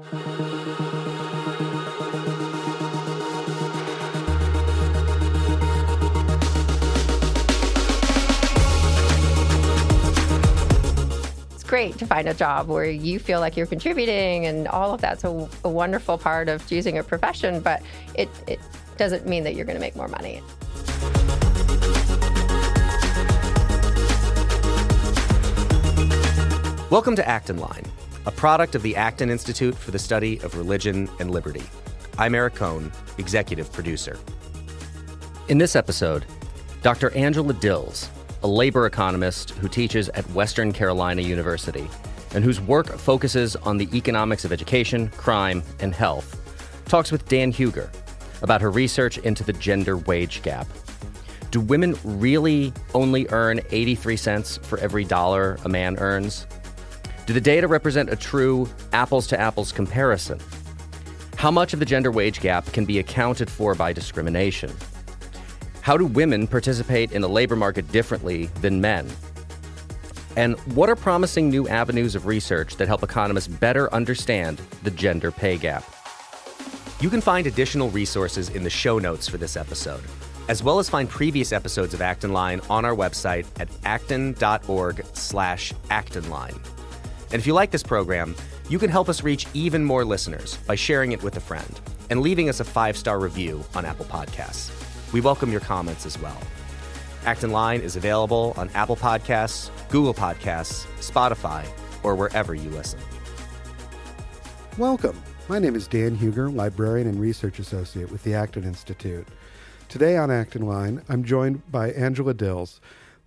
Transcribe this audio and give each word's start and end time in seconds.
It's 0.00 0.08
great 11.64 11.98
to 11.98 12.06
find 12.06 12.28
a 12.28 12.32
job 12.34 12.68
where 12.68 12.86
you 12.86 13.18
feel 13.18 13.40
like 13.40 13.58
you're 13.58 13.66
contributing 13.66 14.46
and 14.46 14.66
all 14.68 14.94
of 14.94 15.02
that's 15.02 15.24
a, 15.24 15.48
a 15.64 15.68
wonderful 15.68 16.16
part 16.16 16.48
of 16.48 16.66
choosing 16.66 16.96
a 16.96 17.02
profession, 17.02 17.60
but 17.60 17.82
it, 18.14 18.30
it 18.46 18.58
doesn't 18.96 19.26
mean 19.26 19.44
that 19.44 19.54
you're 19.54 19.66
going 19.66 19.76
to 19.76 19.80
make 19.80 19.96
more 19.96 20.08
money. 20.08 20.42
Welcome 26.90 27.16
to 27.16 27.28
Acton 27.28 27.58
Line, 27.58 27.84
a 28.30 28.32
product 28.32 28.76
of 28.76 28.82
the 28.82 28.94
Acton 28.94 29.28
Institute 29.28 29.74
for 29.74 29.90
the 29.90 29.98
Study 29.98 30.38
of 30.44 30.54
Religion 30.54 31.10
and 31.18 31.32
Liberty. 31.32 31.64
I'm 32.16 32.36
Eric 32.36 32.54
Kohn, 32.54 32.92
executive 33.18 33.72
producer. 33.72 34.16
In 35.48 35.58
this 35.58 35.74
episode, 35.74 36.24
Dr. 36.80 37.10
Angela 37.16 37.52
Dills, 37.54 38.08
a 38.44 38.46
labor 38.46 38.86
economist 38.86 39.50
who 39.50 39.66
teaches 39.68 40.10
at 40.10 40.24
Western 40.30 40.72
Carolina 40.72 41.22
University 41.22 41.90
and 42.32 42.44
whose 42.44 42.60
work 42.60 42.86
focuses 42.98 43.56
on 43.56 43.78
the 43.78 43.88
economics 43.92 44.44
of 44.44 44.52
education, 44.52 45.08
crime, 45.08 45.64
and 45.80 45.92
health, 45.92 46.40
talks 46.84 47.10
with 47.10 47.26
Dan 47.26 47.50
Hugger 47.50 47.90
about 48.42 48.60
her 48.60 48.70
research 48.70 49.18
into 49.18 49.42
the 49.42 49.54
gender 49.54 49.96
wage 49.96 50.40
gap. 50.42 50.68
Do 51.50 51.60
women 51.60 51.96
really 52.04 52.72
only 52.94 53.26
earn 53.30 53.60
83 53.72 54.16
cents 54.16 54.56
for 54.58 54.78
every 54.78 55.02
dollar 55.02 55.58
a 55.64 55.68
man 55.68 55.98
earns? 55.98 56.46
Do 57.26 57.32
the 57.32 57.40
data 57.40 57.68
represent 57.68 58.10
a 58.10 58.16
true 58.16 58.68
apples 58.92 59.26
to 59.28 59.40
apples 59.40 59.72
comparison? 59.72 60.40
How 61.36 61.50
much 61.50 61.72
of 61.72 61.78
the 61.78 61.86
gender 61.86 62.10
wage 62.10 62.40
gap 62.40 62.66
can 62.72 62.84
be 62.84 62.98
accounted 62.98 63.48
for 63.48 63.74
by 63.74 63.92
discrimination? 63.92 64.72
How 65.80 65.96
do 65.96 66.06
women 66.06 66.46
participate 66.46 67.12
in 67.12 67.22
the 67.22 67.28
labor 67.28 67.56
market 67.56 67.90
differently 67.90 68.46
than 68.60 68.80
men? 68.80 69.08
And 70.36 70.58
what 70.74 70.88
are 70.88 70.96
promising 70.96 71.48
new 71.48 71.66
avenues 71.68 72.14
of 72.14 72.26
research 72.26 72.76
that 72.76 72.88
help 72.88 73.02
economists 73.02 73.48
better 73.48 73.92
understand 73.92 74.60
the 74.82 74.90
gender 74.90 75.30
pay 75.30 75.56
gap? 75.56 75.84
You 77.00 77.08
can 77.10 77.20
find 77.20 77.46
additional 77.46 77.90
resources 77.90 78.50
in 78.50 78.62
the 78.62 78.70
show 78.70 78.98
notes 78.98 79.26
for 79.26 79.38
this 79.38 79.56
episode, 79.56 80.02
as 80.48 80.62
well 80.62 80.78
as 80.78 80.90
find 80.90 81.08
previous 81.08 81.52
episodes 81.52 81.94
of 81.94 82.02
Acton 82.02 82.32
Line 82.32 82.60
on 82.68 82.84
our 82.84 82.94
website 82.94 83.46
at 83.58 83.68
acton.org 83.84 85.04
slash 85.14 85.72
actonline. 85.90 86.58
And 87.32 87.38
if 87.38 87.46
you 87.46 87.54
like 87.54 87.70
this 87.70 87.84
program, 87.84 88.34
you 88.68 88.80
can 88.80 88.90
help 88.90 89.08
us 89.08 89.22
reach 89.22 89.46
even 89.54 89.84
more 89.84 90.04
listeners 90.04 90.56
by 90.66 90.74
sharing 90.74 91.12
it 91.12 91.22
with 91.22 91.36
a 91.36 91.40
friend 91.40 91.80
and 92.10 92.22
leaving 92.22 92.48
us 92.48 92.58
a 92.58 92.64
five-star 92.64 93.20
review 93.20 93.62
on 93.72 93.84
Apple 93.84 94.06
Podcasts. 94.06 94.72
We 95.12 95.20
welcome 95.20 95.52
your 95.52 95.60
comments 95.60 96.06
as 96.06 96.18
well. 96.20 96.36
Acton 97.24 97.52
Line 97.52 97.82
is 97.82 97.94
available 97.94 98.52
on 98.56 98.68
Apple 98.70 98.96
Podcasts, 98.96 99.70
Google 99.90 100.12
Podcasts, 100.12 100.86
Spotify, 100.98 101.64
or 102.02 102.16
wherever 102.16 102.52
you 102.52 102.68
listen. 102.70 102.98
Welcome. 104.76 105.22
My 105.48 105.60
name 105.60 105.76
is 105.76 105.86
Dan 105.86 106.16
Hugger, 106.16 106.50
librarian 106.50 107.06
and 107.06 107.20
research 107.20 107.60
associate 107.60 108.10
with 108.10 108.24
the 108.24 108.34
Acton 108.34 108.64
Institute. 108.64 109.28
Today 109.88 110.16
on 110.16 110.32
Acton 110.32 110.66
Line, 110.66 111.00
I'm 111.08 111.22
joined 111.22 111.70
by 111.70 111.92
Angela 111.92 112.34
Dills, 112.34 112.80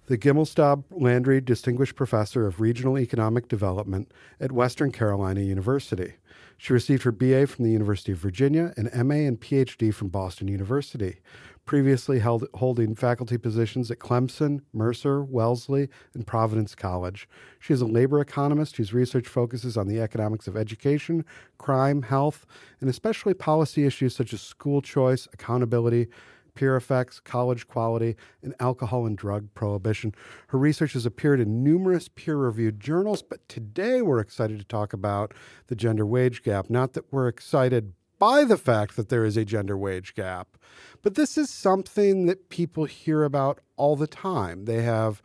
the 0.07 0.17
Gimelstob 0.17 0.83
Landry 0.91 1.39
Distinguished 1.39 1.95
Professor 1.95 2.45
of 2.45 2.59
Regional 2.59 2.99
Economic 2.99 3.47
Development 3.47 4.11
at 4.37 4.51
Western 4.51 4.91
Carolina 4.91 5.39
University. 5.39 6.15
She 6.57 6.73
received 6.73 7.03
her 7.03 7.11
BA 7.11 7.47
from 7.47 7.63
the 7.63 7.71
University 7.71 8.11
of 8.11 8.17
Virginia 8.17 8.73
and 8.75 8.89
MA 9.07 9.15
and 9.15 9.39
PhD 9.39 9.93
from 9.93 10.09
Boston 10.09 10.49
University, 10.49 11.21
previously 11.65 12.19
held, 12.19 12.45
holding 12.55 12.95
faculty 12.95 13.37
positions 13.37 13.89
at 13.89 13.99
Clemson, 13.99 14.61
Mercer, 14.73 15.23
Wellesley, 15.23 15.87
and 16.13 16.27
Providence 16.27 16.75
College. 16.75 17.29
She 17.59 17.73
is 17.73 17.81
a 17.81 17.85
labor 17.85 18.19
economist 18.19 18.75
whose 18.75 18.93
research 18.93 19.27
focuses 19.27 19.77
on 19.77 19.87
the 19.87 20.01
economics 20.01 20.47
of 20.47 20.57
education, 20.57 21.23
crime, 21.57 22.01
health, 22.01 22.45
and 22.81 22.89
especially 22.89 23.33
policy 23.33 23.85
issues 23.85 24.13
such 24.13 24.33
as 24.33 24.41
school 24.41 24.81
choice, 24.81 25.29
accountability, 25.31 26.07
peer 26.53 26.75
effects, 26.75 27.19
college 27.19 27.67
quality, 27.67 28.15
and 28.41 28.53
alcohol 28.59 29.05
and 29.05 29.17
drug 29.17 29.53
prohibition. 29.53 30.13
Her 30.47 30.57
research 30.57 30.93
has 30.93 31.05
appeared 31.05 31.39
in 31.39 31.63
numerous 31.63 32.07
peer 32.07 32.37
reviewed 32.37 32.79
journals, 32.79 33.21
but 33.21 33.47
today 33.47 34.01
we're 34.01 34.19
excited 34.19 34.59
to 34.59 34.65
talk 34.65 34.93
about 34.93 35.33
the 35.67 35.75
gender 35.75 36.05
wage 36.05 36.43
gap. 36.43 36.69
Not 36.69 36.93
that 36.93 37.11
we're 37.11 37.27
excited 37.27 37.93
by 38.19 38.43
the 38.45 38.57
fact 38.57 38.95
that 38.95 39.09
there 39.09 39.25
is 39.25 39.35
a 39.35 39.45
gender 39.45 39.77
wage 39.77 40.15
gap, 40.15 40.57
but 41.01 41.15
this 41.15 41.37
is 41.37 41.49
something 41.49 42.25
that 42.27 42.49
people 42.49 42.85
hear 42.85 43.23
about 43.23 43.59
all 43.75 43.95
the 43.95 44.07
time. 44.07 44.65
They 44.65 44.81
have 44.83 45.21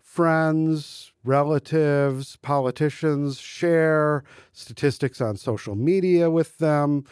friends, 0.00 1.12
relatives, 1.22 2.36
politicians 2.36 3.38
share 3.38 4.24
statistics 4.52 5.20
on 5.20 5.36
social 5.36 5.74
media 5.74 6.30
with 6.30 6.58
them. 6.58 7.04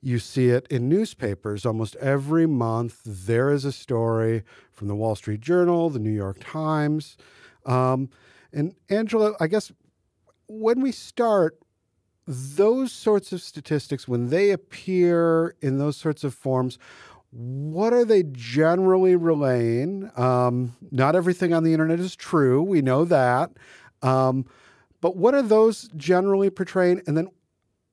You 0.00 0.18
see 0.18 0.50
it 0.50 0.66
in 0.70 0.88
newspapers 0.88 1.66
almost 1.66 1.96
every 1.96 2.46
month. 2.46 3.00
There 3.04 3.50
is 3.50 3.64
a 3.64 3.72
story 3.72 4.44
from 4.70 4.88
the 4.88 4.94
Wall 4.94 5.16
Street 5.16 5.40
Journal, 5.40 5.90
the 5.90 5.98
New 5.98 6.12
York 6.12 6.38
Times. 6.40 7.16
Um, 7.66 8.08
and 8.52 8.74
Angela, 8.88 9.34
I 9.40 9.48
guess 9.48 9.72
when 10.46 10.80
we 10.80 10.92
start, 10.92 11.58
those 12.26 12.92
sorts 12.92 13.32
of 13.32 13.42
statistics, 13.42 14.06
when 14.06 14.28
they 14.28 14.50
appear 14.50 15.56
in 15.60 15.78
those 15.78 15.96
sorts 15.96 16.24
of 16.24 16.34
forms, 16.34 16.78
what 17.30 17.92
are 17.92 18.04
they 18.04 18.22
generally 18.22 19.16
relaying? 19.16 20.10
Um, 20.16 20.76
not 20.90 21.16
everything 21.16 21.52
on 21.52 21.64
the 21.64 21.72
internet 21.72 22.00
is 22.00 22.14
true. 22.14 22.62
We 22.62 22.82
know 22.82 23.04
that. 23.06 23.50
Um, 24.02 24.46
but 25.00 25.16
what 25.16 25.34
are 25.34 25.42
those 25.42 25.88
generally 25.96 26.50
portraying? 26.50 27.02
And 27.06 27.16
then 27.16 27.28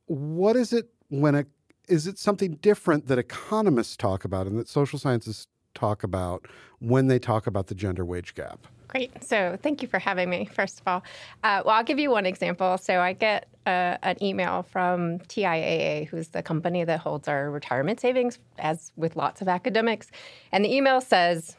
what 0.06 0.56
is 0.56 0.72
it 0.72 0.90
when 1.10 1.36
it 1.36 1.48
is 1.88 2.08
it 2.08 2.18
something 2.18 2.56
different 2.56 3.08
that 3.08 3.18
economists 3.18 3.96
talk 3.96 4.26
about 4.26 4.48
and 4.48 4.58
that 4.60 4.68
social 4.68 5.00
scientists 5.00 5.48
talk 5.74 6.04
about 6.04 6.48
when 6.80 7.08
they 7.08 7.20
talk 7.20 7.48
about 7.48 7.68
the 7.68 7.76
gender 7.76 8.06
wage 8.06 8.36
gap? 8.36 8.68
Great. 8.88 9.24
So 9.24 9.58
thank 9.62 9.82
you 9.82 9.88
for 9.88 10.00
having 10.00 10.30
me, 10.30 10.46
first 10.46 10.80
of 10.80 10.88
all. 10.88 11.04
Uh, 11.44 11.64
well, 11.66 11.76
I'll 11.76 11.84
give 11.84 12.00
you 12.00 12.12
one 12.12 12.26
example. 12.26 12.78
So 12.78 13.00
I 13.02 13.14
get 13.14 13.48
uh, 13.66 13.98
an 14.04 14.22
email 14.24 14.64
from 14.64 15.20
TIAA, 15.20 16.08
who's 16.08 16.30
the 16.30 16.42
company 16.42 16.84
that 16.84 17.00
holds 17.00 17.28
our 17.28 17.50
retirement 17.50 18.00
savings, 18.00 18.40
as 18.58 18.92
with 18.96 19.16
lots 19.16 19.42
of 19.42 19.48
academics. 19.48 20.12
And 20.52 20.64
the 20.64 20.74
email 20.74 21.02
says, 21.02 21.58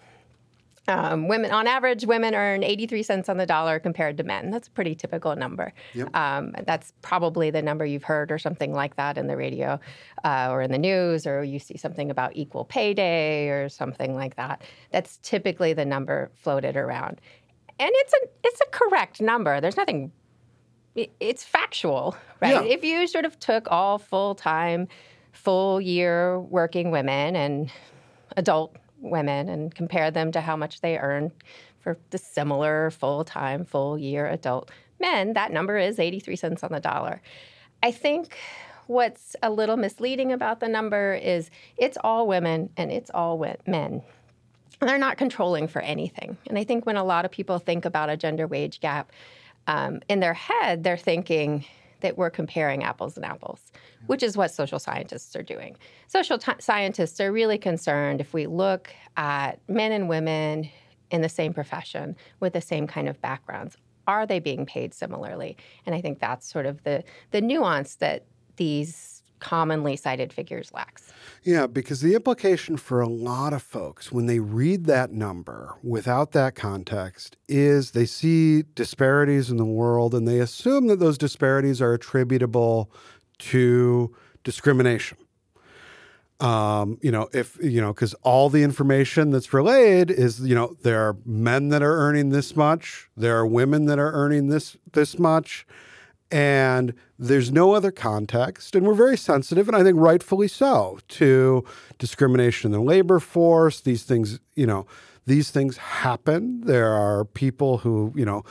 um, 0.88 1.28
women, 1.28 1.50
on 1.50 1.66
average, 1.66 2.06
women 2.06 2.34
earn 2.34 2.62
83 2.62 3.02
cents 3.02 3.28
on 3.28 3.36
the 3.36 3.46
dollar 3.46 3.78
compared 3.78 4.16
to 4.18 4.22
men. 4.22 4.50
That's 4.50 4.68
a 4.68 4.70
pretty 4.70 4.94
typical 4.94 5.34
number. 5.34 5.72
Yep. 5.94 6.14
Um, 6.14 6.54
that's 6.64 6.92
probably 7.02 7.50
the 7.50 7.62
number 7.62 7.84
you've 7.84 8.04
heard 8.04 8.30
or 8.30 8.38
something 8.38 8.72
like 8.72 8.96
that 8.96 9.18
in 9.18 9.26
the 9.26 9.36
radio 9.36 9.80
uh, 10.24 10.48
or 10.50 10.62
in 10.62 10.70
the 10.70 10.78
news, 10.78 11.26
or 11.26 11.42
you 11.42 11.58
see 11.58 11.76
something 11.76 12.10
about 12.10 12.36
equal 12.36 12.64
pay 12.64 12.94
day 12.94 13.48
or 13.50 13.68
something 13.68 14.14
like 14.14 14.36
that. 14.36 14.62
That's 14.92 15.18
typically 15.22 15.72
the 15.72 15.84
number 15.84 16.30
floated 16.34 16.76
around. 16.76 17.20
And 17.78 17.90
it's 17.92 18.12
a, 18.12 18.28
it's 18.44 18.60
a 18.60 18.66
correct 18.70 19.20
number. 19.20 19.60
There's 19.60 19.76
nothing, 19.76 20.12
it's 20.94 21.44
factual, 21.44 22.16
right? 22.40 22.64
Yeah. 22.64 22.74
If 22.74 22.84
you 22.84 23.06
sort 23.06 23.24
of 23.24 23.38
took 23.38 23.70
all 23.70 23.98
full 23.98 24.34
time, 24.34 24.88
full 25.32 25.80
year 25.80 26.40
working 26.40 26.90
women 26.90 27.36
and 27.36 27.70
adult 28.36 28.76
women 29.00 29.48
and 29.48 29.74
compare 29.74 30.10
them 30.10 30.32
to 30.32 30.40
how 30.40 30.56
much 30.56 30.80
they 30.80 30.98
earn 30.98 31.32
for 31.80 31.98
the 32.10 32.18
similar 32.18 32.90
full 32.90 33.24
time, 33.24 33.64
full 33.64 33.98
year 33.98 34.26
adult 34.26 34.70
men, 34.98 35.34
that 35.34 35.52
number 35.52 35.78
is 35.78 35.98
83 35.98 36.36
cents 36.36 36.64
on 36.64 36.72
the 36.72 36.80
dollar. 36.80 37.20
I 37.82 37.92
think 37.92 38.36
what's 38.86 39.36
a 39.42 39.50
little 39.50 39.76
misleading 39.76 40.32
about 40.32 40.60
the 40.60 40.68
number 40.68 41.14
is 41.14 41.50
it's 41.76 41.98
all 42.02 42.26
women 42.26 42.70
and 42.76 42.90
it's 42.90 43.10
all 43.10 43.38
men. 43.66 44.02
they're 44.80 44.98
not 44.98 45.16
controlling 45.16 45.68
for 45.68 45.80
anything. 45.80 46.36
And 46.46 46.58
I 46.58 46.64
think 46.64 46.86
when 46.86 46.96
a 46.96 47.04
lot 47.04 47.24
of 47.24 47.30
people 47.30 47.58
think 47.58 47.84
about 47.84 48.10
a 48.10 48.16
gender 48.16 48.46
wage 48.46 48.80
gap, 48.80 49.10
um, 49.66 50.00
in 50.08 50.20
their 50.20 50.34
head, 50.34 50.84
they're 50.84 50.96
thinking, 50.96 51.64
that 52.00 52.18
we're 52.18 52.30
comparing 52.30 52.84
apples 52.84 53.16
and 53.16 53.24
apples, 53.24 53.72
which 54.06 54.22
is 54.22 54.36
what 54.36 54.50
social 54.50 54.78
scientists 54.78 55.34
are 55.34 55.42
doing. 55.42 55.76
Social 56.06 56.38
t- 56.38 56.52
scientists 56.58 57.20
are 57.20 57.32
really 57.32 57.58
concerned 57.58 58.20
if 58.20 58.32
we 58.34 58.46
look 58.46 58.92
at 59.16 59.58
men 59.68 59.92
and 59.92 60.08
women 60.08 60.68
in 61.10 61.22
the 61.22 61.28
same 61.28 61.54
profession 61.54 62.16
with 62.40 62.52
the 62.52 62.60
same 62.60 62.86
kind 62.86 63.08
of 63.08 63.20
backgrounds, 63.20 63.76
are 64.06 64.26
they 64.26 64.38
being 64.38 64.66
paid 64.66 64.94
similarly? 64.94 65.56
And 65.84 65.94
I 65.94 66.00
think 66.00 66.20
that's 66.20 66.50
sort 66.50 66.66
of 66.66 66.82
the 66.84 67.04
the 67.30 67.40
nuance 67.40 67.96
that 67.96 68.24
these 68.56 69.15
commonly 69.38 69.96
cited 69.96 70.32
figures 70.32 70.72
lacks. 70.72 71.12
Yeah, 71.42 71.66
because 71.66 72.00
the 72.00 72.14
implication 72.14 72.76
for 72.76 73.00
a 73.00 73.08
lot 73.08 73.52
of 73.52 73.62
folks 73.62 74.10
when 74.10 74.26
they 74.26 74.40
read 74.40 74.86
that 74.86 75.12
number 75.12 75.76
without 75.82 76.32
that 76.32 76.54
context 76.54 77.36
is 77.48 77.92
they 77.92 78.06
see 78.06 78.64
disparities 78.74 79.50
in 79.50 79.56
the 79.56 79.64
world 79.64 80.14
and 80.14 80.26
they 80.26 80.40
assume 80.40 80.88
that 80.88 80.98
those 80.98 81.18
disparities 81.18 81.80
are 81.80 81.92
attributable 81.92 82.90
to 83.38 84.14
discrimination. 84.42 85.18
Um, 86.38 86.98
you 87.00 87.10
know, 87.10 87.28
if 87.32 87.56
you 87.62 87.80
know, 87.80 87.94
because 87.94 88.12
all 88.22 88.50
the 88.50 88.62
information 88.62 89.30
that's 89.30 89.54
relayed 89.54 90.10
is, 90.10 90.40
you 90.40 90.54
know, 90.54 90.76
there 90.82 91.00
are 91.00 91.16
men 91.24 91.70
that 91.70 91.82
are 91.82 91.96
earning 91.96 92.28
this 92.28 92.54
much, 92.54 93.08
there 93.16 93.38
are 93.38 93.46
women 93.46 93.86
that 93.86 93.98
are 93.98 94.12
earning 94.12 94.48
this 94.48 94.76
this 94.92 95.18
much, 95.18 95.66
and 96.30 96.94
there's 97.18 97.52
no 97.52 97.72
other 97.72 97.90
context. 97.90 98.74
And 98.74 98.86
we're 98.86 98.94
very 98.94 99.16
sensitive, 99.16 99.68
and 99.68 99.76
I 99.76 99.82
think 99.82 99.98
rightfully 99.98 100.48
so, 100.48 100.98
to 101.08 101.64
discrimination 101.98 102.68
in 102.68 102.72
the 102.72 102.84
labor 102.84 103.18
force. 103.20 103.80
These 103.80 104.04
things, 104.04 104.40
you 104.54 104.66
know, 104.66 104.86
these 105.26 105.50
things 105.50 105.76
happen. 105.76 106.62
There 106.62 106.92
are 106.92 107.24
people 107.24 107.78
who, 107.78 108.12
you 108.16 108.24
know, 108.24 108.44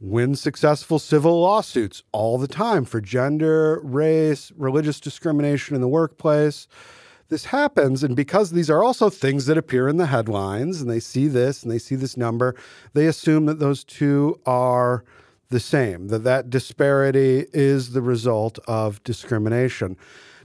win 0.00 0.34
successful 0.34 0.98
civil 0.98 1.40
lawsuits 1.40 2.02
all 2.12 2.38
the 2.38 2.48
time 2.48 2.84
for 2.84 3.00
gender, 3.00 3.80
race, 3.82 4.50
religious 4.56 4.98
discrimination 4.98 5.74
in 5.74 5.82
the 5.82 5.88
workplace 5.88 6.66
this 7.30 7.46
happens. 7.46 8.02
And 8.02 8.14
because 8.14 8.50
these 8.50 8.68
are 8.68 8.82
also 8.82 9.08
things 9.08 9.46
that 9.46 9.56
appear 9.56 9.88
in 9.88 9.96
the 9.96 10.06
headlines 10.06 10.80
and 10.80 10.90
they 10.90 11.00
see 11.00 11.28
this 11.28 11.62
and 11.62 11.72
they 11.72 11.78
see 11.78 11.94
this 11.94 12.16
number, 12.16 12.54
they 12.92 13.06
assume 13.06 13.46
that 13.46 13.60
those 13.60 13.84
two 13.84 14.38
are 14.44 15.04
the 15.50 15.60
same, 15.60 16.08
that 16.08 16.24
that 16.24 16.48
disparity 16.48 17.46
is 17.52 17.92
the 17.92 18.02
result 18.02 18.58
of 18.66 19.02
discrimination. 19.04 19.96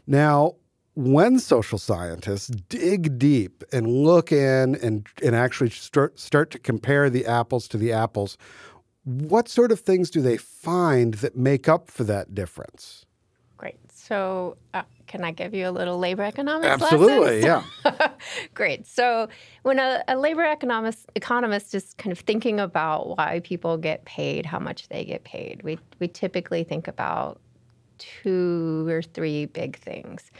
Now, 0.06 0.56
when 0.96 1.40
social 1.40 1.78
scientists 1.78 2.48
dig 2.69 3.19
deep 3.19 3.63
and 3.72 3.88
look 3.88 4.31
in 4.31 4.75
and, 4.75 5.07
and 5.24 5.36
actually 5.36 5.69
start, 5.69 6.19
start 6.19 6.52
to 6.52 6.60
compare 6.60 7.10
the 7.10 7.25
apples 7.25 7.68
to 7.69 7.78
the 7.78 7.92
apples, 7.92 8.38
what 9.04 9.48
sort 9.48 9.72
of 9.72 9.80
things 9.80 10.10
do 10.10 10.22
they 10.22 10.38
find 10.38 11.16
that 11.16 11.36
make 11.36 11.69
up 11.69 11.92
for 11.92 12.04
that 12.06 12.34
difference? 12.34 13.06
Great. 13.58 13.78
So, 14.07 14.57
uh, 14.75 14.84
can 15.07 15.24
I 15.24 15.31
give 15.31 15.56
you 15.56 15.68
a 15.68 15.72
little 15.72 15.98
labor 15.98 16.24
economics 16.24 16.84
Absolutely, 16.84 17.42
lesson? 17.42 17.63
yeah. 17.86 18.10
Great. 18.54 18.86
So 18.86 19.30
when 19.63 19.80
a, 19.80 20.04
a, 20.07 20.16
labor 20.16 20.44
economist 20.44 21.10
economist 21.16 21.74
is 21.74 21.96
kind 21.98 22.12
of 22.12 22.19
thinking 22.19 22.60
about 22.60 23.18
why 23.18 23.42
people 23.44 23.78
get 23.78 24.06
paid, 24.06 24.46
how 24.46 24.60
much 24.60 24.90
they 24.90 25.06
get 25.06 25.24
paid, 25.24 25.63
we 25.63 25.80
we 26.00 26.07
typically 26.07 26.63
think 26.63 26.88
about 26.88 27.40
two 27.98 28.86
or 28.90 29.02
three 29.02 29.48
big 29.48 29.78
things. 29.78 30.31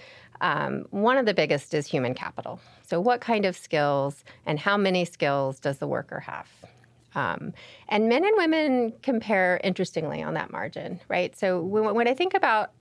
Um, 0.42 0.86
one 0.92 1.18
of 1.18 1.26
the 1.26 1.34
biggest 1.34 1.74
is 1.74 1.88
human 1.88 2.14
capital. 2.14 2.60
So 2.86 3.00
what 3.02 3.20
kind 3.20 3.46
of 3.46 3.56
skills 3.56 4.24
and 4.46 4.60
how 4.60 4.78
many 4.78 5.06
skills 5.06 5.60
does 5.60 5.80
the 5.80 5.88
worker 5.88 6.20
have? 6.20 6.48
Um, 7.16 7.54
and 7.88 8.10
men 8.10 8.26
and 8.26 8.34
women 8.36 8.94
compare 9.02 9.60
interestingly 9.64 10.22
on 10.22 10.34
that 10.34 10.52
margin, 10.52 11.00
right? 11.08 11.36
So 11.36 11.62
when, 11.62 11.96
when 11.96 12.08
I 12.08 12.14
think 12.14 12.34
about 12.34 12.72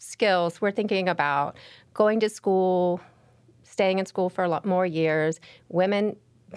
skills, 0.00 0.60
we're 0.60 0.70
thinking 0.70 1.08
about 1.08 1.56
going 1.94 2.20
to 2.20 2.28
school, 2.28 3.00
staying 3.62 3.98
in 3.98 4.06
school 4.06 4.28
for 4.28 4.44
a 4.44 4.48
lot 4.48 4.64
more 4.64 4.86
years. 4.86 5.40
Women 5.68 6.16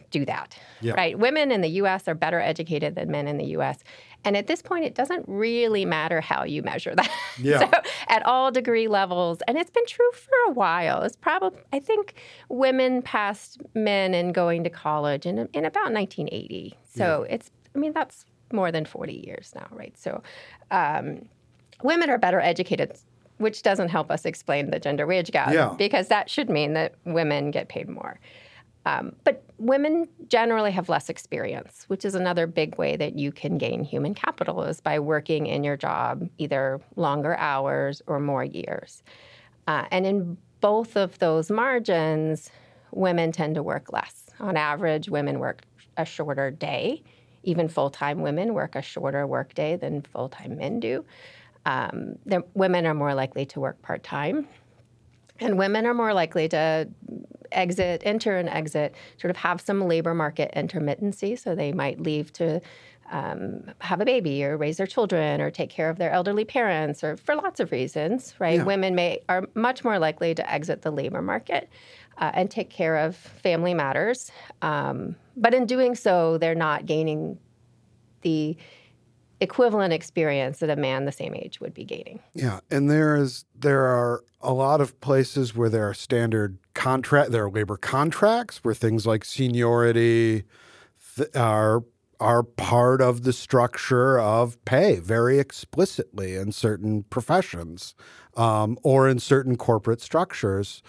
do 0.10 0.26
that, 0.26 0.58
yeah. 0.82 0.94
right? 0.94 1.18
Women 1.18 1.52
in 1.52 1.62
the 1.62 1.70
US 1.70 2.08
are 2.08 2.16
better 2.16 2.40
educated 2.40 2.96
than 2.96 3.12
men 3.12 3.28
in 3.28 3.38
the 3.38 3.46
US. 3.58 3.84
And 4.26 4.38
at 4.38 4.48
this 4.48 4.62
point, 4.62 4.86
it 4.86 4.96
doesn't 4.96 5.26
really 5.28 5.86
matter 5.86 6.22
how 6.22 6.46
you 6.46 6.64
measure 6.64 6.96
that. 6.96 7.10
Yeah. 7.40 7.60
so 7.60 7.82
at 8.10 8.24
all 8.28 8.52
degree 8.52 8.88
levels, 8.88 9.40
and 9.48 9.58
it's 9.58 9.72
been 9.72 9.88
true 9.88 10.12
for 10.14 10.52
a 10.52 10.52
while. 10.52 11.02
It's 11.02 11.16
probably, 11.16 11.60
I 11.74 11.80
think 11.80 12.14
women 12.48 13.02
passed 13.02 13.60
men 13.74 14.14
in 14.14 14.34
going 14.34 14.64
to 14.66 14.70
college 14.70 15.26
in, 15.26 15.40
in 15.40 15.66
about 15.66 15.92
1980. 15.92 16.78
So 16.96 17.26
yeah. 17.28 17.36
it's, 17.36 17.52
I 17.76 17.80
mean, 17.80 17.92
that's 17.92 18.26
more 18.52 18.72
than 18.72 18.86
40 18.86 19.14
years 19.26 19.52
now, 19.56 19.68
right? 19.72 19.98
So 19.98 20.22
um, 20.70 21.28
women 21.82 22.12
are 22.12 22.20
better 22.20 22.40
educated 22.40 22.96
which 23.44 23.62
doesn't 23.62 23.90
help 23.90 24.10
us 24.10 24.26
explain 24.26 24.72
the 24.72 24.80
gender 24.80 25.06
wage 25.06 25.32
gap 25.32 25.54
yeah. 25.54 25.74
because 25.78 26.08
that 26.08 26.30
should 26.30 26.50
mean 26.50 26.74
that 26.74 26.96
women 27.06 27.52
get 27.52 27.70
paid 27.70 27.88
more. 27.88 28.20
Um, 28.86 29.16
but 29.24 29.44
women 29.60 30.10
generally 30.28 30.72
have 30.72 30.90
less 30.90 31.10
experience, 31.10 31.86
which 31.88 32.04
is 32.04 32.16
another 32.16 32.48
big 32.48 32.78
way 32.78 32.98
that 32.98 33.18
you 33.18 33.32
can 33.32 33.58
gain 33.58 33.84
human 33.84 34.14
capital 34.14 34.64
is 34.64 34.82
by 34.82 35.00
working 35.00 35.48
in 35.48 35.64
your 35.64 35.78
job 35.78 36.28
either 36.38 36.82
longer 36.96 37.38
hours 37.38 38.02
or 38.08 38.20
more 38.20 38.44
years. 38.44 39.04
Uh, 39.68 39.86
and 39.92 40.06
in 40.06 40.38
both 40.60 40.98
of 40.98 41.18
those 41.20 41.50
margins, 41.50 42.50
women 42.92 43.32
tend 43.32 43.56
to 43.56 43.64
work 43.64 43.94
less. 43.94 44.26
On 44.40 44.58
average, 44.58 45.10
women 45.10 45.40
work 45.40 45.62
a 45.98 46.06
shorter 46.06 46.52
day. 46.52 47.04
Even 47.44 47.68
full 47.68 47.90
time 47.90 48.22
women 48.22 48.54
work 48.54 48.76
a 48.76 48.82
shorter 48.82 49.28
work 49.28 49.54
day 49.54 49.76
than 49.76 50.02
full 50.02 50.30
time 50.30 50.58
men 50.58 50.80
do. 50.80 51.06
Um, 51.66 52.16
women 52.54 52.86
are 52.86 52.94
more 52.94 53.14
likely 53.14 53.46
to 53.48 53.60
work 53.60 53.82
part 53.82 54.04
time, 54.04 54.48
and 55.40 55.58
women 55.58 55.86
are 55.86 55.94
more 55.94 56.14
likely 56.14 56.48
to 56.50 56.88
exit, 57.52 58.02
enter 58.06 58.38
and 58.38 58.50
exit, 58.50 58.96
sort 59.18 59.32
of 59.32 59.38
have 59.38 59.62
some 59.62 59.88
labor 59.88 60.14
market 60.14 60.52
intermittency. 60.56 61.40
So 61.40 61.56
they 61.56 61.72
might 61.72 62.00
leave 62.00 62.34
to 62.34 62.62
um, 63.12 63.66
have 63.80 64.02
a 64.02 64.06
baby 64.06 64.44
or 64.44 64.58
raise 64.58 64.78
their 64.78 64.88
children 64.88 65.42
or 65.42 65.52
take 65.52 65.70
care 65.70 65.90
of 65.90 65.98
their 65.98 66.12
elderly 66.12 66.46
parents 66.46 67.04
or 67.04 67.18
for 67.18 67.36
lots 67.36 67.60
of 67.60 67.72
reasons, 67.72 68.34
right? 68.40 68.58
Yeah. 68.58 68.64
Women 68.64 68.96
may 68.96 69.22
are 69.30 69.48
much 69.54 69.84
more 69.84 70.00
likely 70.00 70.34
to 70.36 70.52
exit 70.52 70.82
the 70.82 70.92
labor 70.92 71.22
market 71.22 71.70
uh, 72.18 72.32
and 72.34 72.50
take 72.50 72.70
care 72.70 72.98
of 72.98 73.16
family 73.16 73.74
matters. 73.74 74.32
Um, 74.62 75.16
but 75.38 75.54
in 75.54 75.66
doing 75.66 75.96
so, 75.96 76.38
they're 76.38 76.56
not 76.56 76.86
gaining 76.86 77.38
the 78.22 78.58
equivalent 79.44 79.94
experience 79.94 80.60
that 80.60 80.70
a 80.70 80.76
man 80.76 81.06
the 81.06 81.12
same 81.12 81.36
age 81.36 81.60
would 81.60 81.74
be 81.74 81.84
gaining. 81.84 82.20
Yeah, 82.34 82.62
and 82.72 82.90
there 82.90 83.16
is 83.16 83.46
there 83.54 83.84
are 83.84 84.24
a 84.42 84.54
lot 84.54 84.82
of 84.82 85.00
places 85.02 85.56
where 85.56 85.70
there 85.70 85.88
are 85.88 85.94
standard 85.94 86.58
contract 86.74 87.32
there 87.32 87.46
are 87.46 87.52
labor 87.52 87.78
contracts 87.78 88.64
where 88.64 88.74
things 88.74 89.06
like 89.06 89.24
seniority 89.24 90.44
th- 91.16 91.30
are 91.36 91.84
are 92.20 92.44
part 92.44 93.02
of 93.02 93.24
the 93.24 93.34
structure 93.34 94.18
of 94.18 94.64
pay 94.64 94.96
very 94.96 95.40
explicitly 95.40 96.36
in 96.36 96.52
certain 96.52 97.04
professions 97.04 97.96
um, 98.38 98.78
or 98.82 99.10
in 99.10 99.20
certain 99.20 99.58
corporate 99.58 100.00
structures. 100.00 100.82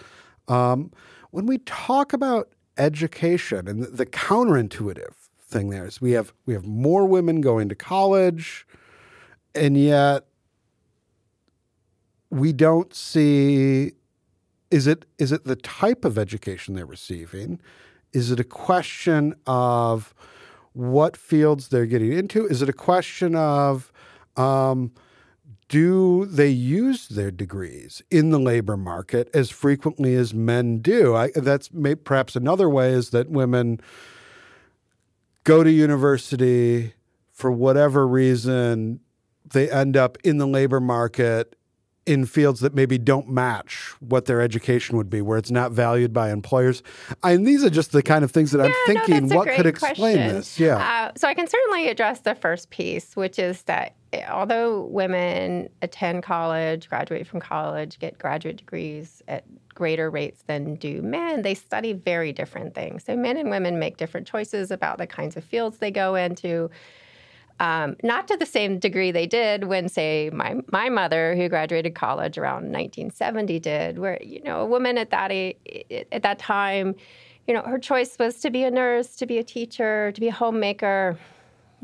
Um, 0.47 0.91
when 1.31 1.45
we 1.45 1.57
talk 1.57 2.13
about 2.13 2.49
education 2.77 3.67
and 3.67 3.83
the, 3.83 3.87
the 3.87 4.05
counterintuitive 4.05 5.24
thing 5.47 5.69
there 5.69 5.85
is 5.85 6.01
we 6.01 6.11
have 6.11 6.33
we 6.45 6.53
have 6.53 6.65
more 6.65 7.05
women 7.05 7.41
going 7.41 7.69
to 7.69 7.75
college, 7.75 8.67
and 9.53 9.77
yet 9.77 10.25
we 12.29 12.51
don't 12.51 12.93
see 12.93 13.93
is 14.71 14.87
it 14.87 15.05
is 15.17 15.31
it 15.31 15.45
the 15.45 15.55
type 15.55 16.03
of 16.05 16.17
education 16.17 16.75
they're 16.75 16.85
receiving? 16.85 17.59
Is 18.11 18.31
it 18.31 18.39
a 18.39 18.45
question 18.45 19.35
of 19.45 20.13
what 20.73 21.15
fields 21.15 21.69
they're 21.69 21.85
getting 21.85 22.11
into? 22.11 22.45
Is 22.47 22.61
it 22.61 22.69
a 22.69 22.73
question 22.73 23.35
of 23.35 23.91
um, 24.35 24.91
do 25.67 26.25
they 26.25 26.49
use 26.49 27.07
their 27.07 27.31
degrees 27.31 28.01
in 28.11 28.29
the 28.29 28.39
labor 28.39 28.77
market 28.77 29.29
as 29.33 29.49
frequently 29.49 30.15
as 30.15 30.33
men 30.33 30.79
do? 30.79 31.15
I, 31.15 31.31
that's 31.33 31.73
may, 31.73 31.95
perhaps 31.95 32.35
another 32.35 32.69
way 32.69 32.91
is 32.91 33.09
that 33.11 33.29
women 33.29 33.79
go 35.45 35.63
to 35.63 35.71
university 35.71 36.93
for 37.31 37.49
whatever 37.51 38.05
reason, 38.05 38.99
they 39.53 39.69
end 39.71 39.95
up 39.95 40.17
in 40.23 40.37
the 40.37 40.47
labor 40.47 40.81
market 40.81 41.55
in 42.05 42.25
fields 42.25 42.59
that 42.59 42.75
maybe 42.75 42.97
don't 42.97 43.27
match 43.27 43.93
what 43.99 44.25
their 44.25 44.41
education 44.41 44.95
would 44.95 45.09
be, 45.09 45.21
where 45.21 45.37
it's 45.37 45.49
not 45.49 45.71
valued 45.71 46.13
by 46.13 46.31
employers. 46.31 46.83
And 47.23 47.47
these 47.47 47.63
are 47.63 47.69
just 47.69 47.91
the 47.91 48.03
kind 48.03 48.23
of 48.23 48.31
things 48.31 48.51
that 48.51 48.59
yeah, 48.59 48.65
I'm 48.65 48.73
thinking. 48.85 49.27
No, 49.27 49.37
what 49.37 49.47
could 49.49 49.65
explain 49.65 49.95
question. 49.95 50.27
this? 50.27 50.59
Yeah. 50.59 50.77
Uh, 50.77 51.11
so 51.17 51.27
I 51.27 51.33
can 51.33 51.47
certainly 51.47 51.87
address 51.87 52.19
the 52.19 52.35
first 52.35 52.69
piece, 52.69 53.15
which 53.15 53.39
is 53.39 53.63
that 53.63 53.95
eh, 54.13 54.23
although 54.29 54.85
women 54.85 55.69
attend 55.81 56.21
college, 56.23 56.89
graduate 56.89 57.25
from 57.25 57.39
college, 57.39 57.97
get 57.97 58.19
graduate 58.19 58.57
degrees 58.57 59.23
at 59.27 59.43
greater 59.75 60.09
rates 60.09 60.43
than 60.47 60.75
do 60.75 61.01
men, 61.01 61.43
they 61.43 61.53
study 61.53 61.93
very 61.93 62.33
different 62.33 62.73
things. 62.73 63.03
So 63.03 63.15
men 63.15 63.37
and 63.37 63.51
women 63.51 63.77
make 63.77 63.97
different 63.97 64.25
choices 64.25 64.71
about 64.71 64.97
the 64.97 65.05
kinds 65.05 65.37
of 65.37 65.43
fields 65.43 65.77
they 65.77 65.91
go 65.91 66.15
into. 66.15 66.71
Um, 67.59 67.95
not 68.03 68.27
to 68.29 68.37
the 68.37 68.45
same 68.45 68.79
degree 68.79 69.11
they 69.11 69.27
did 69.27 69.65
when, 69.65 69.87
say, 69.87 70.29
my 70.33 70.55
my 70.71 70.89
mother, 70.89 71.35
who 71.35 71.47
graduated 71.47 71.95
college 71.95 72.37
around 72.37 72.63
1970, 72.71 73.59
did. 73.59 73.99
Where 73.99 74.21
you 74.21 74.41
know 74.43 74.61
a 74.61 74.65
woman 74.65 74.97
at 74.97 75.11
that 75.11 75.31
age, 75.31 75.55
at 76.11 76.23
that 76.23 76.39
time, 76.39 76.95
you 77.47 77.53
know, 77.53 77.61
her 77.61 77.79
choice 77.79 78.17
was 78.19 78.39
to 78.41 78.49
be 78.49 78.63
a 78.63 78.71
nurse, 78.71 79.15
to 79.17 79.25
be 79.25 79.37
a 79.37 79.43
teacher, 79.43 80.11
to 80.11 80.19
be 80.19 80.27
a 80.27 80.33
homemaker. 80.33 81.17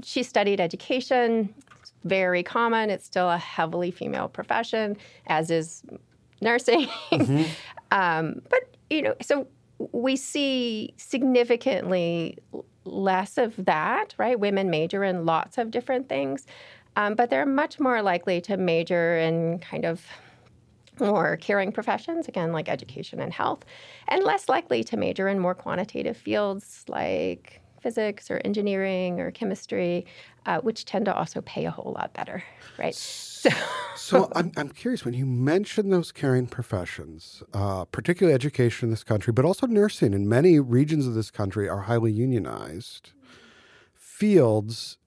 She 0.04 0.24
studied 0.24 0.60
education. 0.60 1.54
It's 1.80 1.94
very 2.04 2.44
common. 2.44 2.90
It's 2.90 3.06
still 3.06 3.30
a 3.30 3.38
heavily 3.38 3.92
female 3.92 4.28
profession, 4.28 4.98
as 5.28 5.52
is 5.52 5.84
nursing. 6.42 6.88
Mm-hmm. 7.12 7.44
um, 7.92 8.42
but 8.50 8.76
you 8.90 9.02
know, 9.02 9.16
so 9.22 9.48
we 9.92 10.16
see 10.16 10.94
significantly 10.98 12.38
less 12.84 13.38
of 13.38 13.56
that, 13.66 14.14
right? 14.18 14.40
Women 14.40 14.70
major 14.70 15.04
in 15.04 15.26
lots 15.26 15.58
of 15.58 15.72
different 15.72 16.10
things, 16.10 16.46
um, 16.96 17.16
but 17.16 17.30
they're 17.30 17.46
much 17.46 17.80
more 17.80 18.02
likely 18.02 18.42
to 18.42 18.58
major 18.58 19.18
in 19.18 19.60
kind 19.60 19.86
of 19.86 20.06
more 21.00 21.38
caring 21.38 21.72
professions, 21.72 22.28
again, 22.28 22.52
like 22.52 22.70
education 22.70 23.20
and 23.20 23.34
health, 23.34 23.64
and 24.08 24.24
less 24.24 24.50
likely 24.50 24.84
to 24.84 24.98
major 24.98 25.28
in 25.28 25.40
more 25.40 25.56
quantitative 25.56 26.18
fields 26.18 26.84
like 26.88 27.61
physics 27.82 28.30
or 28.30 28.42
engineering 28.46 29.20
or 29.20 29.32
chemistry, 29.32 30.06
uh, 30.46 30.60
which 30.62 30.86
tend 30.86 31.06
to 31.06 31.16
also 31.16 31.42
pay 31.42 31.66
a 31.66 31.72
whole 31.72 31.94
lot 31.94 32.14
better, 32.14 32.44
right? 32.78 32.96
So, 32.96 33.50
so 33.96 34.32
I'm, 34.36 34.52
I'm 34.58 34.70
curious 34.70 35.04
when 35.04 35.14
you 35.14 35.26
mention 35.26 35.90
those 35.90 36.12
caring 36.12 36.48
professions, 36.48 37.44
uh, 37.54 37.86
particularly 37.86 38.34
education 38.34 38.88
in 38.88 38.92
this 38.92 39.04
country, 39.04 39.34
but 39.34 39.46
also 39.46 39.68
nursing 39.68 40.14
in 40.14 40.30
many 40.30 40.60
regions 40.60 41.08
of 41.08 41.14
this 41.14 41.32
country 41.32 41.68
are 41.68 41.82
highly 41.82 42.12
unionized 42.12 43.12
fields. 43.94 44.98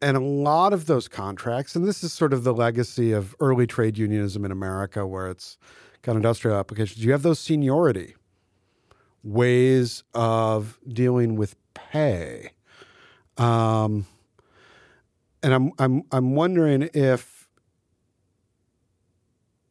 And 0.00 0.16
a 0.16 0.20
lot 0.20 0.72
of 0.72 0.86
those 0.86 1.08
contracts, 1.08 1.74
and 1.74 1.86
this 1.86 2.04
is 2.04 2.12
sort 2.12 2.32
of 2.32 2.44
the 2.44 2.54
legacy 2.54 3.12
of 3.12 3.34
early 3.40 3.66
trade 3.66 3.98
unionism 3.98 4.44
in 4.44 4.52
America, 4.52 5.04
where 5.06 5.28
it's 5.28 5.58
got 6.02 6.14
industrial 6.14 6.56
applications, 6.56 7.04
you 7.04 7.10
have 7.12 7.22
those 7.22 7.40
seniority 7.40 8.14
ways 9.24 10.04
of 10.14 10.78
dealing 10.88 11.36
with 11.36 11.56
pay. 11.92 12.50
Um, 13.36 14.06
and 15.42 15.54
I'm 15.54 15.72
I'm 15.78 16.02
I'm 16.10 16.34
wondering 16.34 16.88
if 16.92 17.48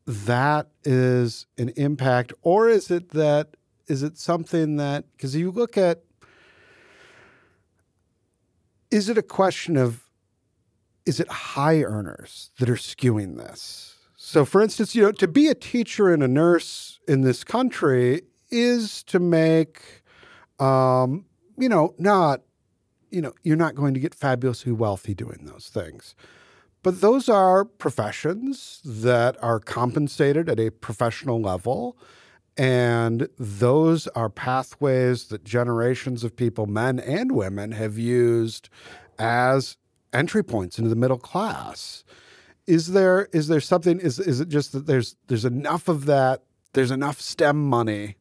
that 0.06 0.70
is 0.84 1.46
an 1.58 1.70
impact, 1.76 2.34
or 2.42 2.70
is 2.70 2.90
it 2.90 3.10
that 3.10 3.58
is 3.88 4.04
it 4.04 4.18
something 4.18 4.78
that 4.78 5.06
because 5.16 5.36
you 5.36 5.52
look 5.52 5.78
at 5.78 6.04
is 8.90 9.10
it 9.10 9.18
a 9.18 9.24
question 9.24 9.76
of 9.76 10.04
is 11.06 11.20
it 11.20 11.30
high 11.30 11.82
earners 11.84 12.52
that 12.60 12.70
are 12.70 12.76
skewing 12.76 13.38
this? 13.38 13.96
So, 14.16 14.44
for 14.44 14.62
instance, 14.62 14.94
you 14.94 15.04
know, 15.04 15.14
to 15.14 15.28
be 15.28 15.48
a 15.48 15.56
teacher 15.56 16.14
and 16.14 16.22
a 16.22 16.28
nurse 16.28 17.00
in 17.08 17.22
this 17.22 17.46
country 17.46 18.24
is 18.52 19.04
to 19.04 19.20
make, 19.20 20.04
um, 20.60 21.26
you 21.58 21.70
know, 21.70 21.94
not, 21.98 22.42
you 23.10 23.22
know, 23.22 23.34
you're 23.44 23.56
not 23.56 23.76
going 23.76 23.94
to 23.94 24.00
get 24.00 24.14
fabulously 24.14 24.72
wealthy 24.72 25.14
doing 25.14 25.42
those 25.44 25.70
things. 25.70 26.16
But 26.84 27.02
those 27.02 27.28
are 27.28 27.66
professions 27.66 28.82
that 28.86 29.42
are 29.44 29.60
compensated 29.60 30.48
at 30.50 30.60
a 30.60 30.70
professional 30.70 31.42
level. 31.42 31.98
And 32.56 33.28
those 33.38 34.08
are 34.10 34.30
pathways 34.30 35.26
that 35.26 35.44
generations 35.44 36.24
of 36.24 36.36
people, 36.36 36.66
men 36.66 37.00
and 37.00 37.34
women, 37.34 37.72
have 37.74 37.98
used 37.98 38.70
as 39.20 39.78
entry 40.14 40.44
points 40.44 40.78
into 40.78 40.90
the 40.90 40.96
middle 40.96 41.18
class. 41.18 42.04
Is 42.66 42.92
there 42.94 43.30
is 43.32 43.48
there 43.48 43.62
something 43.62 44.00
is 44.00 44.20
is 44.20 44.42
it 44.42 44.50
just 44.50 44.72
that 44.74 44.88
there's 44.88 45.16
there's 45.28 45.46
enough 45.46 45.88
of 45.88 46.06
that 46.06 46.44
there's 46.74 46.92
enough 46.92 47.22
STEM 47.22 47.68
money, 47.68 48.16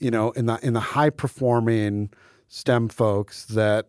you 0.00 0.10
know, 0.10 0.30
in 0.32 0.46
the 0.46 0.58
in 0.62 0.72
the 0.72 0.80
high 0.80 1.10
performing 1.10 2.10
STEM 2.54 2.88
folks 2.88 3.46
that 3.46 3.88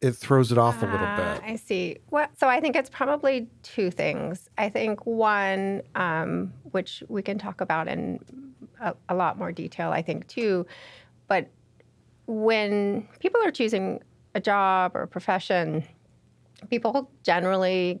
it 0.00 0.12
throws 0.12 0.50
it 0.50 0.56
off 0.56 0.82
a 0.82 0.86
little 0.86 1.00
bit. 1.00 1.26
Uh, 1.26 1.40
I 1.44 1.56
see. 1.56 1.98
Well, 2.10 2.26
so 2.34 2.48
I 2.48 2.60
think 2.60 2.76
it's 2.76 2.88
probably 2.88 3.46
two 3.62 3.90
things. 3.90 4.48
I 4.56 4.70
think 4.70 5.04
one, 5.04 5.82
um, 5.94 6.54
which 6.70 7.02
we 7.08 7.20
can 7.20 7.36
talk 7.36 7.60
about 7.60 7.86
in 7.86 8.20
a, 8.80 8.94
a 9.10 9.14
lot 9.14 9.36
more 9.36 9.52
detail, 9.52 9.90
I 9.90 10.00
think 10.00 10.26
too, 10.28 10.64
but 11.26 11.50
when 12.24 13.06
people 13.20 13.42
are 13.44 13.50
choosing 13.50 14.00
a 14.34 14.40
job 14.40 14.92
or 14.96 15.02
a 15.02 15.08
profession, 15.08 15.84
people 16.70 17.10
generally 17.22 18.00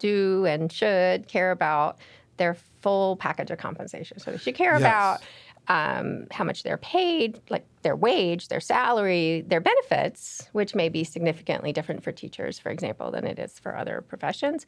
do 0.00 0.46
and 0.46 0.72
should 0.72 1.28
care 1.28 1.52
about 1.52 1.98
their 2.38 2.56
full 2.80 3.14
package 3.18 3.52
of 3.52 3.58
compensation. 3.58 4.18
So 4.18 4.32
they 4.32 4.38
should 4.38 4.56
care 4.56 4.72
Yes. 4.72 4.80
about 4.80 5.20
um, 5.68 6.26
how 6.30 6.44
much 6.44 6.62
they're 6.62 6.76
paid, 6.76 7.40
like 7.48 7.64
their 7.82 7.96
wage, 7.96 8.48
their 8.48 8.60
salary, 8.60 9.44
their 9.46 9.60
benefits, 9.60 10.48
which 10.52 10.74
may 10.74 10.88
be 10.88 11.04
significantly 11.04 11.72
different 11.72 12.02
for 12.02 12.12
teachers, 12.12 12.58
for 12.58 12.70
example, 12.70 13.10
than 13.10 13.26
it 13.26 13.38
is 13.38 13.58
for 13.58 13.76
other 13.76 14.02
professions. 14.02 14.66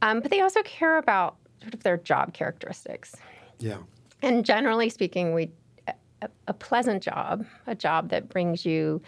Um, 0.00 0.20
but 0.20 0.30
they 0.30 0.40
also 0.40 0.62
care 0.62 0.98
about 0.98 1.36
sort 1.60 1.74
of 1.74 1.82
their 1.82 1.96
job 1.96 2.32
characteristics. 2.32 3.14
Yeah. 3.58 3.78
And 4.22 4.44
generally 4.44 4.88
speaking, 4.88 5.34
we 5.34 5.50
a, 6.22 6.28
a 6.48 6.52
pleasant 6.52 7.02
job, 7.02 7.46
a 7.66 7.74
job 7.74 8.10
that 8.10 8.28
brings 8.28 8.64
you 8.64 9.00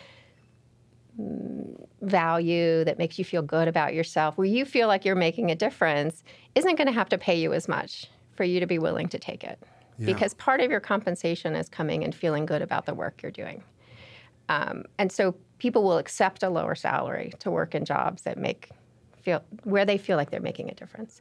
mm, 1.21 1.87
value, 2.03 2.85
that 2.85 2.99
makes 2.99 3.19
you 3.19 3.25
feel 3.25 3.43
good 3.43 3.69
about 3.69 3.95
yourself, 3.95 4.37
where 4.39 4.47
you 4.47 4.65
feel 4.65 4.89
like 4.89 5.05
you're 5.05 5.15
making 5.17 5.51
a 5.51 5.55
difference, 5.55 6.23
isn't 6.55 6.77
going 6.77 6.87
to 6.87 6.93
have 6.93 7.09
to 7.09 7.19
pay 7.19 7.39
you 7.39 7.53
as 7.53 7.69
much 7.69 8.07
for 8.35 8.45
you 8.45 8.61
to 8.61 8.67
be 8.67 8.79
willing 8.79 9.09
to 9.09 9.19
take 9.19 9.45
it. 9.45 9.59
Because 10.07 10.35
part 10.35 10.61
of 10.61 10.71
your 10.71 10.81
compensation 10.81 11.55
is 11.55 11.69
coming 11.69 12.05
and 12.05 12.15
feeling 12.15 12.47
good 12.47 12.63
about 12.63 12.87
the 12.87 12.95
work 12.95 13.23
you're 13.23 13.33
doing. 13.33 13.63
Um, 14.49 14.85
and 14.99 15.13
so 15.13 15.35
people 15.59 15.83
will 15.83 15.99
accept 15.99 16.43
a 16.43 16.51
lower 16.51 16.75
salary 16.75 17.33
to 17.39 17.51
work 17.51 17.75
in 17.75 17.85
jobs 17.85 18.23
that 18.23 18.37
make 18.37 18.71
feel 19.23 19.43
where 19.65 19.85
they 19.85 19.99
feel 19.99 20.17
like 20.17 20.31
they're 20.31 20.41
making 20.41 20.71
a 20.71 20.75
difference, 20.75 21.21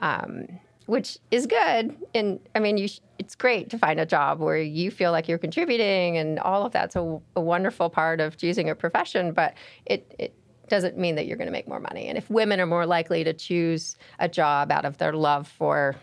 um, 0.00 0.46
which 0.86 1.18
is 1.30 1.46
good. 1.46 1.96
And 2.14 2.38
I 2.54 2.60
mean, 2.60 2.86
sh- 2.86 3.00
it's 3.18 3.34
great 3.34 3.70
to 3.70 3.78
find 3.78 3.98
a 3.98 4.06
job 4.06 4.38
where 4.40 4.58
you 4.58 4.90
feel 4.90 5.10
like 5.10 5.26
you're 5.26 5.38
contributing, 5.38 6.18
and 6.18 6.38
all 6.38 6.64
of 6.64 6.72
that's 6.72 6.96
a, 6.96 7.18
a 7.34 7.40
wonderful 7.40 7.90
part 7.90 8.20
of 8.20 8.36
choosing 8.36 8.70
a 8.70 8.74
profession. 8.74 9.32
But 9.32 9.54
it 9.86 10.14
it 10.18 10.34
doesn't 10.68 10.96
mean 10.96 11.16
that 11.16 11.26
you're 11.26 11.36
going 11.36 11.46
to 11.46 11.52
make 11.52 11.66
more 11.66 11.80
money. 11.80 12.06
And 12.06 12.16
if 12.16 12.30
women 12.30 12.60
are 12.60 12.66
more 12.66 12.86
likely 12.86 13.24
to 13.24 13.32
choose 13.32 13.96
a 14.20 14.28
job 14.28 14.70
out 14.70 14.84
of 14.84 14.98
their 14.98 15.12
love 15.12 15.48
for 15.48 15.96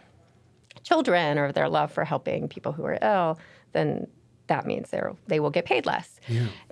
children 0.87 1.37
or 1.37 1.51
their 1.51 1.69
love 1.77 1.89
for 1.91 2.03
helping 2.13 2.47
people 2.47 2.71
who 2.71 2.83
are 2.85 2.97
ill, 3.01 3.37
then 3.73 4.07
that 4.47 4.65
means 4.65 4.89
they 4.91 5.01
they 5.27 5.39
will 5.41 5.49
get 5.57 5.65
paid 5.65 5.85
less. 5.85 6.09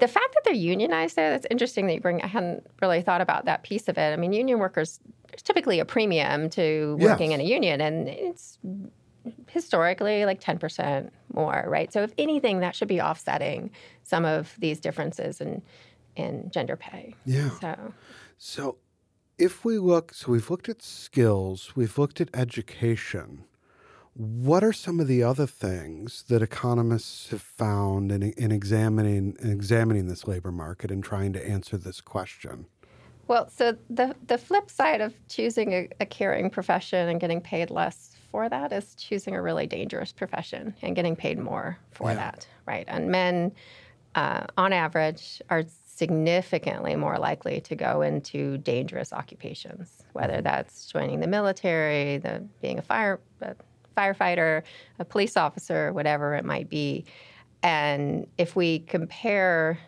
The 0.04 0.08
fact 0.08 0.32
that 0.34 0.42
they're 0.46 0.54
unionized 0.76 1.16
there, 1.18 1.30
that's 1.32 1.48
interesting 1.52 1.88
that 1.88 1.96
you 1.96 2.00
bring. 2.08 2.22
I 2.22 2.28
hadn't 2.28 2.66
really 2.82 3.02
thought 3.02 3.22
about 3.28 3.46
that 3.46 3.64
piece 3.64 3.88
of 3.90 3.98
it. 3.98 4.10
I 4.14 4.16
mean, 4.16 4.32
union 4.32 4.60
workers, 4.60 5.00
there's 5.30 5.42
typically 5.42 5.80
a 5.82 5.86
premium 5.86 6.50
to 6.52 6.96
working 7.02 7.32
Yes. 7.32 7.40
in 7.40 7.46
a 7.46 7.50
union, 7.58 7.82
and 7.82 8.08
it's 8.08 8.58
historically 9.50 10.26
like 10.26 10.40
10% 10.40 11.10
more, 11.34 11.66
right? 11.68 11.92
So 11.92 12.02
if 12.04 12.12
anything, 12.18 12.60
that 12.60 12.76
should 12.76 12.88
be 12.88 13.02
offsetting 13.02 13.72
some 14.04 14.24
of 14.26 14.56
these 14.60 14.80
differences 14.80 15.42
in, 15.42 15.62
in 16.16 16.50
gender 16.52 16.76
pay. 16.78 17.16
Yeah. 17.26 17.50
So 17.60 17.94
So 18.38 18.78
if 19.38 19.66
we 19.66 19.80
look, 19.80 20.14
so 20.14 20.32
we've 20.32 20.50
looked 20.50 20.70
at 20.70 20.82
skills, 20.82 21.76
we've 21.76 21.98
looked 21.98 22.22
at 22.22 22.30
education. 22.34 23.44
What 24.18 24.64
are 24.64 24.72
some 24.72 25.02
of 25.02 25.08
the 25.08 25.24
other 25.24 25.46
things 25.46 26.24
that 26.30 26.42
economists 26.42 27.30
have 27.32 27.42
found 27.42 28.14
in, 28.14 28.24
in 28.24 28.50
examining 28.50 29.36
in 29.40 29.52
examining 29.52 30.08
this 30.08 30.26
labor 30.26 30.54
market 30.54 30.90
and 30.90 31.04
trying 31.04 31.34
to 31.34 31.46
answer 31.46 31.76
this 31.78 32.00
question? 32.00 32.68
Well, 33.28 33.50
so 33.50 33.76
the 33.90 34.16
the 34.28 34.38
flip 34.38 34.70
side 34.70 35.02
of 35.02 35.14
choosing 35.28 35.74
a, 35.74 35.90
a 36.00 36.06
caring 36.06 36.50
profession 36.50 37.10
and 37.10 37.20
getting 37.20 37.42
paid 37.42 37.72
less 37.72 38.16
for 38.32 38.48
that 38.50 38.72
is 38.72 38.96
choosing 38.96 39.36
a 39.36 39.42
really 39.42 39.68
dangerous 39.68 40.14
profession 40.14 40.76
and 40.82 40.96
getting 40.96 41.16
paid 41.16 41.38
more 41.40 41.78
for 41.92 42.12
Yeah. 42.12 42.16
that, 42.16 42.48
right? 42.66 42.86
And 42.88 43.10
men, 43.10 43.52
uh, 44.16 44.46
on 44.58 44.74
average, 44.74 45.42
are 45.50 45.64
significantly 45.84 46.96
more 46.96 47.18
likely 47.18 47.62
to 47.62 47.76
go 47.76 48.02
into 48.02 48.58
dangerous 48.60 49.12
occupations, 49.12 50.04
whether 50.14 50.42
that's 50.42 50.86
joining 50.88 51.20
the 51.20 51.28
military, 51.28 52.18
the 52.18 52.46
being 52.62 52.80
a 52.80 52.82
fire 52.82 53.20
a 53.42 53.56
firefighter, 53.96 54.64
a 55.00 55.06
police 55.06 55.38
officer, 55.38 55.94
whatever 55.94 56.36
it 56.36 56.46
might 56.46 56.70
be. 56.70 57.06
And 57.64 58.28
if 58.38 58.56
we 58.56 58.80
compare 58.80 59.80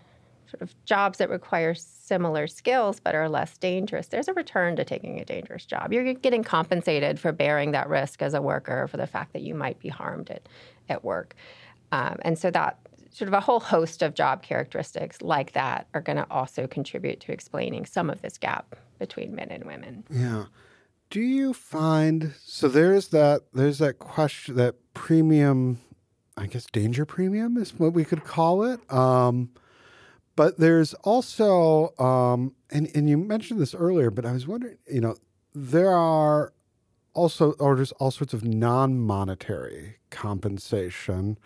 sort 0.49 0.61
of 0.61 0.73
jobs 0.85 1.17
that 1.17 1.29
require 1.29 1.75
similar 1.75 2.47
skills 2.47 2.99
but 2.99 3.13
are 3.15 3.27
less 3.29 3.57
dangerous, 3.57 4.07
there's 4.07 4.27
a 4.27 4.33
return 4.33 4.75
to 4.77 4.85
taking 4.85 5.19
a 5.19 5.25
dangerous 5.25 5.65
job. 5.65 5.91
You're 5.91 6.13
getting 6.13 6.43
compensated 6.43 7.19
for 7.19 7.31
bearing 7.31 7.71
that 7.71 7.89
risk 7.89 8.21
as 8.21 8.33
a 8.33 8.41
worker 8.41 8.87
for 8.87 8.97
the 8.97 9.07
fact 9.07 9.33
that 9.33 9.41
you 9.41 9.53
might 9.53 9.79
be 9.79 9.89
harmed 9.89 10.29
at, 10.29 10.41
at 10.89 11.03
work. 11.03 11.35
Um, 11.91 12.17
and 12.21 12.39
so 12.39 12.49
that 12.51 12.79
sort 13.11 13.27
of 13.27 13.33
a 13.33 13.39
whole 13.39 13.59
host 13.59 14.01
of 14.01 14.13
job 14.13 14.43
characteristics 14.43 15.21
like 15.21 15.53
that 15.53 15.87
are 15.93 16.01
going 16.01 16.17
to 16.17 16.27
also 16.29 16.67
contribute 16.67 17.19
to 17.21 17.31
explaining 17.31 17.85
some 17.85 18.09
of 18.09 18.21
this 18.21 18.37
gap 18.37 18.75
between 18.99 19.35
men 19.35 19.49
and 19.49 19.63
women. 19.65 20.03
Yeah. 20.09 20.45
Do 21.09 21.21
you 21.21 21.53
find 21.53 22.33
so 22.43 22.67
there's 22.67 23.09
that 23.09 23.43
there's 23.53 23.77
that 23.77 23.99
question 23.99 24.55
that 24.55 24.75
premium 24.93 25.79
I 26.37 26.45
guess 26.45 26.65
danger 26.65 27.05
premium 27.05 27.57
is 27.57 27.73
what 27.79 27.93
we 27.93 28.05
could 28.05 28.23
call 28.23 28.63
it. 28.63 28.79
Um, 28.93 29.49
but 30.35 30.57
there's 30.57 30.93
also 30.95 31.97
um, 31.97 32.53
and 32.69 32.89
and 32.95 33.09
you 33.09 33.17
mentioned 33.17 33.59
this 33.59 33.73
earlier, 33.73 34.11
but 34.11 34.25
I 34.25 34.31
was 34.33 34.47
wondering, 34.47 34.77
you 34.89 35.01
know, 35.01 35.15
there 35.55 35.91
are 35.91 36.53
also 37.13 37.53
or 37.53 37.83
all 37.99 38.11
sorts 38.11 38.33
of 38.33 38.43
non-monetary 38.43 39.95
compensation. 40.11 41.37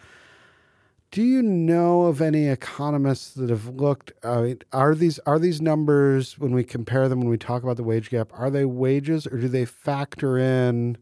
Do 1.11 1.21
you 1.21 1.41
know 1.41 2.03
of 2.03 2.21
any 2.21 2.47
economists 2.47 3.33
that 3.33 3.49
have 3.49 3.67
looked? 3.67 4.13
I 4.23 4.41
mean, 4.41 4.59
are 4.71 4.95
these 4.95 5.19
are 5.19 5.39
these 5.39 5.61
numbers 5.61 6.39
when 6.39 6.53
we 6.53 6.63
compare 6.63 7.09
them 7.09 7.19
when 7.19 7.29
we 7.29 7.37
talk 7.37 7.63
about 7.63 7.75
the 7.75 7.83
wage 7.83 8.09
gap? 8.09 8.31
Are 8.33 8.49
they 8.49 8.63
wages 8.63 9.27
or 9.27 9.37
do 9.37 9.49
they 9.49 9.65
factor 9.65 10.37
in 10.37 10.97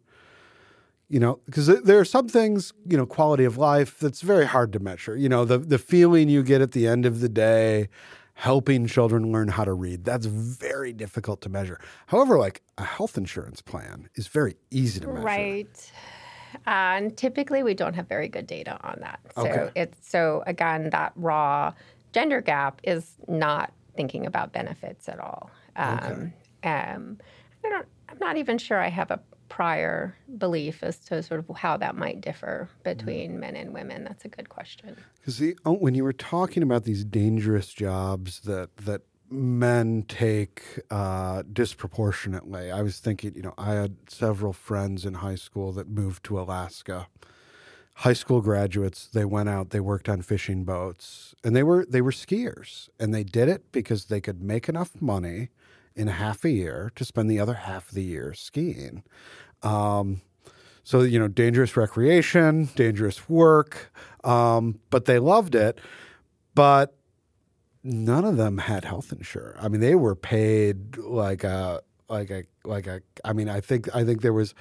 you 1.10 1.20
know, 1.20 1.40
because 1.48 1.66
there 1.66 2.00
are 2.00 2.06
some 2.06 2.28
things, 2.28 2.72
you 2.88 2.96
know, 2.96 3.06
quality 3.06 3.44
of 3.44 3.58
life 3.58 3.98
that's 4.00 4.22
very 4.22 4.46
hard 4.46 4.72
to 4.74 4.80
measure. 4.80 5.18
You 5.18 5.28
know, 5.28 5.44
the 5.44 5.58
the 5.58 5.80
feeling 5.80 6.30
you 6.30 6.44
get 6.44 6.62
at 6.62 6.72
the 6.72 6.88
end 6.88 7.06
of 7.06 7.20
the 7.20 7.30
day, 7.30 7.90
helping 8.36 8.86
children 8.86 9.32
learn 9.32 9.50
how 9.50 9.66
to 9.66 9.74
read, 9.74 10.06
that's 10.06 10.28
very 10.28 10.94
difficult 10.94 11.42
to 11.42 11.50
measure. 11.50 11.80
However, 12.08 12.38
like 12.38 12.62
a 12.78 12.84
health 12.84 13.18
insurance 13.18 13.62
plan 13.62 14.08
is 14.16 14.28
very 14.28 14.56
easy 14.70 15.00
to 15.02 15.08
measure. 15.08 15.26
Right. 15.26 15.92
And 16.66 17.16
typically, 17.18 17.64
we 17.64 17.74
don't 17.74 17.94
have 17.94 18.08
very 18.08 18.28
good 18.28 18.48
data 18.48 18.80
on 18.84 19.00
that. 19.02 19.20
So 19.36 19.42
Okay. 19.42 19.72
it's 19.76 20.10
so 20.10 20.44
again 20.48 20.90
that 20.92 21.14
raw 21.16 21.74
gender 22.12 22.42
gap 22.42 22.82
is 22.84 23.16
not 23.28 23.72
thinking 23.96 24.26
about 24.26 24.52
benefits 24.54 25.10
at 25.10 25.20
all. 25.20 25.52
Um, 25.76 26.34
um, 26.64 27.18
I 27.64 27.70
don't. 27.70 27.86
I'm 28.10 28.18
not 28.20 28.38
even 28.38 28.58
sure 28.58 28.80
I 28.80 28.90
have 28.90 29.12
a 29.12 29.20
prior 29.50 30.16
belief 30.38 30.84
as 30.84 30.98
to 31.00 31.22
sort 31.22 31.40
of 31.40 31.58
how 31.58 31.78
that 31.78 31.96
might 31.96 32.22
differ 32.22 32.70
between 32.84 33.40
men 33.40 33.56
and 33.56 33.74
women. 33.74 34.04
That's 34.04 34.26
a 34.26 34.28
good 34.28 34.50
question. 34.50 34.96
Because 35.20 35.42
oh, 35.66 35.74
when 35.74 35.96
you 35.96 36.04
were 36.04 36.14
talking 36.14 36.64
about 36.64 36.84
these 36.86 37.04
dangerous 37.04 37.74
jobs 37.74 38.42
that 38.42 38.76
that 38.78 39.02
men 39.32 40.04
take 40.08 40.64
uh, 40.90 41.44
disproportionately, 41.52 42.72
I 42.72 42.82
was 42.82 43.00
thinking, 43.00 43.34
you 43.36 43.42
know, 43.42 43.54
I 43.58 43.74
had 43.74 43.96
several 44.08 44.54
friends 44.54 45.06
in 45.06 45.16
high 45.16 45.36
school 45.36 45.72
that 45.74 45.88
moved 45.90 46.24
to 46.26 46.40
Alaska. 46.40 47.08
High 47.96 48.14
school 48.14 48.42
graduates, 48.42 49.08
they 49.08 49.26
went 49.26 49.50
out, 49.50 49.72
they 49.72 49.82
worked 49.82 50.08
on 50.08 50.22
fishing 50.22 50.64
boats, 50.64 51.36
and 51.44 51.56
they 51.56 51.64
were 51.64 51.86
they 51.86 52.02
were 52.02 52.12
skiers, 52.12 52.88
and 53.00 53.14
they 53.14 53.24
did 53.26 53.50
it 53.50 53.72
because 53.74 54.06
they 54.06 54.22
could 54.22 54.42
make 54.42 54.70
enough 54.70 55.02
money 55.02 55.50
in 55.96 56.08
half 56.08 56.46
a 56.46 56.50
year 56.50 56.92
to 56.96 57.04
spend 57.04 57.30
the 57.30 57.40
other 57.40 57.56
half 57.56 57.90
of 57.90 57.96
the 57.96 58.04
year 58.04 58.34
skiing. 58.34 59.04
Um, 59.64 60.22
so, 60.84 61.02
you 61.02 61.20
know, 61.20 61.28
dangerous 61.28 61.78
recreation, 61.78 62.70
dangerous 62.76 63.30
work, 63.30 63.92
um, 64.24 64.80
but 64.90 65.06
they 65.06 65.20
loved 65.20 65.54
it. 65.54 65.80
But 66.56 66.96
none 67.84 68.26
of 68.26 68.38
them 68.38 68.58
had 68.58 68.86
health 68.86 69.12
insurance. 69.12 69.58
I 69.62 69.68
mean, 69.68 69.82
they 69.82 69.96
were 69.96 70.16
paid 70.16 70.98
like 70.98 71.44
a, 71.44 71.82
like 72.10 72.30
a, 72.30 72.44
like 72.66 72.88
a, 72.88 73.02
I 73.24 73.34
mean, 73.34 73.50
I 73.50 73.62
think, 73.62 73.94
I 73.96 74.04
think 74.04 74.22
there 74.22 74.34
was, 74.34 74.54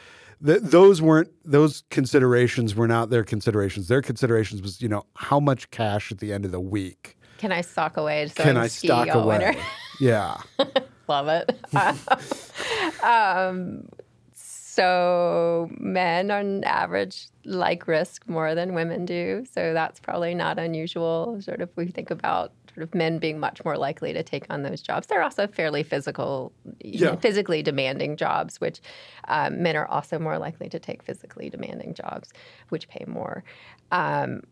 th- 0.45 0.61
those 0.63 1.01
weren't, 1.03 1.31
those 1.45 1.83
considerations 1.91 2.75
were 2.75 2.89
not 2.89 3.11
their 3.11 3.25
considerations. 3.25 3.89
Their 3.89 4.03
considerations 4.03 4.63
was, 4.63 4.81
you 4.81 4.89
know, 4.89 5.05
how 5.17 5.41
much 5.41 5.71
cash 5.71 6.13
at 6.13 6.19
the 6.19 6.33
end 6.33 6.45
of 6.45 6.53
the 6.53 6.61
week 6.61 7.17
Can 7.39 7.53
I 7.53 7.63
stock 7.63 7.97
away 7.97 8.29
so 8.29 8.43
can 8.43 8.57
I, 8.57 8.65
I 8.65 8.67
stock 8.69 9.09
away? 9.09 9.39
winter? 9.39 9.61
yeah. 10.01 10.37
Love 11.09 11.29
it. 11.29 11.59
um, 13.03 13.89
so 14.35 15.69
men 15.81 16.31
on 16.31 16.63
average 16.65 17.29
like 17.45 17.89
risk 17.89 18.29
more 18.29 18.55
than 18.55 18.75
women 18.75 19.07
do. 19.07 19.45
So 19.53 19.73
that's 19.73 19.99
probably 20.01 20.35
not 20.35 20.59
unusual. 20.59 21.41
Sort 21.41 21.63
of 21.63 21.71
we 21.77 21.87
think 21.87 22.11
about 22.11 22.53
sort 22.79 22.89
of 22.89 22.95
men 22.95 23.19
being 23.19 23.41
much 23.41 23.65
more 23.65 23.77
likely 23.77 24.13
to 24.13 24.23
take 24.23 24.47
on 24.51 24.63
those 24.63 24.81
jobs. 24.81 25.09
They're 25.09 25.23
also 25.23 25.49
fairly 25.49 25.83
physical, 25.83 26.53
you 26.81 27.05
know, 27.05 27.17
physically 27.17 27.61
demanding 27.61 28.17
jobs, 28.17 28.61
which 28.61 28.81
um, 29.27 29.61
men 29.63 29.75
are 29.75 29.87
also 29.87 30.19
more 30.21 30.39
likely 30.39 30.69
to 30.69 30.79
take 30.79 31.03
physically 31.03 31.51
demanding 31.51 31.95
jobs, 31.95 32.33
which 32.69 32.89
pay 32.89 33.05
more. 33.09 33.43
Um, 33.91 34.43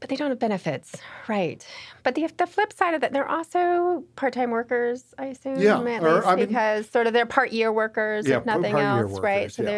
but 0.00 0.10
they 0.10 0.16
don't 0.16 0.28
have 0.28 0.38
benefits, 0.38 0.94
right? 1.26 1.66
But 2.02 2.14
the 2.16 2.28
the 2.36 2.46
flip 2.46 2.74
side 2.74 2.92
of 2.92 3.00
that, 3.00 3.14
they're 3.14 3.26
also 3.30 4.04
part 4.16 4.34
time 4.34 4.50
workers, 4.50 5.02
I 5.16 5.26
assume, 5.26 5.62
Yeah, 5.62 5.80
at 5.80 6.02
or, 6.02 6.16
least 6.16 6.26
I 6.26 6.36
mean- 6.36 6.46
because 6.48 6.90
sort 6.90 7.06
of 7.06 7.14
they're 7.14 7.24
part 7.24 7.52
year 7.52 7.72
workers, 7.72 8.28
Yeah, 8.28 8.38
if 8.38 8.44
nothing 8.44 8.76
else, 8.76 9.18
right? 9.20 9.50
So 9.50 9.62
yeah. 9.62 9.70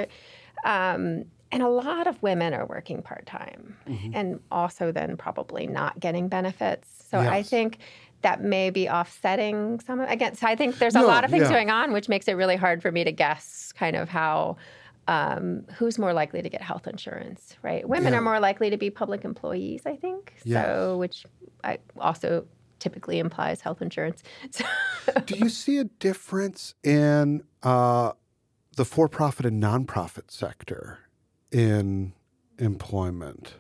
they're, 0.65 0.95
um, 0.95 1.25
and 1.53 1.63
a 1.63 1.69
lot 1.69 2.07
of 2.07 2.23
women 2.23 2.53
are 2.55 2.67
working 2.67 3.03
part 3.03 3.27
time, 3.27 3.77
Mm-hmm. 3.89 4.11
and 4.15 4.41
also 4.51 4.93
then 4.93 5.17
probably 5.17 5.67
not 5.67 5.99
getting 6.01 6.29
benefits. 6.29 6.89
So 7.11 7.19
I 7.19 7.43
think. 7.43 7.79
That 8.23 8.43
may 8.43 8.71
be 8.71 8.89
offsetting 8.89 9.79
some 9.81 10.01
of 10.01 10.09
again. 10.11 10.35
So 10.35 10.49
I 10.49 10.57
think 10.57 10.79
there's 10.79 10.97
a 10.97 11.01
No, 11.01 11.07
lot 11.07 11.23
of 11.25 11.31
things 11.31 11.45
yeah. 11.45 11.51
going 11.53 11.71
on, 11.71 11.93
which 11.93 12.09
makes 12.09 12.27
it 12.27 12.33
really 12.33 12.57
hard 12.57 12.83
for 12.83 12.91
me 12.91 13.05
to 13.05 13.13
guess 13.13 13.73
kind 13.77 13.95
of 13.95 14.09
how 14.09 14.57
um, 15.07 15.65
who's 15.77 15.97
more 15.99 16.13
likely 16.13 16.43
to 16.43 16.49
get 16.49 16.61
health 16.63 16.89
insurance, 16.89 17.55
right? 17.63 17.87
Women 17.89 18.15
Yeah. 18.15 18.19
are 18.19 18.23
more 18.23 18.41
likely 18.41 18.71
to 18.71 18.77
be 18.79 18.91
public 18.91 19.25
employees, 19.25 19.83
I 19.87 19.95
think. 19.97 20.35
Yes. 20.45 20.65
So, 20.67 20.97
which 20.97 21.25
I 21.63 21.79
also 22.01 22.47
typically 22.81 23.19
implies 23.21 23.61
health 23.61 23.81
insurance. 23.83 24.23
So, 24.51 24.65
Do 25.27 25.37
you 25.39 25.51
see 25.51 25.79
a 25.79 25.85
difference 25.85 26.75
in 26.83 27.45
uh, 27.63 28.13
the 28.77 28.85
for 28.85 29.09
profit 29.09 29.47
and 29.47 29.63
nonprofit 29.63 30.31
sector 30.33 30.99
in 31.51 32.13
employment? 32.59 33.55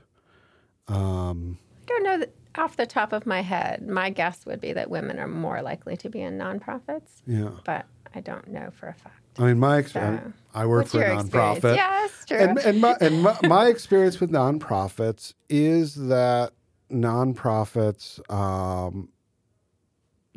Um, 0.88 1.58
I 1.82 1.86
don't 1.86 2.04
know 2.04 2.18
that 2.18 2.34
off 2.56 2.76
the 2.76 2.86
top 2.86 3.12
of 3.12 3.26
my 3.26 3.42
head. 3.42 3.86
My 3.86 4.10
guess 4.10 4.46
would 4.46 4.60
be 4.60 4.72
that 4.72 4.90
women 4.90 5.18
are 5.18 5.28
more 5.28 5.62
likely 5.62 5.96
to 5.98 6.08
be 6.08 6.20
in 6.20 6.38
nonprofits, 6.38 7.22
yeah. 7.26 7.50
but 7.64 7.86
I 8.14 8.20
don't 8.20 8.48
know 8.48 8.70
for 8.72 8.88
a 8.88 8.94
fact. 8.94 9.20
I 9.38 9.44
mean, 9.44 9.58
my 9.58 9.78
experience, 9.78 10.34
So, 10.34 10.58
I 10.58 10.66
work 10.66 10.86
for 10.86 11.02
a 11.02 11.16
nonprofit. 11.16 11.76
Yeah, 11.76 12.08
true. 12.26 12.38
And, 12.38 12.58
and, 12.58 12.80
my, 12.80 12.96
and 13.00 13.22
my, 13.22 13.36
my 13.42 13.66
experience 13.68 14.18
with 14.18 14.30
nonprofits 14.30 15.34
is 15.50 15.94
that 15.94 16.52
nonprofits 16.90 18.18
um, 18.32 19.10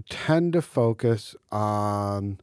tend 0.10 0.54
to 0.54 0.62
focus 0.62 1.36
on 1.52 2.40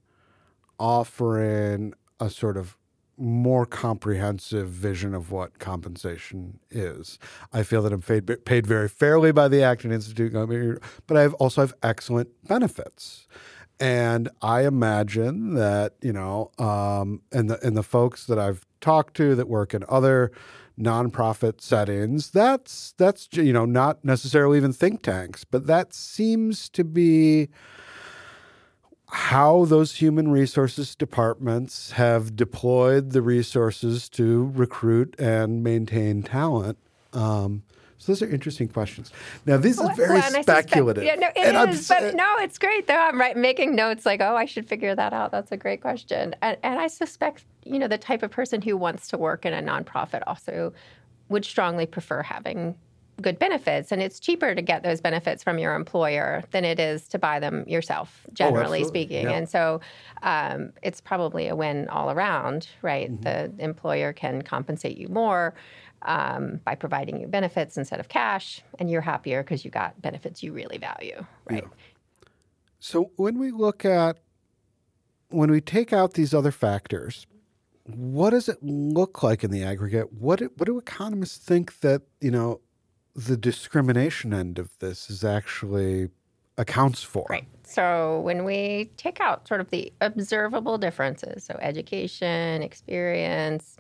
offering 0.78 1.92
a 2.20 2.30
sort 2.30 2.56
of 2.56 2.76
more 3.18 3.66
comprehensive 3.66 4.68
vision 4.68 5.14
of 5.14 5.30
what 5.30 5.58
compensation 5.58 6.58
is. 6.70 7.18
I 7.52 7.62
feel 7.62 7.82
that 7.82 7.92
I'm 7.92 8.02
paid, 8.02 8.44
paid 8.44 8.66
very 8.66 8.88
fairly 8.88 9.32
by 9.32 9.48
the 9.48 9.62
Acton 9.62 9.92
Institute, 9.92 10.32
but 11.06 11.16
I 11.16 11.26
also 11.28 11.62
have 11.62 11.74
excellent 11.82 12.28
benefits. 12.46 13.26
And 13.78 14.28
I 14.40 14.66
imagine 14.66 15.54
that 15.54 15.94
you 16.00 16.12
know, 16.12 16.50
um, 16.58 17.20
and 17.30 17.50
the 17.50 17.64
and 17.66 17.76
the 17.76 17.82
folks 17.82 18.24
that 18.26 18.38
I've 18.38 18.64
talked 18.80 19.14
to 19.18 19.34
that 19.34 19.48
work 19.48 19.74
in 19.74 19.84
other 19.88 20.32
nonprofit 20.80 21.60
settings, 21.60 22.30
that's 22.30 22.94
that's 22.96 23.28
you 23.32 23.52
know 23.52 23.66
not 23.66 24.02
necessarily 24.02 24.56
even 24.56 24.72
think 24.72 25.02
tanks, 25.02 25.44
but 25.44 25.66
that 25.66 25.92
seems 25.92 26.70
to 26.70 26.84
be 26.84 27.48
how 29.16 29.64
those 29.64 29.94
human 29.96 30.30
resources 30.30 30.94
departments 30.94 31.92
have 31.92 32.36
deployed 32.36 33.12
the 33.12 33.22
resources 33.22 34.10
to 34.10 34.52
recruit 34.54 35.16
and 35.18 35.64
maintain 35.64 36.22
talent. 36.22 36.76
Um, 37.14 37.62
so 37.96 38.12
those 38.12 38.20
are 38.20 38.28
interesting 38.28 38.68
questions. 38.68 39.10
Now, 39.46 39.56
this 39.56 39.80
is 39.80 39.88
very 39.96 40.10
Well, 40.10 40.18
I 40.18 40.20
suspect- 40.28 40.68
speculative. 40.68 41.02
yeah, 41.04 41.14
no, 41.14 41.28
it 41.28 41.32
And 41.38 41.56
I'm 41.56 41.70
is, 41.70 41.88
but 41.88 42.14
no, 42.14 42.36
it's 42.40 42.58
great 42.58 42.86
though. 42.86 42.94
I'm 42.94 43.18
right 43.18 43.34
making 43.36 43.74
notes 43.74 44.04
like, 44.04 44.20
oh, 44.20 44.36
I 44.36 44.44
should 44.44 44.68
figure 44.68 44.94
that 44.94 45.14
out. 45.14 45.30
That's 45.32 45.50
a 45.50 45.56
great 45.56 45.80
question. 45.80 46.34
And, 46.42 46.58
and 46.62 46.78
I 46.78 46.88
suspect, 46.88 47.46
you 47.64 47.78
know, 47.78 47.88
the 47.88 47.96
type 47.96 48.22
of 48.22 48.30
person 48.30 48.60
who 48.60 48.76
wants 48.76 49.08
to 49.08 49.18
work 49.18 49.46
in 49.46 49.54
a 49.54 49.62
nonprofit 49.62 50.22
also 50.26 50.74
would 51.30 51.46
strongly 51.46 51.86
prefer 51.86 52.22
having 52.22 52.74
good 53.20 53.38
benefits, 53.38 53.92
and 53.92 54.02
it's 54.02 54.20
cheaper 54.20 54.54
to 54.54 54.62
get 54.62 54.82
those 54.82 55.00
benefits 55.00 55.42
from 55.42 55.58
your 55.58 55.74
employer 55.74 56.42
than 56.50 56.64
it 56.64 56.78
is 56.78 57.08
to 57.08 57.18
buy 57.18 57.40
them 57.40 57.64
yourself, 57.66 58.26
generally 58.32 58.80
absolutely. 58.80 58.84
speaking. 58.84 59.24
Yeah. 59.24 59.36
And 59.36 59.48
so, 59.48 59.80
um, 60.22 60.72
it's 60.82 61.00
probably 61.00 61.48
a 61.48 61.56
win 61.56 61.88
all 61.88 62.10
around, 62.10 62.68
right? 62.82 63.10
Mm-hmm. 63.10 63.22
The 63.22 63.52
employer 63.64 64.12
can 64.12 64.42
compensate 64.42 64.98
you 64.98 65.08
more 65.08 65.54
um, 66.02 66.60
by 66.64 66.74
providing 66.74 67.20
you 67.20 67.26
benefits 67.26 67.76
instead 67.76 68.00
of 68.00 68.08
cash, 68.08 68.62
and 68.78 68.90
you're 68.90 69.00
happier 69.00 69.42
because 69.42 69.64
you 69.64 69.70
got 69.70 70.00
benefits 70.02 70.42
you 70.42 70.52
really 70.52 70.78
value, 70.78 71.24
right? 71.48 71.64
So 72.78 73.10
when 73.16 73.38
we 73.38 73.50
look 73.50 73.84
at 73.84 74.18
when 75.28 75.50
we 75.50 75.60
take 75.60 75.92
out 75.92 76.14
these 76.14 76.32
other 76.32 76.52
factors, 76.52 77.26
what 77.84 78.30
does 78.30 78.48
it 78.48 78.62
look 78.62 79.22
like 79.22 79.42
in 79.42 79.50
the 79.50 79.62
aggregate? 79.64 80.12
What 80.12 80.40
what 80.56 80.66
do 80.66 80.78
economists 80.78 81.38
think 81.38 81.80
that 81.80 82.02
you 82.20 82.30
know 82.30 82.60
the 83.16 83.36
discrimination 83.36 84.34
end 84.34 84.58
of 84.58 84.78
this 84.78 85.08
is 85.10 85.24
actually 85.24 86.10
accounts 86.58 87.02
for? 87.02 87.26
Right. 87.30 87.48
So 87.64 88.20
when 88.20 88.44
we 88.44 88.90
take 88.96 89.20
out 89.20 89.48
sort 89.48 89.60
of 89.60 89.70
the 89.70 89.92
observable 90.00 90.78
differences, 90.78 91.42
so 91.44 91.58
education, 91.60 92.62
experience, 92.62 93.76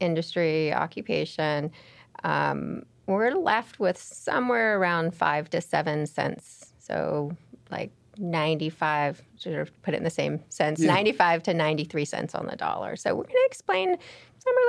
industry, 0.00 0.72
occupation, 0.72 1.70
um, 2.24 2.82
we're 3.06 3.32
left 3.32 3.78
with 3.78 3.96
somewhere 3.98 4.78
around 4.78 5.14
five 5.14 5.48
to 5.50 5.60
seven 5.60 6.06
cents. 6.06 6.72
So 6.78 7.32
like 7.70 7.92
95, 8.18 9.22
sort 9.36 9.56
of 9.56 9.82
put 9.82 9.94
it 9.94 9.98
in 9.98 10.04
the 10.04 10.10
same 10.10 10.40
sense, 10.48 10.80
Yeah. 10.80 10.92
95 10.92 11.42
to 11.44 11.54
93 11.54 12.04
cents 12.04 12.34
on 12.34 12.46
the 12.46 12.56
dollar. 12.56 12.96
So 12.96 13.10
we're 13.14 13.22
going 13.24 13.34
to 13.34 13.46
explain 13.46 13.96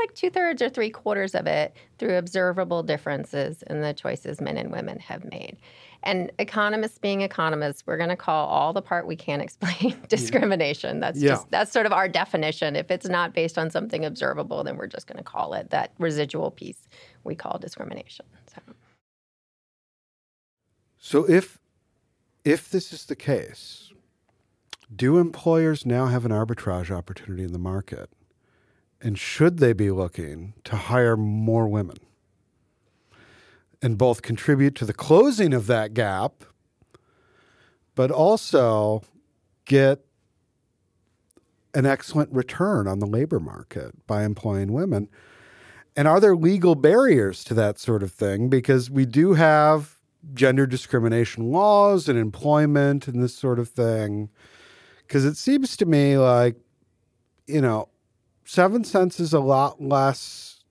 like 0.02 0.16
two 0.16 0.30
thirds 0.30 0.62
or 0.62 0.70
three 0.70 0.90
quarters 0.90 1.36
of 1.36 1.48
it 1.48 1.76
through 2.00 2.18
observable 2.18 2.84
differences 2.84 3.64
in 3.70 3.82
the 3.82 3.94
choices 3.94 4.42
men 4.42 4.58
and 4.58 4.72
women 4.72 5.00
have 5.00 5.26
made. 5.32 5.58
And 6.04 6.32
economists 6.40 6.98
being 7.00 7.22
economists, 7.22 7.84
we're 7.88 7.98
going 7.98 8.10
to 8.10 8.16
call 8.18 8.48
all 8.48 8.74
the 8.74 8.82
part 8.82 9.08
we 9.08 9.16
can't 9.18 9.42
explain 9.48 9.96
discrimination. 10.10 11.00
That's 11.00 11.24
Yeah. 11.24 11.30
just 11.30 11.52
that's 11.52 11.72
sort 11.72 11.86
of 11.88 11.94
our 11.94 12.08
definition. 12.10 12.76
If 12.76 12.92
it's 12.92 13.08
not 13.10 13.34
based 13.34 13.58
on 13.58 13.70
something 13.72 14.06
observable, 14.06 14.64
then 14.64 14.78
we're 14.78 14.88
just 14.88 15.08
going 15.08 15.18
to 15.20 15.24
call 15.24 15.54
it 15.54 15.72
that 15.72 15.94
residual 16.00 16.52
piece 16.52 16.88
we 17.24 17.36
call 17.36 17.60
discrimination. 17.60 18.26
So 18.56 18.62
So 21.00 21.30
if 21.30 21.60
if 22.46 22.70
this 22.70 22.94
is 22.94 23.06
the 23.06 23.16
case, 23.16 23.92
do 24.96 25.20
employers 25.20 25.86
now 25.86 26.08
have 26.08 26.26
an 26.26 26.32
arbitrage 26.32 26.92
opportunity 26.92 27.44
in 27.44 27.54
the 27.54 27.60
market? 27.60 28.10
And 29.02 29.18
should 29.18 29.60
they 29.60 29.74
be 29.74 29.92
looking 29.92 30.54
to 30.66 30.76
hire 30.76 31.16
more 31.16 31.68
women? 31.68 31.98
And 33.82 33.98
both 33.98 34.22
contribute 34.22 34.76
to 34.76 34.86
the 34.86 34.94
closing 34.94 35.54
of 35.54 35.68
that 35.68 35.94
gap, 35.94 36.44
but 37.96 38.12
also 38.12 39.04
get 39.66 40.04
an 41.74 41.86
excellent 41.86 42.34
return 42.34 42.88
on 42.88 43.00
the 43.00 43.06
labor 43.06 43.40
market 43.40 44.06
by 44.06 44.24
employing 44.24 44.74
women. 44.74 45.08
And 45.96 46.08
are 46.08 46.20
there 46.20 46.36
legal 46.36 46.76
barriers 46.76 47.44
to 47.46 47.54
that 47.54 47.80
sort 47.80 48.04
of 48.04 48.12
thing? 48.12 48.50
Because 48.50 48.90
we 48.90 49.06
do 49.06 49.34
have 49.34 49.96
gender 50.34 50.66
discrimination 50.66 51.52
laws 51.52 52.10
and 52.10 52.18
employment 52.20 53.08
and 53.08 53.24
this 53.24 53.36
sort 53.36 53.60
of 53.60 53.70
thing. 53.70 54.30
Because 55.08 55.26
it 55.26 55.38
seems 55.38 55.78
to 55.78 55.86
me 55.86 56.18
like, 56.18 56.56
you 57.48 57.62
know, 57.62 57.90
seven 58.50 58.84
cents 58.84 59.20
is 59.20 59.32
a 59.32 59.40
lot 59.40 59.80
less 59.80 60.64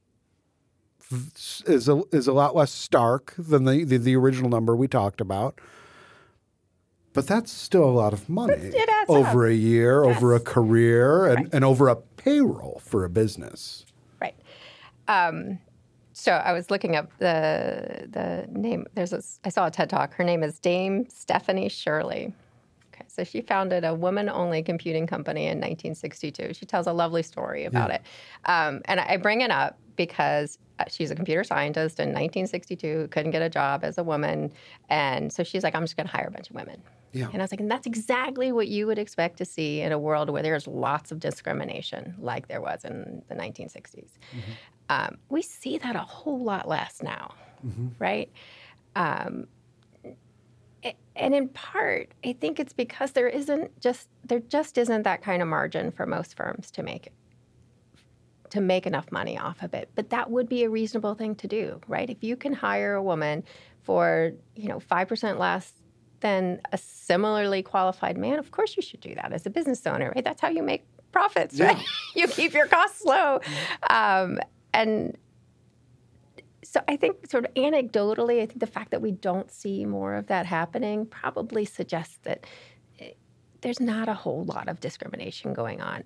is 1.64 1.88
a 1.88 2.03
is 2.12 2.27
a 2.27 2.33
lot 2.33 2.55
less 2.55 2.73
stark 2.73 3.35
than 3.38 3.64
the, 3.64 3.85
the, 3.85 3.97
the 3.97 4.17
original 4.17 4.51
number 4.51 4.75
we 4.75 4.88
talked 4.88 5.21
about. 5.21 5.61
But 7.14 7.27
that's 7.27 7.51
still 7.53 7.85
a 7.85 7.91
lot 7.91 8.12
of 8.12 8.29
money 8.29 8.73
over 9.09 9.47
up. 9.47 9.51
a 9.51 9.55
year, 9.55 10.05
over 10.05 10.35
a 10.35 10.38
Yes. 10.38 10.47
career, 10.47 11.27
and, 11.27 11.37
Right. 11.45 11.49
and 11.55 11.64
over 11.64 11.88
a 11.88 11.97
payroll 11.97 12.81
for 12.85 13.05
a 13.05 13.09
business. 13.09 13.87
Right. 14.21 14.35
Um, 15.07 15.59
so 16.12 16.33
I 16.33 16.53
was 16.53 16.71
looking 16.71 16.97
up 16.97 17.11
the 17.19 18.09
the 18.11 18.47
name. 18.51 18.87
There's 18.95 19.12
a 19.12 19.23
I 19.45 19.51
saw 19.51 19.67
a 19.67 19.71
TED 19.71 19.88
talk. 19.88 20.14
Her 20.14 20.25
name 20.25 20.43
is 20.43 20.59
Dame 20.59 21.07
Stephanie 21.09 21.69
Shirley. 21.69 22.35
So 23.19 23.25
she 23.25 23.41
founded 23.41 23.85
a 23.85 23.93
woman-only 23.93 24.63
computing 24.63 25.09
company 25.09 25.47
in 25.47 25.59
1962. 25.59 26.55
She 26.55 26.65
tells 26.65 26.87
a 26.87 26.93
lovely 26.93 27.25
story 27.25 27.65
about 27.65 27.91
it, 27.91 28.03
um, 28.45 28.81
and 28.85 29.01
I 29.01 29.17
bring 29.17 29.41
it 29.41 29.51
up 29.51 29.77
because 29.97 30.57
uh, 30.79 30.85
she's 30.87 31.11
a 31.11 31.17
computer 31.17 31.43
scientist 31.43 31.99
in 31.99 32.11
1962. 32.11 33.09
Couldn't 33.11 33.33
get 33.33 33.43
a 33.43 33.49
job 33.49 33.83
as 33.83 33.99
a 33.99 34.05
woman, 34.05 34.53
and 34.89 35.33
so 35.33 35.43
she's 35.43 35.65
like, 35.65 35.75
"I'm 35.75 35.83
just 35.83 35.97
going 35.97 36.07
to 36.07 36.13
hire 36.13 36.29
a 36.29 36.31
bunch 36.31 36.49
of 36.49 36.55
women." 36.55 36.81
Yeah. 37.13 37.29
And 37.33 37.43
I 37.43 37.45
was 37.45 37.51
like, 37.51 37.59
and 37.59 37.69
that's 37.69 37.89
exactly 37.89 38.53
what 38.53 38.69
you 38.69 38.87
would 38.87 39.01
expect 39.01 39.39
to 39.39 39.45
see 39.45 39.81
in 39.81 39.91
a 39.91 39.99
world 39.99 40.31
where 40.31 40.43
there's 40.43 40.69
lots 40.69 41.11
of 41.11 41.19
discrimination, 41.19 42.15
like 42.21 42.47
there 42.47 42.61
was 42.61 42.85
in 42.85 43.23
the 43.29 43.35
1960s. 43.35 44.11
Um, 44.91 45.17
we 45.29 45.43
see 45.43 45.79
that 45.79 45.97
a 45.97 46.01
whole 46.01 46.45
lot 46.45 46.69
less 46.69 47.03
now, 47.03 47.35
right? 47.99 48.31
Um, 48.95 49.49
and 51.17 51.35
in 51.35 51.49
part, 51.49 52.12
I 52.25 52.33
think 52.33 52.61
it's 52.61 52.73
because 52.73 53.12
there 53.12 53.29
isn't 53.29 53.81
just 53.81 54.09
there 54.25 54.41
just 54.41 54.79
isn't 54.79 55.03
that 55.03 55.23
kind 55.23 55.43
of 55.43 55.49
margin 55.49 55.91
for 55.91 56.07
most 56.07 56.37
firms 56.37 56.71
to 56.73 56.83
make 56.83 57.12
to 58.51 58.61
make 58.61 58.87
enough 58.87 59.11
money 59.12 59.38
off 59.38 59.62
of 59.62 59.75
it. 59.75 59.91
But 59.95 60.11
that 60.11 60.31
would 60.31 60.49
be 60.49 60.64
a 60.64 60.71
reasonable 60.71 61.14
thing 61.14 61.35
to 61.37 61.49
do, 61.49 61.81
right? 61.87 62.09
If 62.09 62.23
you 62.23 62.37
can 62.37 62.53
hire 62.53 62.95
a 62.95 63.03
woman 63.03 63.45
for, 63.83 64.33
you 64.55 64.69
know, 64.69 64.79
5% 64.79 65.38
less 65.38 65.73
than 66.21 66.61
a 66.73 66.79
similarly 66.79 67.62
qualified 67.62 68.17
man, 68.17 68.38
of 68.38 68.51
course 68.51 68.77
you 68.77 68.83
should 68.83 69.01
do 69.01 69.14
that 69.17 69.33
as 69.33 69.47
a 69.47 69.51
business 69.51 69.87
owner, 69.87 70.12
right? 70.14 70.25
That's 70.25 70.41
how 70.41 70.49
you 70.49 70.62
make 70.62 70.85
profits, 71.12 71.61
right? 71.61 71.77
you 72.14 72.27
keep 72.27 72.55
your 72.55 72.67
costs 72.67 73.05
low. 73.05 73.41
Um, 73.91 74.38
and 74.73 75.17
so 76.71 76.83
I 76.87 76.97
think 76.97 77.31
sort 77.31 77.47
of 77.47 77.55
anecdotally, 77.55 78.43
I 78.43 78.47
think 78.47 78.61
the 78.61 78.67
fact 78.67 78.91
that 78.91 79.01
we 79.01 79.13
don't 79.13 79.51
see 79.51 79.87
more 79.87 80.15
of 80.15 80.27
that 80.27 80.45
happening 80.45 81.07
probably 81.07 81.65
suggests 81.65 82.19
that 82.25 82.45
eh, 83.01 83.13
there's 83.63 83.81
not 83.81 84.07
a 84.07 84.13
whole 84.13 84.45
lot 84.45 84.69
of 84.69 84.79
discrimination 84.79 85.55
going 85.55 85.81
on. 85.81 86.05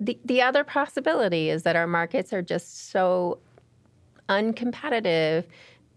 The, 0.00 0.18
the 0.24 0.40
other 0.40 0.64
possibility 0.64 1.50
is 1.50 1.64
that 1.64 1.76
our 1.76 1.86
markets 1.86 2.32
are 2.32 2.40
just 2.40 2.90
so 2.90 3.38
uncompetitive 4.30 5.44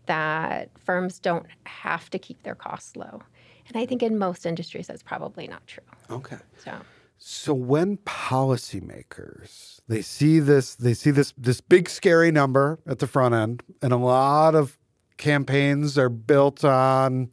that 0.08 0.70
firms 0.78 1.18
don't 1.18 1.46
have 1.66 2.10
to 2.10 2.20
keep 2.20 2.44
their 2.44 2.54
costs 2.54 2.98
low. 2.98 3.22
And 3.70 3.78
I 3.78 3.86
think 3.86 4.04
in 4.04 4.18
most 4.20 4.46
industries 4.46 4.88
that's 4.88 5.04
probably 5.04 5.48
not 5.48 5.66
true. 5.68 5.84
Okay. 6.10 6.38
So 6.58 6.74
So 7.18 7.54
when 7.54 7.98
policymakers 7.98 9.80
they 9.88 10.02
see 10.02 10.40
this 10.40 10.76
they 10.76 10.94
see 10.94 11.12
this 11.12 11.34
this 11.38 11.62
big 11.62 11.90
scary 11.90 12.32
number 12.32 12.80
at 12.88 13.00
the 13.00 13.08
front 13.08 13.36
end 13.36 13.64
and 13.82 13.94
a 13.94 13.98
lot 13.98 14.56
of 14.56 14.78
campaigns 15.18 15.98
are 15.98 16.10
built 16.10 16.66
on 16.66 17.30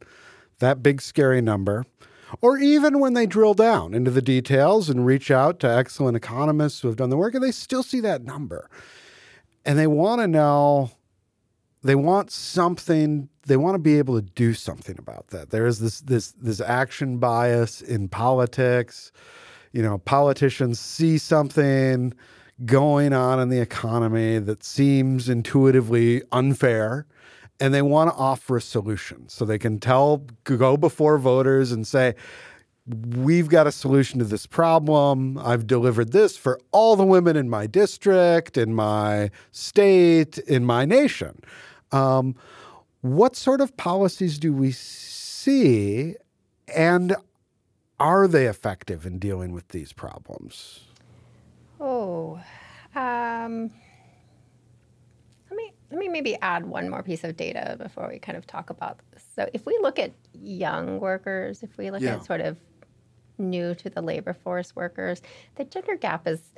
that 0.59 0.81
big 0.81 1.01
scary 1.01 1.41
number 1.41 1.85
or 2.41 2.57
even 2.57 2.99
when 2.99 3.13
they 3.13 3.25
drill 3.25 3.53
down 3.53 3.93
into 3.93 4.11
the 4.11 4.21
details 4.21 4.89
and 4.89 5.05
reach 5.05 5.29
out 5.29 5.59
to 5.59 5.69
excellent 5.69 6.17
economists 6.17 6.81
who 6.81 6.87
have 6.87 6.97
done 6.97 7.09
the 7.09 7.17
work 7.17 7.33
and 7.33 7.43
they 7.43 7.51
still 7.51 7.83
see 7.83 7.99
that 7.99 8.23
number. 8.23 8.69
And 9.65 9.77
they 9.77 9.87
want 9.87 10.21
to 10.21 10.27
know 10.27 10.91
they 11.83 11.95
want 11.95 12.31
something 12.31 13.29
they 13.45 13.57
want 13.57 13.75
to 13.75 13.79
be 13.79 13.97
able 13.97 14.15
to 14.15 14.21
do 14.21 14.53
something 14.53 14.95
about 14.97 15.27
that. 15.27 15.49
There 15.49 15.65
is 15.65 15.79
this 15.79 15.99
this 16.01 16.31
this 16.33 16.61
action 16.61 17.17
bias 17.17 17.81
in 17.81 18.07
politics 18.07 19.11
you 19.73 19.81
know 19.81 19.97
politicians 19.99 20.79
see 20.79 21.17
something 21.17 22.13
going 22.65 23.11
on 23.11 23.39
in 23.39 23.49
the 23.49 23.59
economy 23.59 24.39
that 24.39 24.63
seems 24.63 25.27
intuitively 25.27 26.21
unfair 26.31 27.05
and 27.59 27.73
they 27.73 27.81
want 27.81 28.09
to 28.09 28.15
offer 28.15 28.57
a 28.57 28.61
solution 28.61 29.27
so 29.27 29.43
they 29.43 29.57
can 29.57 29.79
tell 29.79 30.25
go 30.45 30.77
before 30.77 31.17
voters 31.17 31.71
and 31.71 31.85
say 31.85 32.15
we've 32.85 33.49
got 33.49 33.65
a 33.65 33.71
solution 33.71 34.19
to 34.19 34.25
this 34.25 34.45
problem. 34.45 35.37
I've 35.37 35.67
delivered 35.67 36.11
this 36.11 36.35
for 36.35 36.59
all 36.71 36.95
the 36.95 37.05
women 37.05 37.37
in 37.37 37.49
my 37.49 37.65
district, 37.65 38.57
in 38.57 38.73
my 38.73 39.31
state, 39.51 40.37
in 40.39 40.65
my 40.65 40.85
nation. 40.85 41.39
Um, 41.91 42.35
what 43.01 43.35
sort 43.35 43.61
of 43.61 43.75
policies 43.77 44.37
do 44.37 44.53
we 44.53 44.71
see, 44.71 46.15
and 46.73 47.15
are 47.99 48.27
they 48.27 48.47
effective 48.47 49.05
in 49.05 49.19
dealing 49.19 49.51
with 49.53 49.69
these 49.69 49.93
problems? 49.93 50.81
Oh, 51.79 52.39
um, 52.95 53.71
let 55.49 55.57
me 55.57 55.73
let 55.91 55.99
me 55.99 56.07
maybe 56.07 56.35
add 56.41 56.65
one 56.65 56.89
more 56.89 57.03
piece 57.03 57.23
of 57.23 57.35
data 57.37 57.75
before 57.79 58.07
we 58.09 58.19
kind 58.19 58.37
of 58.37 58.47
talk 58.47 58.69
about 58.69 58.99
this. 59.11 59.23
So, 59.35 59.49
if 59.53 59.65
we 59.65 59.77
look 59.81 59.99
at 59.99 60.11
young 60.33 60.99
workers, 60.99 61.63
if 61.63 61.77
we 61.77 61.91
look 61.91 62.01
Yeah. 62.01 62.15
at 62.15 62.25
sort 62.25 62.41
of 62.41 62.57
new 63.37 63.73
to 63.75 63.89
the 63.89 64.01
labor 64.01 64.33
force 64.33 64.75
workers, 64.75 65.21
the 65.55 65.63
gender 65.65 65.95
gap 65.97 66.27
is 66.27 66.53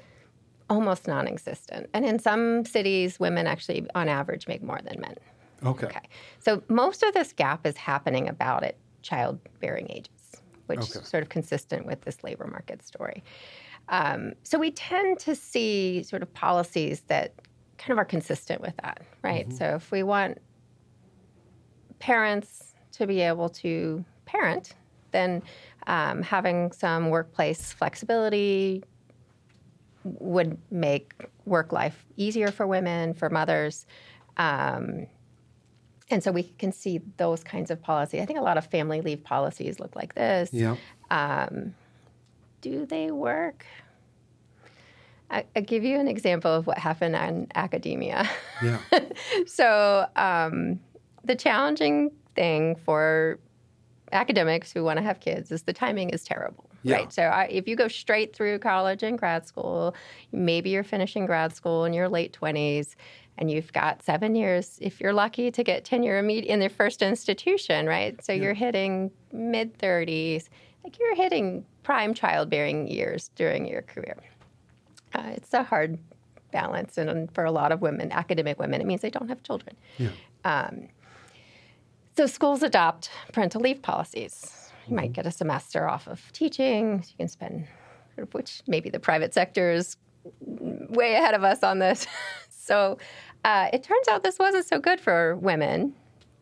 almost 0.69 1.07
non-existent, 1.07 1.89
and 1.93 2.05
in 2.05 2.17
some 2.19 2.65
cities, 2.65 3.19
women 3.19 3.45
actually, 3.47 3.85
on 3.95 4.09
average, 4.09 4.47
make 4.47 4.63
more 4.63 4.79
than 4.83 4.99
men. 4.99 5.15
Okay. 5.63 5.87
Okay. 5.87 6.01
So 6.39 6.63
most 6.69 7.03
of 7.03 7.13
this 7.13 7.33
gap 7.33 7.65
is 7.65 7.77
happening 7.77 8.27
about 8.27 8.63
at 8.63 8.75
childbearing 9.01 9.87
ages, 9.89 10.09
which 10.67 10.79
Okay. 10.79 10.99
is 10.99 11.07
sort 11.07 11.23
of 11.23 11.29
consistent 11.29 11.85
with 11.85 12.01
this 12.01 12.23
labor 12.23 12.47
market 12.47 12.83
story. 12.83 13.23
Um, 13.89 14.33
so 14.43 14.57
we 14.57 14.71
tend 14.71 15.19
to 15.19 15.35
see 15.35 16.03
sort 16.03 16.21
of 16.21 16.33
policies 16.33 17.01
that 17.07 17.33
kind 17.77 17.91
of 17.91 17.97
are 17.97 18.05
consistent 18.05 18.61
with 18.61 18.75
that, 18.81 19.01
right? 19.21 19.51
So 19.53 19.75
if 19.75 19.91
we 19.91 20.03
want 20.03 20.39
parents 21.99 22.73
to 22.93 23.05
be 23.05 23.21
able 23.21 23.49
to 23.49 24.03
parent, 24.25 24.73
then 25.11 25.43
um, 25.87 26.21
having 26.21 26.71
some 26.71 27.09
workplace 27.09 27.73
flexibility 27.73 28.83
would 30.03 30.57
make 30.71 31.13
work 31.45 31.71
life 31.71 32.05
easier 32.15 32.51
for 32.51 32.67
women, 32.67 33.13
for 33.13 33.29
mothers. 33.29 33.85
Um, 34.37 35.07
and 36.09 36.23
so 36.23 36.31
we 36.31 36.43
can 36.43 36.71
see 36.71 37.01
those 37.17 37.43
kinds 37.43 37.71
of 37.71 37.81
policy. 37.81 38.21
I 38.21 38.25
think 38.25 38.39
a 38.39 38.43
lot 38.43 38.57
of 38.57 38.65
family 38.67 39.01
leave 39.01 39.23
policies 39.23 39.79
look 39.79 39.95
like 39.95 40.13
this. 40.13 40.51
Yeah. 40.53 40.75
Do 42.61 42.85
they 42.85 43.11
work? 43.11 43.65
I, 45.29 45.43
give 45.61 45.83
you 45.83 45.99
an 45.99 46.07
example 46.07 46.53
of 46.53 46.67
what 46.67 46.77
happened 46.77 47.15
in 47.15 47.47
academia. 47.55 48.29
Yeah. 48.61 48.79
so 49.47 50.07
um, 50.15 50.79
the 51.23 51.35
challenging 51.35 52.11
thing 52.35 52.75
for 52.75 53.39
academics 54.11 54.71
who 54.71 54.83
want 54.83 54.97
to 54.97 55.03
have 55.03 55.19
kids 55.19 55.51
is 55.51 55.63
the 55.63 55.73
timing 55.73 56.11
is 56.11 56.23
terrible. 56.23 56.69
yeah. 56.83 56.95
right? 56.97 57.13
So 57.13 57.23
I, 57.23 57.45
if 57.45 57.67
you 57.67 57.75
go 57.75 57.87
straight 57.87 58.35
through 58.35 58.59
college 58.59 59.03
and 59.03 59.17
grad 59.17 59.47
school, 59.47 59.95
maybe 60.31 60.69
you're 60.69 60.83
finishing 60.83 61.25
grad 61.25 61.55
school 61.55 61.85
in 61.85 61.93
your 61.93 62.07
late 62.07 62.37
20s 62.39 62.95
and 63.37 63.51
you've 63.51 63.71
got 63.73 64.01
seven 64.03 64.35
years, 64.35 64.77
if 64.81 65.01
you're 65.01 65.13
lucky, 65.13 65.51
to 65.51 65.63
get 65.63 65.83
tenure 65.83 66.17
in 66.17 66.59
the 66.59 66.69
first 66.69 67.01
institution, 67.01 67.85
right? 67.85 68.23
So 68.23 68.31
yeah. 68.31 68.43
you're 68.43 68.53
hitting 68.53 69.11
mid 69.31 69.77
30s, 69.77 70.47
like 70.83 70.97
you're 70.99 71.15
hitting 71.15 71.65
prime 71.83 72.13
childbearing 72.13 72.87
years 72.87 73.29
during 73.35 73.67
your 73.67 73.81
career. 73.81 74.17
Uh, 75.13 75.31
it's 75.35 75.53
a 75.53 75.63
hard 75.63 75.97
balance, 76.51 76.97
and 76.97 77.31
for 77.33 77.43
a 77.43 77.51
lot 77.51 77.71
of 77.71 77.81
women, 77.81 78.11
academic 78.11 78.59
women, 78.59 78.81
it 78.81 78.87
means 78.87 79.01
they 79.01 79.09
don't 79.09 79.27
have 79.27 79.43
children. 79.43 79.75
Yeah. 79.97 80.09
Um, 80.45 80.87
so 82.15 82.27
schools 82.27 82.63
adopt 82.63 83.09
parental 83.33 83.61
leave 83.61 83.81
policies. 83.81 84.71
You 84.87 84.95
might 84.95 85.05
mm-hmm. 85.05 85.13
get 85.13 85.25
a 85.25 85.31
semester 85.31 85.87
off 85.87 86.07
of 86.07 86.31
teaching. 86.31 87.03
You 87.09 87.17
can 87.17 87.27
spend, 87.27 87.67
which 88.31 88.61
maybe 88.67 88.89
the 88.89 88.99
private 88.99 89.33
sector 89.33 89.71
is 89.71 89.97
way 90.39 91.15
ahead 91.15 91.33
of 91.33 91.43
us 91.43 91.63
on 91.63 91.79
this. 91.79 92.07
so 92.65 92.97
uh, 93.43 93.69
it 93.71 93.83
turns 93.83 94.07
out 94.07 94.23
this 94.23 94.39
wasn't 94.39 94.65
so 94.65 94.79
good 94.79 94.99
for 94.99 95.35
women 95.37 95.93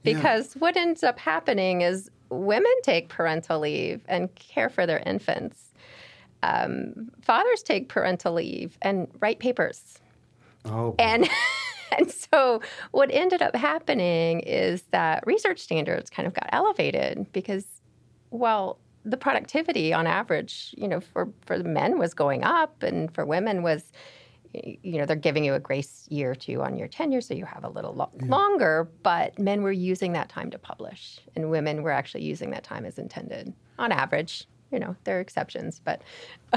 because 0.03 0.55
yeah. 0.55 0.59
what 0.59 0.77
ends 0.77 1.03
up 1.03 1.19
happening 1.19 1.81
is 1.81 2.09
women 2.29 2.73
take 2.83 3.09
parental 3.09 3.59
leave 3.59 4.01
and 4.07 4.33
care 4.35 4.69
for 4.69 4.85
their 4.85 4.99
infants. 4.99 5.73
Um, 6.41 7.11
fathers 7.21 7.63
take 7.63 7.89
parental 7.89 8.33
leave 8.33 8.77
and 8.81 9.07
write 9.19 9.39
papers. 9.39 9.99
Oh. 10.65 10.95
And 10.99 11.29
and 11.97 12.11
so 12.11 12.61
what 12.91 13.09
ended 13.11 13.41
up 13.41 13.55
happening 13.55 14.39
is 14.41 14.83
that 14.91 15.25
research 15.25 15.59
standards 15.59 16.09
kind 16.09 16.27
of 16.27 16.33
got 16.33 16.49
elevated 16.51 17.31
because 17.33 17.65
well 18.31 18.79
the 19.05 19.17
productivity 19.17 19.93
on 19.93 20.07
average 20.07 20.73
you 20.77 20.87
know 20.87 20.99
for 20.99 21.29
for 21.41 21.57
men 21.59 21.99
was 21.99 22.13
going 22.13 22.43
up 22.43 22.81
and 22.81 23.13
for 23.13 23.25
women 23.25 23.61
was 23.61 23.91
you 24.53 24.97
know 24.97 25.05
they're 25.05 25.15
giving 25.15 25.43
you 25.43 25.53
a 25.53 25.59
grace 25.59 26.05
year 26.09 26.31
or 26.31 26.35
two 26.35 26.61
on 26.61 26.77
your 26.77 26.87
tenure 26.87 27.21
so 27.21 27.33
you 27.33 27.45
have 27.45 27.63
a 27.63 27.69
little 27.69 27.93
lo- 27.93 28.09
yeah. 28.19 28.25
longer 28.27 28.89
but 29.01 29.37
men 29.39 29.63
were 29.63 29.71
using 29.71 30.13
that 30.13 30.29
time 30.29 30.51
to 30.51 30.59
publish 30.59 31.19
and 31.35 31.49
women 31.49 31.81
were 31.81 31.91
actually 31.91 32.23
using 32.23 32.51
that 32.51 32.63
time 32.63 32.85
as 32.85 32.99
intended 32.99 33.53
on 33.79 33.91
average 33.91 34.45
you 34.71 34.79
know 34.79 34.95
there 35.05 35.17
are 35.17 35.21
exceptions 35.21 35.81
but 35.83 36.01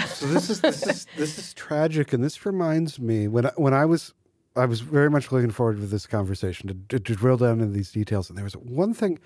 so 0.07 0.27
this 0.27 0.51
is 0.51 0.61
this 0.61 0.87
is 0.87 1.07
this 1.17 1.39
is 1.39 1.55
tragic 1.55 2.13
and 2.13 2.23
this 2.23 2.45
reminds 2.45 2.99
me 2.99 3.29
when 3.29 3.47
I, 3.47 3.53
when 3.57 3.73
I 3.73 3.85
was 3.85 4.13
I 4.55 4.67
was 4.67 4.81
very 4.81 5.11
much 5.11 5.33
looking 5.33 5.51
forward 5.51 5.77
to 5.77 5.87
this 5.87 6.07
conversation 6.07 6.69
to, 6.69 6.99
to, 6.99 7.03
to 7.03 7.15
drill 7.15 7.37
down 7.37 7.61
into 7.61 7.73
these 7.73 7.93
details 7.93 8.29
and 8.29 8.37
there 8.37 8.45
was 8.45 8.57
one 8.57 8.93
thing 8.93 9.19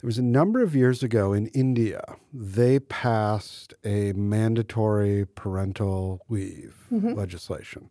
there 0.00 0.08
was 0.08 0.18
a 0.18 0.22
number 0.22 0.62
of 0.62 0.74
years 0.74 1.02
ago 1.02 1.32
in 1.32 1.46
India 1.48 2.02
they 2.32 2.78
passed 2.78 3.74
a 3.84 4.12
mandatory 4.12 5.26
parental 5.34 6.20
leave 6.28 6.86
mm-hmm. 6.92 7.14
legislation 7.14 7.90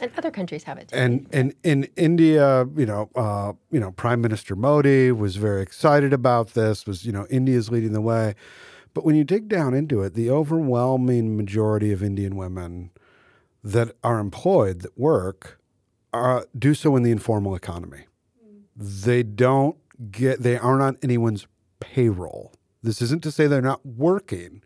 and 0.00 0.10
other 0.18 0.30
countries 0.30 0.64
have 0.64 0.78
it 0.78 0.88
too. 0.88 0.96
And 0.96 1.26
and 1.32 1.54
in 1.62 1.84
India, 1.96 2.66
you 2.76 2.84
know, 2.84 3.08
uh, 3.14 3.54
you 3.70 3.80
know, 3.80 3.92
Prime 3.92 4.20
Minister 4.20 4.54
Modi 4.54 5.10
was 5.10 5.36
very 5.36 5.62
excited 5.62 6.12
about 6.12 6.48
this. 6.48 6.86
Was 6.86 7.06
you 7.06 7.12
know, 7.12 7.26
India's 7.30 7.70
leading 7.70 7.92
the 7.92 8.02
way. 8.02 8.34
But 8.96 9.04
when 9.04 9.14
you 9.14 9.24
dig 9.24 9.48
down 9.48 9.74
into 9.74 10.02
it, 10.02 10.14
the 10.14 10.30
overwhelming 10.30 11.36
majority 11.36 11.92
of 11.92 12.02
Indian 12.02 12.34
women 12.34 12.90
that 13.62 13.94
are 14.02 14.18
employed, 14.18 14.80
that 14.80 14.96
work, 14.96 15.60
are, 16.14 16.46
do 16.58 16.72
so 16.72 16.96
in 16.96 17.02
the 17.02 17.10
informal 17.10 17.54
economy. 17.54 18.06
They 18.74 19.22
don't 19.22 19.76
get, 20.10 20.42
they 20.42 20.58
aren't 20.58 20.82
on 20.82 20.98
anyone's 21.02 21.46
payroll. 21.80 22.52
This 22.82 23.02
isn't 23.02 23.22
to 23.24 23.30
say 23.30 23.46
they're 23.46 23.60
not 23.60 23.84
working. 23.84 24.62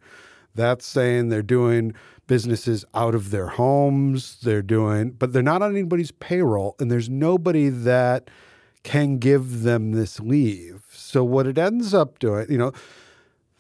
That's 0.55 0.87
saying 0.87 1.29
they're 1.29 1.43
doing 1.43 1.95
businesses 2.27 2.85
out 2.95 3.15
of 3.15 3.31
their 3.31 3.49
homes. 3.49 4.39
They're 4.43 4.63
doing, 4.63 5.13
but 5.13 5.33
they're 5.33 5.43
not 5.43 5.63
on 5.63 5.73
anybody's 5.73 6.13
payroll, 6.13 6.77
and 6.79 6.91
there's 6.91 7.09
nobody 7.09 7.69
that 7.69 8.31
can 8.83 9.19
give 9.19 9.63
them 9.63 9.93
this 9.93 10.21
leave. 10.21 10.85
So 10.93 11.23
what 11.25 11.47
it 11.47 11.59
ends 11.59 11.93
up 11.93 12.19
doing, 12.19 12.47
you 12.49 12.59
know, 12.59 12.73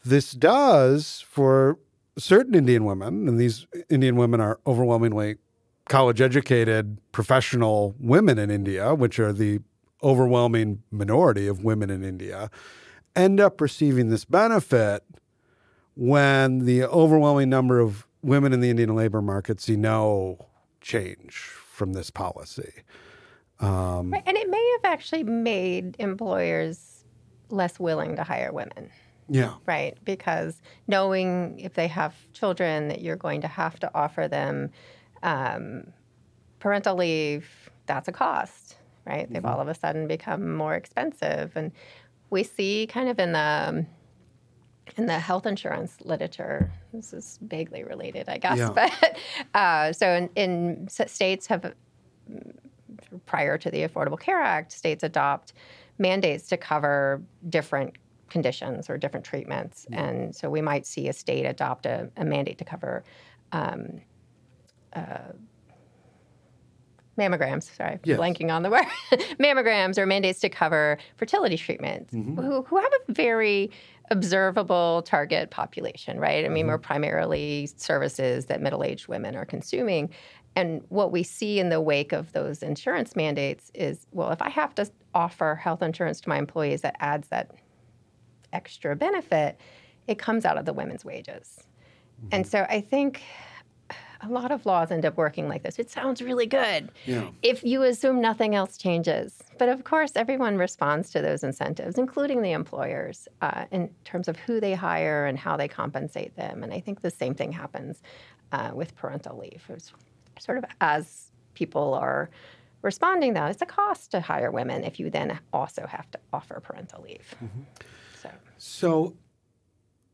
this 0.04 0.33
does 0.33 1.24
for 1.28 1.78
certain 2.18 2.54
Indian 2.54 2.85
women, 2.85 3.28
and 3.28 3.38
these 3.38 3.66
Indian 3.88 4.16
women 4.16 4.40
are 4.40 4.61
overwhelmingly 4.66 5.37
college 5.88 6.20
educated 6.20 6.98
professional 7.12 7.94
women 7.98 8.38
in 8.38 8.50
India, 8.50 8.94
which 8.94 9.18
are 9.18 9.33
the 9.33 9.61
overwhelming 10.03 10.83
minority 10.91 11.47
of 11.47 11.65
women 11.65 11.91
in 11.91 12.05
India, 12.05 12.51
end 13.17 13.41
up 13.41 13.61
receiving 13.61 14.09
this 14.09 14.25
benefit 14.25 15.05
when 15.95 16.65
the 16.65 16.85
overwhelming 16.85 17.49
number 17.49 17.81
of 17.81 18.07
women 18.23 18.53
in 18.53 18.61
the 18.61 18.71
Indian 18.71 18.95
labor 18.95 19.21
market 19.21 19.61
see 19.61 19.77
no 19.77 20.47
change 20.81 21.35
from 21.35 21.93
this 21.93 22.11
policy. 22.11 22.73
Um, 23.59 24.13
right. 24.13 24.23
And 24.27 24.37
it 24.37 24.49
may 24.49 24.79
have 24.83 24.93
actually 24.93 25.25
made 25.25 25.97
employers 25.99 27.05
less 27.51 27.79
willing 27.79 28.17
to 28.17 28.23
hire 28.23 28.53
women. 28.53 28.91
Yeah. 29.29 29.55
Right. 29.67 29.97
Because 30.05 30.61
knowing 30.89 31.59
if 31.61 31.75
they 31.75 31.89
have 31.89 32.15
children 32.33 32.89
that 32.89 33.01
you're 33.01 33.17
going 33.17 33.43
to 33.43 33.49
have 33.49 33.79
to 33.81 33.91
offer 33.95 34.27
them 34.27 34.71
um, 35.23 35.93
parental 36.59 36.97
leave, 36.97 37.71
that's 37.87 38.09
a 38.09 38.13
cost, 38.13 38.69
right? 39.07 39.25
Mm-hmm. 39.25 39.35
They've 39.35 39.45
all 39.45 39.61
of 39.61 39.69
a 39.69 39.75
sudden 39.75 40.07
become 40.07 40.55
more 40.55 40.75
expensive. 40.75 41.53
And 41.57 41.73
we 42.31 42.43
see 42.43 42.87
kind 42.87 43.09
of 43.09 43.19
in 43.19 43.33
the 43.33 43.87
in 44.97 45.07
the 45.07 45.19
health 45.19 45.47
insurance 45.47 45.99
literature, 46.03 46.71
this 46.93 47.13
is 47.13 47.39
vaguely 47.43 47.85
related, 47.85 48.29
I 48.29 48.39
guess, 48.39 48.59
yeah. 48.59 48.71
but 48.71 49.19
uh, 49.55 49.93
so 49.93 50.09
in, 50.09 50.31
in 50.35 50.89
states 50.89 51.47
have 51.47 51.75
prior 53.27 53.57
to 53.59 53.71
the 53.71 53.87
Affordable 53.87 54.19
Care 54.19 54.41
Act, 54.41 54.73
states 54.73 55.03
adopt 55.05 55.53
mandates 55.99 56.49
to 56.49 56.57
cover 56.57 57.23
different 57.49 57.97
conditions 58.29 58.89
or 58.89 58.97
different 58.97 59.25
treatments. 59.25 59.87
Mm-hmm. 59.91 60.05
And 60.05 60.37
so 60.37 60.49
we 60.51 60.61
might 60.61 60.87
see 60.87 61.09
a 61.09 61.13
state 61.13 61.45
adopt 61.45 61.87
a, 61.87 62.11
a 62.17 62.25
mandate 62.25 62.59
to 62.59 62.65
cover 62.65 63.05
um, 63.53 64.01
uh, 64.93 65.33
mammograms. 67.20 67.74
Sorry, 67.76 67.98
yes. 68.04 68.18
blanking 68.18 68.50
on 68.50 68.62
the 68.62 68.70
word. 68.70 68.87
mammograms 69.38 69.98
or 69.98 70.06
mandates 70.06 70.40
to 70.40 70.48
cover 70.48 70.98
fertility 71.16 71.56
treatments, 71.56 72.14
mm-hmm. 72.14 72.40
who, 72.40 72.62
who 72.62 72.76
have 72.78 72.92
a 73.09 73.12
very 73.12 73.70
observable 74.11 75.02
target 75.02 75.50
population, 75.50 76.18
right? 76.18 76.44
I 76.44 76.48
mean, 76.48 76.62
mm-hmm. 76.62 76.70
we're 76.70 76.78
primarily 76.78 77.68
services 77.76 78.46
that 78.46 78.61
middle 78.61 78.83
aged 78.83 79.09
women 79.09 79.37
are 79.37 79.44
consuming. 79.44 80.11
And 80.56 80.83
what 80.88 81.12
we 81.12 81.22
see 81.22 81.61
in 81.61 81.68
the 81.68 81.80
wake 81.80 82.12
of 82.12 82.33
those 82.33 82.62
insurance 82.62 83.14
mandates 83.14 83.70
is 83.74 84.06
well, 84.11 84.33
if 84.33 84.42
I 84.42 84.50
have 84.50 84.74
to 84.76 84.90
offer 85.14 85.54
health 85.54 85.83
insurance 85.83 86.20
to 86.22 86.28
my 86.28 86.38
employees 86.38 86.80
that 86.80 86.96
adds 86.98 87.28
that 87.28 87.52
extra 88.52 88.96
benefit, 88.96 89.61
it 90.09 90.18
comes 90.18 90.44
out 90.44 90.59
of 90.59 90.64
the 90.64 90.72
women's 90.72 91.04
wages. 91.04 91.61
Mm-hmm. 92.18 92.28
And 92.33 92.46
so 92.46 92.66
I 92.68 92.80
think 92.80 93.22
a 94.22 94.28
lot 94.28 94.50
of 94.50 94.66
laws 94.66 94.90
end 94.90 95.04
up 95.04 95.16
working 95.16 95.48
like 95.48 95.62
this. 95.62 95.78
It 95.78 95.90
sounds 95.90 96.20
really 96.20 96.46
good 96.46 96.90
yeah. 97.06 97.30
if 97.42 97.64
you 97.64 97.83
assume 97.83 98.20
nothing 98.20 98.54
else 98.54 98.76
changes. 98.76 99.42
But 99.59 99.68
of 99.68 99.85
course, 99.85 100.12
everyone 100.14 100.56
responds 100.56 101.11
to 101.11 101.22
those 101.22 101.42
incentives, 101.42 101.98
including 101.98 102.42
the 102.42 102.52
employers, 102.52 103.28
uh, 103.40 103.64
in 103.70 103.90
terms 104.04 104.28
of 104.28 104.37
who 104.37 104.61
they 104.61 104.74
hire 104.74 105.26
and 105.26 105.38
how 105.38 105.56
they 105.56 105.68
compensate 105.68 106.37
them. 106.37 106.62
And 106.62 106.72
I 106.72 106.80
think 106.80 107.00
the 107.00 107.11
same 107.11 107.35
thing 107.35 107.52
happens 107.52 108.02
uh, 108.52 108.72
with 108.74 108.94
parental 108.96 109.38
leave. 109.38 109.62
It's 109.68 109.92
sort 110.38 110.59
of 110.59 110.64
as 110.80 111.30
people 111.54 111.94
are 111.94 112.30
responding, 112.83 113.35
though, 113.35 113.46
it's 113.46 113.62
a 113.62 113.66
cost 113.66 114.11
to 114.12 114.20
hire 114.20 114.50
women 114.50 114.85
if 114.85 114.98
you 114.98 115.11
then 115.11 115.38
also 115.52 115.87
have 115.87 116.11
to 116.11 116.18
offer 116.33 116.61
parental 116.61 117.02
leave. 117.02 117.35
Mm-hmm. 117.42 117.61
So. 118.16 118.30
so, 118.59 119.14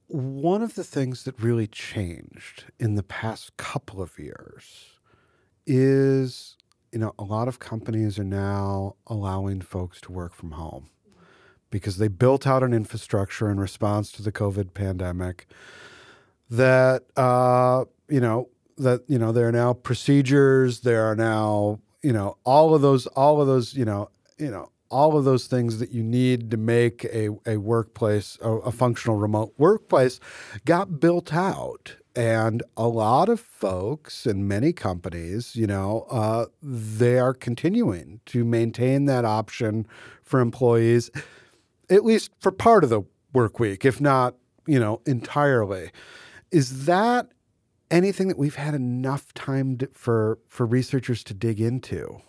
one 0.08 0.62
of 0.62 0.74
the 0.74 0.84
things 0.84 1.24
that 1.24 1.40
really 1.40 1.66
changed 1.66 2.64
in 2.78 2.94
the 2.94 3.02
past 3.02 3.56
couple 3.56 4.00
of 4.00 4.18
years 4.18 4.98
is, 5.66 6.56
you 6.92 6.98
know, 6.98 7.14
a 7.18 7.24
lot 7.24 7.48
of 7.48 7.58
companies 7.58 8.18
are 8.18 8.24
now 8.24 8.96
allowing 9.06 9.60
folks 9.60 10.00
to 10.02 10.12
work 10.12 10.34
from 10.34 10.52
home 10.52 10.90
because 11.70 11.98
they 11.98 12.08
built 12.08 12.46
out 12.46 12.62
an 12.62 12.72
infrastructure 12.72 13.50
in 13.50 13.58
response 13.58 14.12
to 14.12 14.22
the 14.22 14.32
COVID 14.32 14.74
pandemic 14.74 15.46
that, 16.48 17.02
uh, 17.16 17.84
you 18.08 18.20
know, 18.20 18.48
that 18.78 19.02
you 19.08 19.18
know 19.18 19.32
there 19.32 19.48
are 19.48 19.52
now 19.52 19.72
procedures 19.72 20.80
there 20.80 21.04
are 21.04 21.16
now 21.16 21.80
you 22.02 22.12
know 22.12 22.36
all 22.44 22.74
of 22.74 22.82
those 22.82 23.06
all 23.08 23.40
of 23.40 23.46
those 23.46 23.74
you 23.74 23.84
know 23.84 24.08
you 24.38 24.50
know 24.50 24.70
all 24.88 25.16
of 25.16 25.24
those 25.24 25.46
things 25.46 25.78
that 25.78 25.90
you 25.90 26.02
need 26.02 26.50
to 26.50 26.56
make 26.56 27.04
a, 27.04 27.30
a 27.46 27.56
workplace, 27.56 28.38
a, 28.40 28.50
a 28.50 28.72
functional 28.72 29.16
remote 29.16 29.54
workplace, 29.58 30.20
got 30.64 31.00
built 31.00 31.34
out. 31.34 31.96
And 32.14 32.62
a 32.78 32.88
lot 32.88 33.28
of 33.28 33.40
folks 33.40 34.24
and 34.24 34.48
many 34.48 34.72
companies, 34.72 35.54
you 35.54 35.66
know, 35.66 36.06
uh, 36.10 36.46
they 36.62 37.18
are 37.18 37.34
continuing 37.34 38.20
to 38.26 38.42
maintain 38.42 39.04
that 39.04 39.26
option 39.26 39.86
for 40.22 40.40
employees, 40.40 41.10
at 41.90 42.04
least 42.04 42.30
for 42.40 42.50
part 42.50 42.84
of 42.84 42.90
the 42.90 43.02
work 43.34 43.58
week, 43.60 43.84
if 43.84 44.00
not, 44.00 44.34
you 44.66 44.80
know, 44.80 45.02
entirely. 45.04 45.90
Is 46.50 46.86
that 46.86 47.28
anything 47.90 48.28
that 48.28 48.38
we've 48.38 48.56
had 48.56 48.74
enough 48.74 49.34
time 49.34 49.76
to, 49.78 49.88
for 49.92 50.38
for 50.48 50.64
researchers 50.64 51.22
to 51.24 51.34
dig 51.34 51.60
into? 51.60 52.22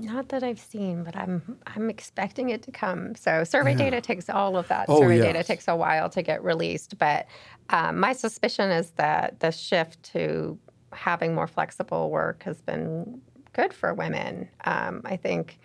Not 0.00 0.30
that 0.30 0.42
I've 0.42 0.58
seen, 0.58 1.04
but 1.04 1.14
I'm 1.16 1.58
I'm 1.66 1.90
expecting 1.90 2.50
it 2.50 2.62
to 2.62 2.70
come. 2.70 3.14
So 3.14 3.44
survey 3.44 3.72
yeah. 3.72 3.90
data 3.90 4.00
takes 4.00 4.28
all 4.28 4.56
of 4.56 4.68
that. 4.68 4.86
Oh, 4.88 5.00
survey 5.00 5.16
yes. 5.16 5.26
data 5.26 5.44
takes 5.44 5.68
a 5.68 5.76
while 5.76 6.08
to 6.10 6.22
get 6.22 6.42
released, 6.42 6.98
but 6.98 7.26
um, 7.70 8.00
my 8.00 8.12
suspicion 8.12 8.70
is 8.70 8.90
that 8.92 9.40
the 9.40 9.50
shift 9.50 10.02
to 10.14 10.58
having 10.92 11.34
more 11.34 11.46
flexible 11.46 12.10
work 12.10 12.42
has 12.44 12.60
been 12.62 13.20
good 13.52 13.72
for 13.72 13.94
women. 13.94 14.48
Um, 14.64 15.02
I 15.04 15.16
think. 15.16 15.58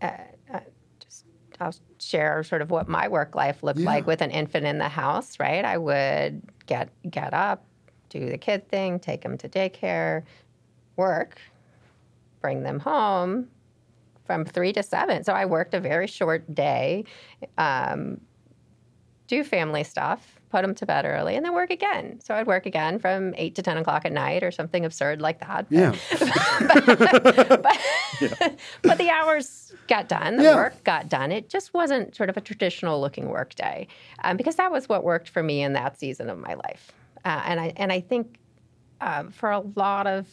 Uh, 0.00 0.10
uh, 0.52 0.60
just 0.98 1.24
I'll 1.60 1.74
share 2.00 2.42
sort 2.42 2.60
of 2.60 2.70
what 2.70 2.88
my 2.88 3.06
work 3.06 3.36
life 3.36 3.62
looked 3.62 3.78
Yeah. 3.78 3.86
like 3.86 4.06
with 4.06 4.20
an 4.20 4.32
infant 4.32 4.66
in 4.66 4.78
the 4.78 4.88
house. 4.88 5.38
Right, 5.38 5.64
I 5.64 5.78
would 5.78 6.42
get 6.66 6.88
get 7.08 7.34
up, 7.34 7.64
do 8.08 8.28
the 8.28 8.38
kid 8.38 8.68
thing, 8.68 8.98
take 8.98 9.22
them 9.22 9.38
to 9.38 9.48
daycare, 9.48 10.24
work, 10.96 11.38
bring 12.42 12.64
them 12.64 12.80
home 12.80 13.48
from 14.26 14.44
three 14.44 14.72
to 14.74 14.82
seven. 14.82 15.24
So 15.24 15.32
I 15.32 15.46
worked 15.46 15.72
a 15.74 15.80
very 15.80 16.06
short 16.06 16.54
day, 16.54 17.04
um, 17.56 18.20
do 19.28 19.42
family 19.42 19.84
stuff, 19.84 20.38
put 20.50 20.62
them 20.62 20.74
to 20.74 20.84
bed 20.84 21.04
early, 21.06 21.34
and 21.36 21.44
then 21.44 21.54
work 21.54 21.70
again. 21.70 22.20
So 22.20 22.34
I'd 22.34 22.46
work 22.46 22.66
again 22.66 22.98
from 22.98 23.34
eight 23.38 23.54
to 23.54 23.62
10 23.62 23.78
o'clock 23.78 24.04
at 24.04 24.12
night 24.12 24.42
or 24.42 24.50
something 24.50 24.84
absurd 24.84 25.22
like 25.22 25.40
that. 25.40 25.66
Yeah. 25.70 25.92
but, 26.60 27.78
but 28.82 28.98
the 28.98 29.08
hours 29.10 29.74
got 29.88 30.08
done, 30.08 30.36
the 30.36 30.42
Yeah. 30.44 30.54
work 30.56 30.84
got 30.84 31.08
done. 31.08 31.32
It 31.32 31.48
just 31.48 31.72
wasn't 31.72 32.14
sort 32.14 32.28
of 32.28 32.36
a 32.36 32.40
traditional 32.40 33.00
looking 33.00 33.28
work 33.30 33.54
day 33.54 33.88
um, 34.24 34.36
because 34.36 34.56
that 34.56 34.70
was 34.70 34.88
what 34.88 35.04
worked 35.04 35.28
for 35.28 35.42
me 35.42 35.62
in 35.62 35.72
that 35.72 35.98
season 35.98 36.28
of 36.28 36.38
my 36.38 36.54
life. 36.54 36.92
Uh, 37.24 37.40
and 37.46 37.60
I 37.60 37.72
and 37.76 37.92
I 37.92 38.00
think 38.00 38.36
um, 39.00 39.30
for 39.30 39.50
a 39.50 39.60
lot 39.76 40.06
of 40.06 40.26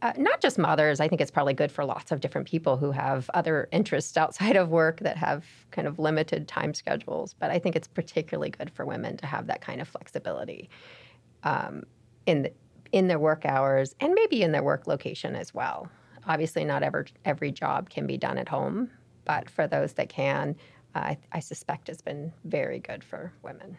uh, 0.00 0.12
not 0.16 0.40
just 0.40 0.58
mothers, 0.58 1.00
I 1.00 1.08
think 1.08 1.20
it's 1.20 1.30
probably 1.30 1.54
good 1.54 1.72
for 1.72 1.84
lots 1.84 2.12
of 2.12 2.20
different 2.20 2.46
people 2.46 2.76
who 2.76 2.92
have 2.92 3.28
other 3.34 3.68
interests 3.72 4.16
outside 4.16 4.56
of 4.56 4.68
work 4.68 5.00
that 5.00 5.16
have 5.16 5.44
kind 5.70 5.88
of 5.88 5.98
limited 5.98 6.46
time 6.46 6.72
schedules. 6.72 7.34
But 7.34 7.50
I 7.50 7.58
think 7.58 7.74
it's 7.74 7.88
particularly 7.88 8.50
good 8.50 8.70
for 8.70 8.84
women 8.84 9.16
to 9.16 9.26
have 9.26 9.48
that 9.48 9.60
kind 9.60 9.80
of 9.80 9.88
flexibility 9.88 10.70
um, 11.42 11.82
in 12.26 12.42
the, 12.42 12.52
in 12.92 13.08
their 13.08 13.18
work 13.18 13.44
hours 13.44 13.94
and 14.00 14.14
maybe 14.14 14.42
in 14.42 14.52
their 14.52 14.62
work 14.62 14.86
location 14.86 15.34
as 15.34 15.52
well. 15.52 15.88
Obviously, 16.26 16.64
not 16.64 16.82
every 16.82 17.06
every 17.24 17.50
job 17.50 17.90
can 17.90 18.06
be 18.06 18.18
done 18.18 18.38
at 18.38 18.48
home, 18.48 18.90
but 19.24 19.48
for 19.48 19.66
those 19.66 19.94
that 19.94 20.08
can, 20.08 20.54
uh, 20.94 20.98
I, 20.98 21.18
I 21.32 21.40
suspect 21.40 21.88
it's 21.88 22.02
been 22.02 22.32
very 22.44 22.78
good 22.80 23.02
for 23.02 23.32
women. 23.42 23.78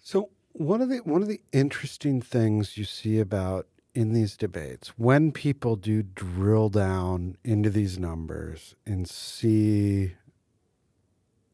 So 0.00 0.30
one 0.52 0.80
of 0.80 0.88
the 0.88 0.98
one 0.98 1.22
of 1.22 1.28
the 1.28 1.42
interesting 1.52 2.22
things 2.22 2.76
you 2.76 2.84
see 2.84 3.20
about 3.20 3.66
in 3.94 4.12
these 4.12 4.36
debates 4.36 4.88
when 4.96 5.30
people 5.32 5.76
do 5.76 6.02
drill 6.02 6.68
down 6.68 7.36
into 7.44 7.68
these 7.68 7.98
numbers 7.98 8.74
and 8.86 9.08
see 9.08 10.14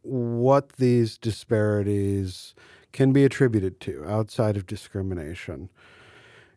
what 0.03 0.75
these 0.75 1.19
disparities 1.19 2.55
can 2.93 3.13
be 3.13 3.25
attributed 3.25 3.81
to 3.81 4.05
outside 4.07 4.57
of 4.57 4.67
discrimination 4.67 5.69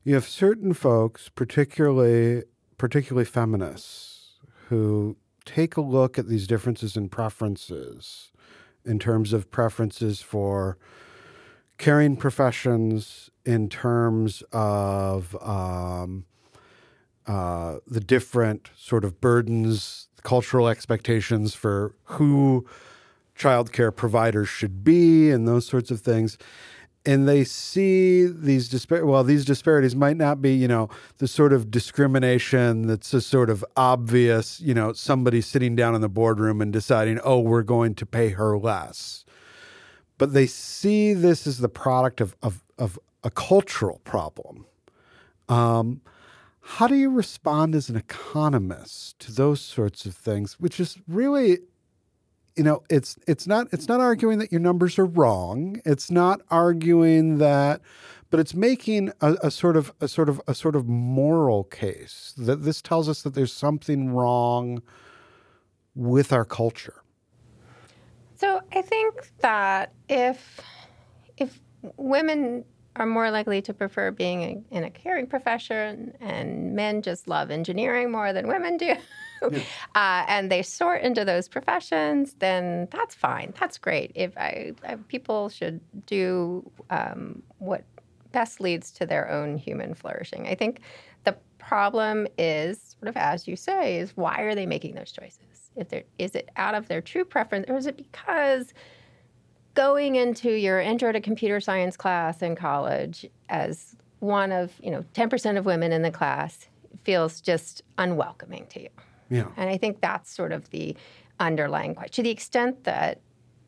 you 0.04 0.14
have 0.14 0.28
certain 0.28 0.74
folks 0.74 1.30
particularly 1.30 2.44
particularly 2.78 3.26
feminists 3.26 4.40
who 4.70 5.16
take 5.46 5.78
a 5.78 5.82
look 5.82 6.20
at 6.20 6.28
these 6.28 6.46
differences 6.46 6.96
in 6.96 7.10
preferences 7.10 8.32
in 8.86 9.00
terms 9.00 9.34
of 9.34 9.50
preferences 9.52 10.22
for 10.22 10.78
caring 11.82 12.16
professions 12.16 13.32
in 13.44 13.68
terms 13.68 14.44
of 14.52 15.36
um, 15.42 16.24
uh, 17.26 17.78
the 17.88 18.00
different 18.00 18.70
sort 18.78 19.04
of 19.04 19.20
burdens, 19.20 20.08
cultural 20.22 20.68
expectations 20.68 21.56
for 21.56 21.96
who 22.04 22.64
childcare 23.36 23.94
providers 23.94 24.48
should 24.48 24.84
be, 24.84 25.32
and 25.32 25.48
those 25.48 25.66
sorts 25.66 25.90
of 25.90 26.02
things. 26.02 26.38
And 27.04 27.28
they 27.28 27.44
see 27.44 28.28
these 28.28 28.70
dispar- 28.70 29.04
well, 29.04 29.24
these 29.24 29.44
disparities 29.44 29.96
might 29.96 30.18
not 30.18 30.40
be, 30.40 30.54
you 30.54 30.68
know, 30.68 30.88
the 31.18 31.28
sort 31.28 31.52
of 31.52 31.72
discrimination 31.72 32.86
that's 32.86 33.12
a 33.12 33.22
sort 33.22 33.50
of 33.50 33.66
obvious, 33.76 34.62
you 34.62 34.76
know, 34.76 34.94
somebody 34.94 35.42
sitting 35.42 35.76
down 35.76 35.96
in 35.96 36.02
the 36.02 36.10
boardroom 36.10 36.62
and 36.62 36.72
deciding, 36.72 37.20
oh, 37.24 37.40
we're 37.40 37.64
going 37.64 37.96
to 37.96 38.06
pay 38.06 38.30
her 38.30 38.56
less 38.56 39.26
but 40.22 40.34
they 40.34 40.46
see 40.46 41.16
this 41.16 41.48
as 41.48 41.58
the 41.58 41.68
product 41.68 42.22
of, 42.22 42.36
of, 42.44 42.64
of 42.78 43.00
a 43.24 43.32
cultural 43.32 44.02
problem. 44.04 44.68
Um, 45.50 46.02
how 46.62 46.86
do 46.86 46.94
you 46.94 47.10
respond 47.10 47.74
as 47.74 47.90
an 47.90 47.96
economist 47.96 49.18
to 49.22 49.32
those 49.32 49.62
sorts 49.62 50.06
of 50.06 50.14
things, 50.14 50.60
which 50.60 50.80
is 50.80 51.00
really, 51.08 51.58
you 52.56 52.64
know, 52.64 52.84
it's 52.88 53.18
it's 53.26 53.48
not 53.48 53.66
it's 53.72 53.88
not 53.88 54.00
arguing 54.00 54.38
that 54.38 54.52
your 54.52 54.62
numbers 54.62 55.00
are 55.00 55.08
wrong. 55.08 55.82
It's 55.86 56.12
not 56.12 56.42
arguing 56.52 57.40
that, 57.40 57.82
but 58.30 58.40
it's 58.40 58.54
making 58.54 59.12
a, 59.22 59.38
a 59.42 59.50
sort 59.50 59.76
of 59.76 59.92
a 60.02 60.08
sort 60.08 60.30
of 60.30 60.40
a 60.48 60.54
sort 60.54 60.76
of 60.76 60.88
moral 60.88 61.64
case 61.64 62.36
that 62.38 62.58
this 62.58 62.80
tells 62.80 63.10
us 63.10 63.24
that 63.24 63.34
there's 63.34 63.52
something 63.52 64.12
wrong 64.12 64.84
with 65.96 66.32
our 66.32 66.46
culture. 66.46 67.01
So 68.42 68.60
I 68.74 68.82
think 68.82 69.30
that 69.42 69.94
if 70.10 70.60
if 71.38 71.60
women 71.96 72.66
are 72.96 73.06
more 73.06 73.30
likely 73.30 73.62
to 73.62 73.74
prefer 73.74 74.10
being 74.10 74.42
a, 74.42 74.76
in 74.76 74.84
a 74.84 74.90
caring 74.90 75.28
profession, 75.28 76.14
and 76.20 76.74
men 76.74 77.04
just 77.04 77.28
love 77.28 77.52
engineering 77.52 78.12
more 78.12 78.34
than 78.34 78.48
women 78.48 78.78
do, 78.78 78.96
uh, 79.44 80.26
and 80.28 80.52
they 80.52 80.64
sort 80.64 81.04
into 81.04 81.24
those 81.24 81.48
professions, 81.48 82.36
then 82.40 82.88
that's 82.92 83.14
fine. 83.14 83.54
That's 83.60 83.78
great. 83.78 84.12
If 84.16 84.36
I, 84.38 84.72
I 84.84 84.96
people 84.96 85.48
should 85.50 85.80
do 86.08 86.70
um, 86.90 87.44
what 87.60 87.84
best 88.32 88.60
leads 88.60 88.92
to 88.94 89.06
their 89.06 89.30
own 89.30 89.56
human 89.56 89.94
flourishing. 89.94 90.48
I 90.48 90.56
think 90.56 90.82
the 91.26 91.38
problem 91.60 92.26
is 92.40 92.96
sort 93.00 93.08
of 93.08 93.18
as 93.18 93.48
you 93.48 93.56
say 93.56 94.00
is 94.00 94.18
why 94.18 94.42
are 94.42 94.56
they 94.56 94.66
making 94.66 94.96
those 94.96 95.12
choices? 95.12 95.51
If 95.76 95.90
there 95.90 96.04
is 96.18 96.36
it 96.36 96.50
out 96.58 96.76
of 96.76 96.88
their 96.88 97.02
true 97.02 97.26
preference, 97.26 97.66
or 97.70 97.78
is 97.78 97.86
it 97.88 97.98
because 97.98 98.74
going 99.74 100.16
into 100.16 100.52
your 100.52 100.80
intro 100.82 101.12
to 101.12 101.22
computer 101.22 101.60
science 101.62 101.96
class 101.96 102.42
in 102.42 102.56
college 102.56 103.26
as 103.50 103.96
one 104.20 104.52
of 104.52 104.74
you 104.84 104.92
know 104.92 105.04
10% 105.14 105.58
of 105.58 105.66
women 105.66 105.92
in 105.92 106.02
the 106.02 106.12
class 106.12 106.68
feels 107.04 107.40
just 107.42 107.82
unwelcoming 107.98 108.66
to 108.68 108.82
you? 108.82 108.90
Yeah. 109.30 109.48
And 109.56 109.70
I 109.70 109.78
think 109.78 110.02
that's 110.02 110.30
sort 110.30 110.52
of 110.52 110.70
the 110.72 110.96
underlying 111.40 111.96
question. 111.96 112.12
To 112.16 112.24
the 112.24 112.30
extent 112.32 112.84
that 112.84 113.22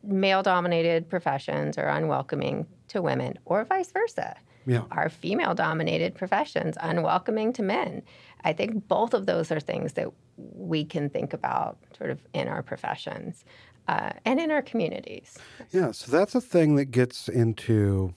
male 0.04 0.44
dominated 0.44 1.10
professions 1.10 1.78
are 1.78 1.88
unwelcoming 1.88 2.68
to 2.90 3.02
women, 3.02 3.40
or 3.46 3.64
vice 3.64 3.92
versa, 3.92 4.36
Yeah. 4.66 4.84
are 4.92 5.10
female 5.10 5.54
dominated 5.56 6.14
professions 6.16 6.78
unwelcoming 6.82 7.54
to 7.54 7.64
men? 7.64 8.04
I 8.44 8.54
think 8.54 8.88
both 8.88 9.14
of 9.14 9.26
those 9.26 9.52
are 9.52 9.60
things 9.60 9.94
that 9.94 10.10
we 10.38 10.84
can 10.86 11.10
think 11.10 11.34
about 11.34 11.78
sort 11.98 12.10
of 12.10 12.20
in 12.34 12.48
our 12.48 12.62
professions 12.64 13.46
uh, 13.88 14.12
and 14.26 14.40
in 14.40 14.52
our 14.52 14.62
communities. 14.62 15.38
Yeah, 15.72 15.92
so 15.92 16.12
that's 16.12 16.36
a 16.36 16.42
thing 16.42 16.76
that 16.76 16.86
gets 16.86 17.28
into, 17.30 18.14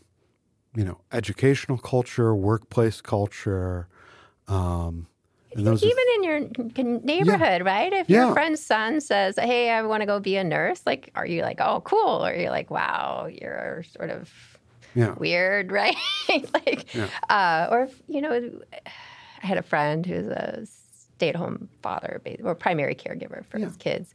you 0.75 0.85
know, 0.85 1.01
educational 1.12 1.79
culture, 1.79 2.35
workplace 2.35 3.01
culture. 3.01 3.89
Um, 4.49 5.07
and 5.55 5.67
those 5.67 5.83
are- 5.83 5.87
Even 5.87 6.05
in 6.17 6.23
your 6.25 7.01
neighborhood, 7.03 7.65
right? 7.65 7.93
If 7.93 8.09
Yeah. 8.11 8.27
your 8.27 8.33
friend's 8.35 8.65
son 8.65 9.01
says, 9.01 9.37
"Hey, 9.39 9.71
I 9.71 9.83
want 9.83 10.03
to 10.03 10.07
go 10.07 10.21
be 10.21 10.37
a 10.37 10.45
nurse," 10.45 10.83
like, 10.87 11.11
are 11.15 11.27
you 11.27 11.43
like, 11.43 11.61
"Oh, 11.61 11.81
cool," 11.81 12.25
or 12.27 12.31
are 12.31 12.35
you 12.35 12.51
like, 12.51 12.71
"Wow, 12.71 13.29
you're 13.31 13.85
sort 13.97 14.11
of 14.11 14.31
yeah, 14.95 15.15
weird," 15.15 15.73
right? 15.81 15.97
like, 16.29 16.95
Yeah. 16.95 17.09
uh, 17.31 17.69
or 17.71 17.83
if, 17.85 18.03
you 18.07 18.21
know, 18.21 18.61
I 19.46 19.48
had 19.48 19.59
a 19.59 19.62
friend 19.62 20.04
who's 20.04 20.26
a 20.26 20.66
stay-at-home 20.66 21.68
father 21.80 22.20
or 22.42 22.54
primary 22.56 22.96
caregiver 22.96 23.44
for 23.46 23.59
his 23.59 23.76
kids, 23.76 24.12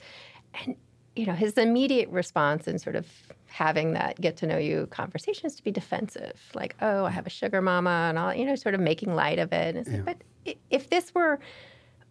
and 0.53 0.75
you 1.15 1.25
know, 1.25 1.33
his 1.33 1.53
immediate 1.53 2.09
response 2.09 2.67
in 2.67 2.77
sort 2.79 2.97
of 2.97 3.05
having 3.47 3.93
that 3.93 4.19
get 4.19 4.35
to 4.37 4.45
know 4.45 4.57
you 4.57 4.87
conversation 4.87 5.45
is 5.45 5.55
to 5.55 5.63
be 5.63 5.71
defensive, 5.71 6.37
like, 6.53 6.75
"Oh, 6.81 7.05
I 7.05 7.11
have 7.11 7.25
a 7.25 7.29
sugar 7.29 7.61
mama," 7.61 8.07
and 8.09 8.17
all, 8.17 8.33
you 8.33 8.45
know, 8.45 8.55
sort 8.55 8.75
of 8.75 8.81
making 8.81 9.15
light 9.15 9.39
of 9.39 9.53
it. 9.53 9.75
And 9.75 9.77
it's 9.77 9.89
like, 9.89 10.05
but 10.45 10.55
if 10.69 10.89
this 10.89 11.15
were 11.15 11.39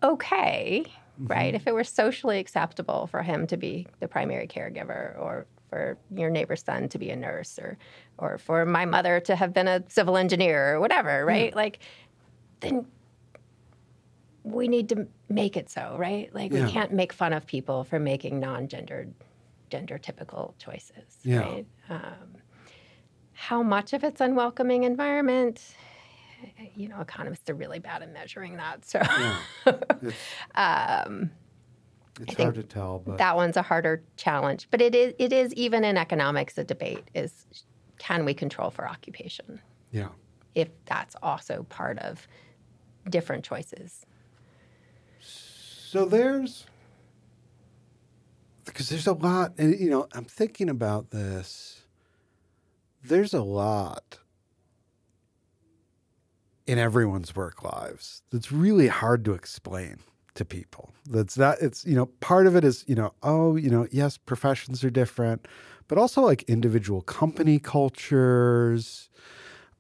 okay, 0.02 0.84
mm-hmm. 0.86 1.26
right? 1.26 1.54
If 1.54 1.66
it 1.66 1.74
were 1.74 1.84
socially 1.84 2.38
acceptable 2.38 3.06
for 3.06 3.22
him 3.22 3.46
to 3.48 3.58
be 3.58 3.86
the 4.00 4.08
primary 4.08 4.46
caregiver 4.46 5.18
or 5.18 5.46
for 5.68 5.98
your 6.10 6.30
neighbor's 6.30 6.62
son 6.62 6.88
to 6.88 6.98
be 6.98 7.10
a 7.10 7.16
nurse 7.16 7.58
or 7.58 7.76
or 8.16 8.38
for 8.38 8.64
my 8.64 8.86
mother 8.86 9.20
to 9.20 9.36
have 9.36 9.52
been 9.52 9.68
a 9.68 9.82
civil 9.88 10.16
engineer 10.16 10.74
or 10.74 10.80
whatever, 10.80 11.24
right? 11.26 11.54
Like 11.54 11.80
then 12.60 12.86
we 14.42 14.68
need 14.68 14.88
to 14.88 15.06
make 15.28 15.56
it 15.56 15.68
so, 15.68 15.96
right? 15.98 16.34
Like 16.34 16.52
Yeah. 16.52 16.64
we 16.64 16.70
can't 16.70 16.92
make 16.92 17.12
fun 17.12 17.32
of 17.32 17.46
people 17.46 17.84
for 17.84 17.98
making 17.98 18.40
non-gendered 18.40 19.12
gender 19.70 19.98
typical 19.98 20.54
choices, 20.58 21.18
Yeah. 21.22 21.40
right? 21.40 21.66
Um, 21.88 22.36
how 23.32 23.62
much 23.62 23.92
of 23.92 24.04
it's 24.04 24.20
unwelcoming 24.20 24.84
environment, 24.84 25.74
you 26.74 26.88
know, 26.88 27.00
economists 27.00 27.48
are 27.50 27.54
really 27.54 27.78
bad 27.78 28.02
at 28.02 28.12
measuring 28.12 28.56
that. 28.56 28.84
So 28.84 29.00
yeah. 29.02 29.38
it's, 30.02 30.16
um, 30.54 31.30
it's 32.20 32.34
hard 32.34 32.54
to 32.56 32.62
tell, 32.62 32.98
but 32.98 33.18
that 33.18 33.36
one's 33.36 33.56
a 33.56 33.62
harder 33.62 34.02
challenge. 34.16 34.68
But 34.70 34.82
it 34.82 34.94
is 34.94 35.14
it 35.18 35.32
is 35.32 35.54
even 35.54 35.84
in 35.84 35.96
economics 35.96 36.58
a 36.58 36.64
debate 36.64 37.04
is 37.14 37.46
can 37.98 38.24
we 38.24 38.34
control 38.34 38.70
for 38.70 38.88
occupation? 38.88 39.60
Yeah. 39.90 40.08
If 40.54 40.68
that's 40.86 41.16
also 41.22 41.64
part 41.68 41.98
of 41.98 42.26
different 43.08 43.44
choices. 43.44 44.04
So 45.90 46.04
there's 46.04 46.66
because 48.64 48.90
there's 48.90 49.08
a 49.08 49.12
lot 49.12 49.54
and 49.58 49.76
you 49.76 49.90
know, 49.90 50.06
I'm 50.12 50.24
thinking 50.24 50.68
about 50.68 51.10
this. 51.10 51.82
There's 53.02 53.34
a 53.34 53.42
lot 53.42 54.18
in 56.68 56.78
everyone's 56.78 57.34
work 57.34 57.64
lives 57.64 58.22
that's 58.30 58.52
really 58.52 58.86
hard 58.86 59.24
to 59.24 59.32
explain 59.32 59.98
to 60.36 60.44
people. 60.44 60.92
That's 61.08 61.34
that 61.34 61.60
it's 61.60 61.84
you 61.84 61.96
know 61.96 62.06
part 62.20 62.46
of 62.46 62.54
it 62.54 62.62
is 62.62 62.84
you 62.86 62.94
know 62.94 63.12
oh 63.24 63.56
you 63.56 63.68
know 63.68 63.88
yes 63.90 64.16
professions 64.16 64.84
are 64.84 64.90
different, 64.90 65.48
but 65.88 65.98
also 65.98 66.22
like 66.22 66.44
individual 66.44 67.02
company 67.02 67.58
cultures, 67.58 69.10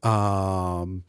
um, 0.02 1.04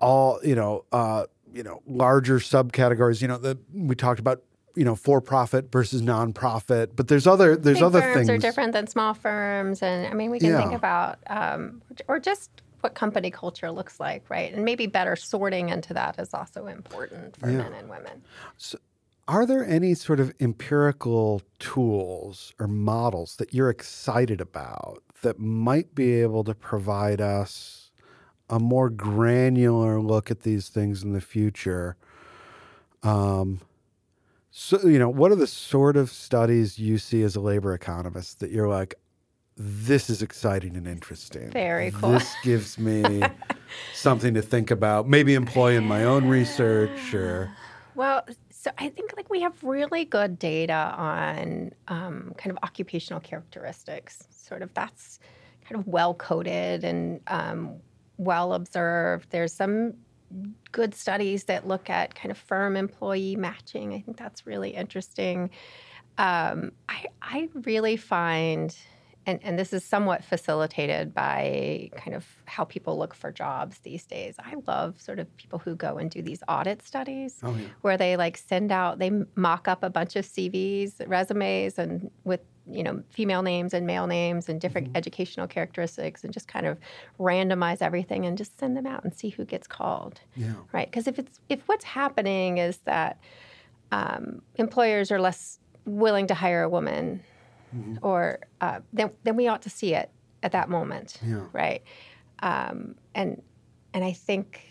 all 0.00 0.40
you 0.42 0.54
know 0.54 0.86
uh, 0.90 1.24
you 1.52 1.62
know 1.62 1.82
larger 1.86 2.38
subcategories. 2.38 3.20
You 3.22 3.28
know 3.28 3.38
that 3.38 3.58
we 3.72 3.94
talked 3.94 4.20
about 4.20 4.42
you 4.74 4.84
know 4.84 4.94
for 4.94 5.20
profit 5.20 5.72
versus 5.72 6.02
nonprofit, 6.02 6.90
but 6.96 7.08
there's 7.08 7.26
other 7.26 7.56
there's 7.56 7.78
Big 7.78 7.84
other 7.84 8.00
firms 8.02 8.14
things 8.14 8.30
are 8.30 8.38
different 8.38 8.72
than 8.72 8.86
small 8.86 9.14
firms, 9.14 9.82
and 9.82 10.06
I 10.06 10.14
mean 10.14 10.30
we 10.30 10.38
can 10.38 10.50
Yeah. 10.50 10.58
think 10.58 10.72
about 10.74 11.18
um, 11.28 11.82
or 12.08 12.18
just 12.18 12.50
what 12.80 12.94
company 12.94 13.30
culture 13.30 13.70
looks 13.72 13.98
like, 13.98 14.22
right? 14.30 14.54
And 14.54 14.64
maybe 14.64 14.86
better 14.86 15.16
sorting 15.16 15.68
into 15.70 15.92
that 15.94 16.16
is 16.20 16.32
also 16.32 16.66
important 16.66 17.36
for 17.36 17.50
Yeah. 17.50 17.58
men 17.58 17.72
and 17.72 17.88
women. 17.90 18.22
So 18.56 18.78
are 19.26 19.44
there 19.44 19.64
any 19.66 19.94
sort 19.94 20.20
of 20.20 20.32
empirical 20.40 21.42
tools 21.58 22.54
or 22.60 22.68
models 22.68 23.36
that 23.36 23.52
you're 23.52 23.68
excited 23.68 24.40
about 24.40 25.02
that 25.22 25.38
might 25.40 25.94
be 25.94 26.14
able 26.22 26.44
to 26.44 26.54
provide 26.54 27.20
us 27.20 27.77
a 28.50 28.58
more 28.58 28.90
granular 28.90 30.00
look 30.00 30.30
at 30.30 30.40
these 30.40 30.68
things 30.68 31.02
in 31.02 31.12
the 31.12 31.20
future? 31.20 31.96
Um, 33.02 33.60
so, 34.50 34.80
you 34.86 34.98
know, 34.98 35.08
what 35.08 35.30
are 35.30 35.36
the 35.36 35.46
sort 35.46 35.96
of 35.96 36.10
studies 36.10 36.78
you 36.78 36.98
see 36.98 37.22
as 37.22 37.36
a 37.36 37.40
labor 37.40 37.74
economist 37.74 38.40
that 38.40 38.50
you're 38.50 38.68
like, 38.68 38.96
this 39.56 40.08
is 40.08 40.22
exciting 40.22 40.76
and 40.76 40.86
interesting? 40.86 41.50
Very 41.50 41.90
cool. 41.90 42.10
This 42.10 42.34
gives 42.42 42.78
me 42.78 43.22
something 43.94 44.34
to 44.34 44.42
think 44.42 44.70
about, 44.70 45.08
maybe 45.08 45.34
employ 45.34 45.76
in 45.76 45.84
my 45.84 46.04
own 46.04 46.26
research 46.26 47.14
or. 47.14 47.50
Well, 47.94 48.24
so 48.50 48.70
I 48.78 48.88
think 48.88 49.16
like 49.16 49.30
we 49.30 49.40
have 49.42 49.62
really 49.62 50.04
good 50.04 50.38
data 50.38 50.94
on 50.96 51.72
um, 51.86 52.34
kind 52.36 52.50
of 52.50 52.58
occupational 52.62 53.20
characteristics. 53.20 54.26
Sort 54.30 54.62
of 54.62 54.74
that's 54.74 55.20
kind 55.68 55.80
of 55.80 55.86
well 55.86 56.14
coded 56.14 56.82
and 56.82 57.20
um, 57.28 57.74
well 58.18 58.52
observed. 58.52 59.30
There's 59.30 59.52
some 59.52 59.94
good 60.72 60.94
studies 60.94 61.44
that 61.44 61.66
look 61.66 61.88
at 61.88 62.14
kind 62.14 62.30
of 62.30 62.36
firm 62.36 62.76
employee 62.76 63.34
matching. 63.36 63.94
I 63.94 64.00
think 64.00 64.18
that's 64.18 64.46
really 64.46 64.70
interesting. 64.70 65.48
Um, 66.18 66.72
I, 66.88 67.06
I 67.22 67.48
really 67.54 67.96
find, 67.96 68.76
and, 69.24 69.38
and 69.42 69.58
this 69.58 69.72
is 69.72 69.84
somewhat 69.84 70.24
facilitated 70.24 71.14
by 71.14 71.90
kind 71.96 72.14
of 72.16 72.26
how 72.44 72.64
people 72.64 72.98
look 72.98 73.14
for 73.14 73.30
jobs 73.30 73.78
these 73.78 74.04
days. 74.04 74.34
I 74.38 74.54
love 74.66 75.00
sort 75.00 75.18
of 75.20 75.34
people 75.36 75.60
who 75.60 75.76
go 75.76 75.96
and 75.96 76.10
do 76.10 76.20
these 76.20 76.42
audit 76.48 76.82
studies 76.82 77.38
Oh, 77.42 77.54
yeah. 77.54 77.68
where 77.82 77.96
they 77.96 78.16
like 78.16 78.36
send 78.36 78.72
out, 78.72 78.98
they 78.98 79.12
mock 79.36 79.68
up 79.68 79.82
a 79.82 79.90
bunch 79.90 80.16
of 80.16 80.26
CVs, 80.26 80.94
resumes, 81.06 81.78
and 81.78 82.10
with 82.24 82.40
you 82.70 82.82
know 82.82 83.02
female 83.10 83.42
names 83.42 83.72
and 83.74 83.86
male 83.86 84.06
names 84.06 84.48
and 84.48 84.60
different 84.60 84.96
educational 84.96 85.46
characteristics, 85.46 86.24
and 86.24 86.32
just 86.32 86.48
kind 86.48 86.66
of 86.66 86.78
randomize 87.18 87.80
everything 87.82 88.26
and 88.26 88.36
just 88.38 88.58
send 88.58 88.76
them 88.76 88.86
out 88.86 89.04
and 89.04 89.14
see 89.14 89.30
who 89.30 89.44
gets 89.44 89.66
called 89.66 90.20
Yeah. 90.36 90.54
right? 90.72 90.90
Because 90.90 91.06
if 91.06 91.18
it's 91.18 91.40
if 91.48 91.60
what's 91.68 91.84
happening 91.84 92.58
is 92.58 92.78
that 92.78 93.18
um, 93.92 94.42
employers 94.56 95.10
are 95.10 95.20
less 95.20 95.58
willing 95.86 96.26
to 96.26 96.34
hire 96.34 96.62
a 96.62 96.68
woman, 96.68 97.22
or 98.02 98.40
uh, 98.60 98.80
then 98.92 99.10
then 99.24 99.36
we 99.36 99.46
ought 99.48 99.62
to 99.62 99.70
see 99.70 99.94
it 99.94 100.10
at 100.42 100.52
that 100.52 100.68
moment, 100.68 101.18
Yeah. 101.24 101.46
right? 101.52 101.82
Um, 102.40 102.94
and 103.14 103.42
and 103.94 104.04
I 104.04 104.12
think 104.12 104.64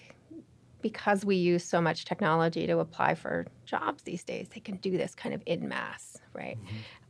because 0.81 1.25
we 1.25 1.35
use 1.35 1.63
so 1.63 1.81
much 1.81 2.05
technology 2.05 2.67
to 2.67 2.77
apply 2.79 3.15
for 3.15 3.47
jobs 3.65 4.03
these 4.03 4.23
days, 4.23 4.47
they 4.53 4.59
can 4.59 4.75
do 4.77 4.91
this 4.97 5.15
kind 5.15 5.33
of 5.33 5.41
in 5.47 5.67
mass, 5.67 6.17
right? 6.33 6.57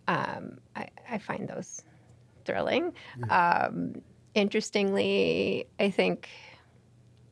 Um, 0.07 0.59
I, 0.75 0.87
I 1.09 1.17
find 1.17 1.47
those 1.47 1.83
thrilling. 2.45 2.93
Um, 3.29 4.01
interestingly, 4.33 5.67
I 5.79 5.89
think 5.89 6.29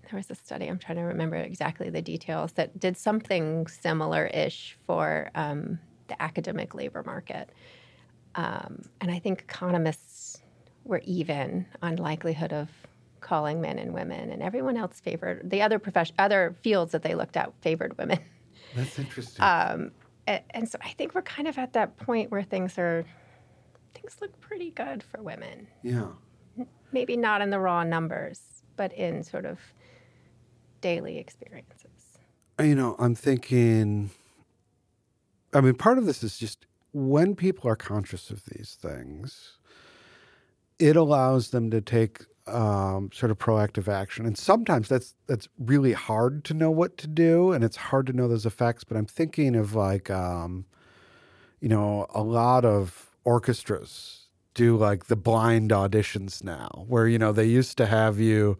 there 0.10 0.18
was 0.18 0.30
a 0.30 0.36
study, 0.36 0.68
I'm 0.68 0.78
trying 0.78 0.98
to 0.98 1.04
remember 1.04 1.38
exactly 1.38 1.90
the 1.90 2.02
details, 2.02 2.52
that 2.54 2.80
did 2.80 2.98
something 2.98 3.68
similar 3.68 4.28
ish 4.28 4.78
for 4.86 5.32
um, 5.36 5.80
the 6.08 6.22
academic 6.22 6.76
labor 6.76 7.04
market. 7.04 7.50
Um, 8.36 8.84
and 9.02 9.10
I 9.10 9.20
think 9.20 9.42
economists 9.42 10.42
were 10.84 11.02
even 11.06 11.66
on 11.82 11.96
likelihood 11.96 12.54
of 12.54 12.70
calling 13.22 13.60
men 13.60 13.80
and 13.80 13.94
women, 13.94 14.30
and 14.30 14.44
everyone 14.44 14.78
else 14.78 15.00
favored 15.00 15.50
the 15.50 15.62
other 15.62 15.80
profession, 15.80 16.16
other 16.20 16.56
fields 16.62 16.92
that 16.92 17.02
they 17.02 17.16
looked 17.16 17.38
at 17.38 17.52
favored 17.62 17.98
women. 17.98 18.20
That's 18.76 19.00
interesting. 19.00 19.44
And, 20.28 20.42
and 20.52 20.70
so 20.70 20.78
I 20.84 20.90
think 20.90 21.16
we're 21.16 21.22
kind 21.22 21.48
of 21.48 21.58
at 21.58 21.74
that 21.74 21.98
point 21.98 22.32
where 22.32 22.44
things 22.44 22.78
are 22.78 23.06
things 23.94 24.18
look 24.22 24.40
pretty 24.40 24.72
good 24.72 25.04
for 25.04 25.22
women. 25.22 25.68
yeah. 25.84 26.08
Maybe 26.92 27.18
not 27.18 27.42
in 27.42 27.50
the 27.50 27.60
raw 27.60 27.84
numbers, 27.84 28.42
but 28.78 28.94
in 28.94 29.24
sort 29.24 29.46
of 29.46 29.60
daily 30.80 31.18
experiences. 31.18 32.20
Uh, 32.60 32.64
you 32.64 32.76
know, 32.76 32.96
I'm 33.00 33.16
thinking, 33.16 34.12
I 35.54 35.60
mean, 35.62 35.74
part 35.74 35.98
of 35.98 36.06
this 36.06 36.24
is 36.24 36.38
just 36.38 36.66
when 36.94 37.36
people 37.36 37.70
are 37.70 37.76
conscious 37.76 38.30
of 38.30 38.46
these 38.46 38.78
things, 38.82 39.58
it 40.80 40.96
allows 40.96 41.50
them 41.50 41.70
to 41.72 41.82
take 41.82 42.22
um, 42.48 43.10
sort 43.14 43.32
of 43.32 43.38
proactive 43.40 43.88
action. 43.88 44.26
And 44.26 44.38
sometimes 44.38 44.88
that's 44.90 45.16
that's 45.28 45.48
really 45.60 45.94
hard 45.94 46.44
to 46.46 46.54
know 46.54 46.72
what 46.72 46.98
to 46.98 47.08
do, 47.08 47.52
and 47.52 47.64
it's 47.64 47.78
hard 47.78 48.08
to 48.08 48.14
know 48.14 48.28
those 48.28 48.46
effects. 48.46 48.84
But 48.84 48.98
I'm 48.98 49.06
thinking 49.06 49.56
of 49.56 49.74
like, 49.76 50.10
um, 50.10 50.66
you 51.60 51.70
know, 51.70 52.08
a 52.14 52.22
lot 52.22 52.66
of 52.66 53.10
orchestras 53.24 54.28
do 54.54 54.78
like 54.78 55.06
the 55.06 55.16
blind 55.16 55.72
auditions 55.72 56.44
now, 56.44 56.86
where 56.88 57.08
you 57.08 57.18
know 57.20 57.32
they 57.32 57.46
used 57.46 57.78
to 57.78 57.86
have 57.86 58.20
you 58.20 58.58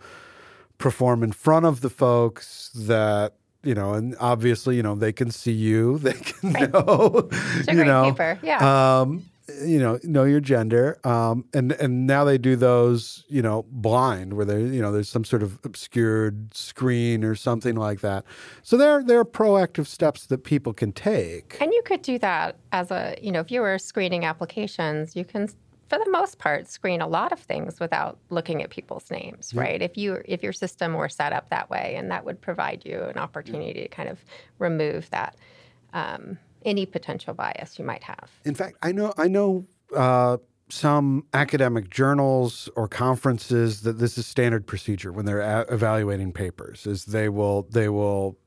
perform 0.78 1.24
in 1.24 1.32
front 1.32 1.66
of 1.66 1.82
the 1.82 1.90
folks 1.90 2.70
that 2.76 3.34
you 3.64 3.74
know, 3.74 3.94
and 3.94 4.16
obviously, 4.20 4.76
you 4.76 4.84
know, 4.84 4.94
they 4.94 5.12
can 5.12 5.32
see 5.32 5.52
you, 5.52 5.98
they 6.00 6.14
can 6.14 6.54
Right. 6.54 6.72
know, 6.72 7.30
It's 7.32 7.68
a 7.68 7.74
you 7.74 7.84
know, 7.84 8.14
paper. 8.14 8.40
Yeah. 8.44 9.00
um, 9.02 9.26
you 9.64 9.80
know, 9.80 10.00
know 10.04 10.24
your 10.24 10.40
gender, 10.40 10.98
um, 11.04 11.46
and 11.54 11.72
and 11.74 12.08
now 12.08 12.24
they 12.24 12.38
do 12.38 12.56
those, 12.56 13.24
you 13.28 13.42
know, 13.42 13.66
blind, 13.70 14.34
where 14.34 14.46
they, 14.46 14.62
you 14.62 14.82
know, 14.82 14.92
there's 14.92 15.10
some 15.10 15.24
sort 15.24 15.44
of 15.44 15.60
obscured 15.64 16.54
screen 16.54 17.24
or 17.24 17.36
something 17.36 17.76
like 17.76 18.02
that. 18.02 18.26
So 18.64 18.76
there, 18.78 19.04
there 19.04 19.20
are 19.20 19.26
proactive 19.26 19.86
steps 19.86 20.26
that 20.28 20.44
people 20.44 20.74
can 20.74 20.92
take. 20.92 21.58
And 21.62 21.72
you 21.72 21.82
could 21.84 22.02
do 22.02 22.18
that 22.20 22.58
as 22.72 22.90
a, 22.90 23.16
you 23.22 23.32
know, 23.32 23.40
if 23.40 23.52
you 23.52 23.62
were 23.62 23.78
screening 23.78 24.26
applications, 24.26 25.16
you 25.16 25.24
can, 25.24 25.48
for 25.90 26.00
the 26.04 26.10
most 26.10 26.40
part, 26.40 26.68
screen 26.68 27.02
a 27.02 27.08
lot 27.08 27.32
of 27.32 27.40
things 27.40 27.80
without 27.80 28.18
looking 28.30 28.64
at 28.64 28.72
people's 28.72 29.12
names, 29.12 29.54
right? 29.54 29.82
If 29.82 29.96
you 29.96 30.22
if 30.26 30.42
your 30.42 30.54
system 30.54 30.94
were 30.94 31.10
set 31.10 31.34
up 31.34 31.50
that 31.50 31.70
way, 31.70 31.96
and 31.98 32.10
that 32.10 32.26
would 32.26 32.42
provide 32.42 32.84
you 32.84 33.04
an 33.04 33.18
opportunity 33.18 33.82
to 33.82 33.88
kind 33.90 34.10
of 34.10 34.20
remove 34.58 35.10
that 35.12 35.36
um, 35.94 36.40
any 36.66 36.86
potential 36.86 37.34
bias 37.34 37.78
you 37.80 37.86
might 37.86 38.04
have. 38.04 38.30
In 38.44 38.56
fact, 38.56 38.78
I 38.82 38.92
know 38.92 39.14
I 39.18 39.28
know 39.28 39.66
uh, 39.96 40.38
some 40.70 41.26
academic 41.34 41.90
journals 41.90 42.70
or 42.76 42.88
conferences 42.88 43.82
that 43.82 44.00
this 44.00 44.18
is 44.18 44.26
standard 44.26 44.66
procedure 44.66 45.12
when 45.12 45.26
they're 45.26 45.42
a- 45.42 45.66
evaluating 45.70 46.34
papers. 46.34 46.86
Is 46.88 47.06
they 47.06 47.30
will 47.30 47.68
they 47.72 47.90
will 47.90 48.38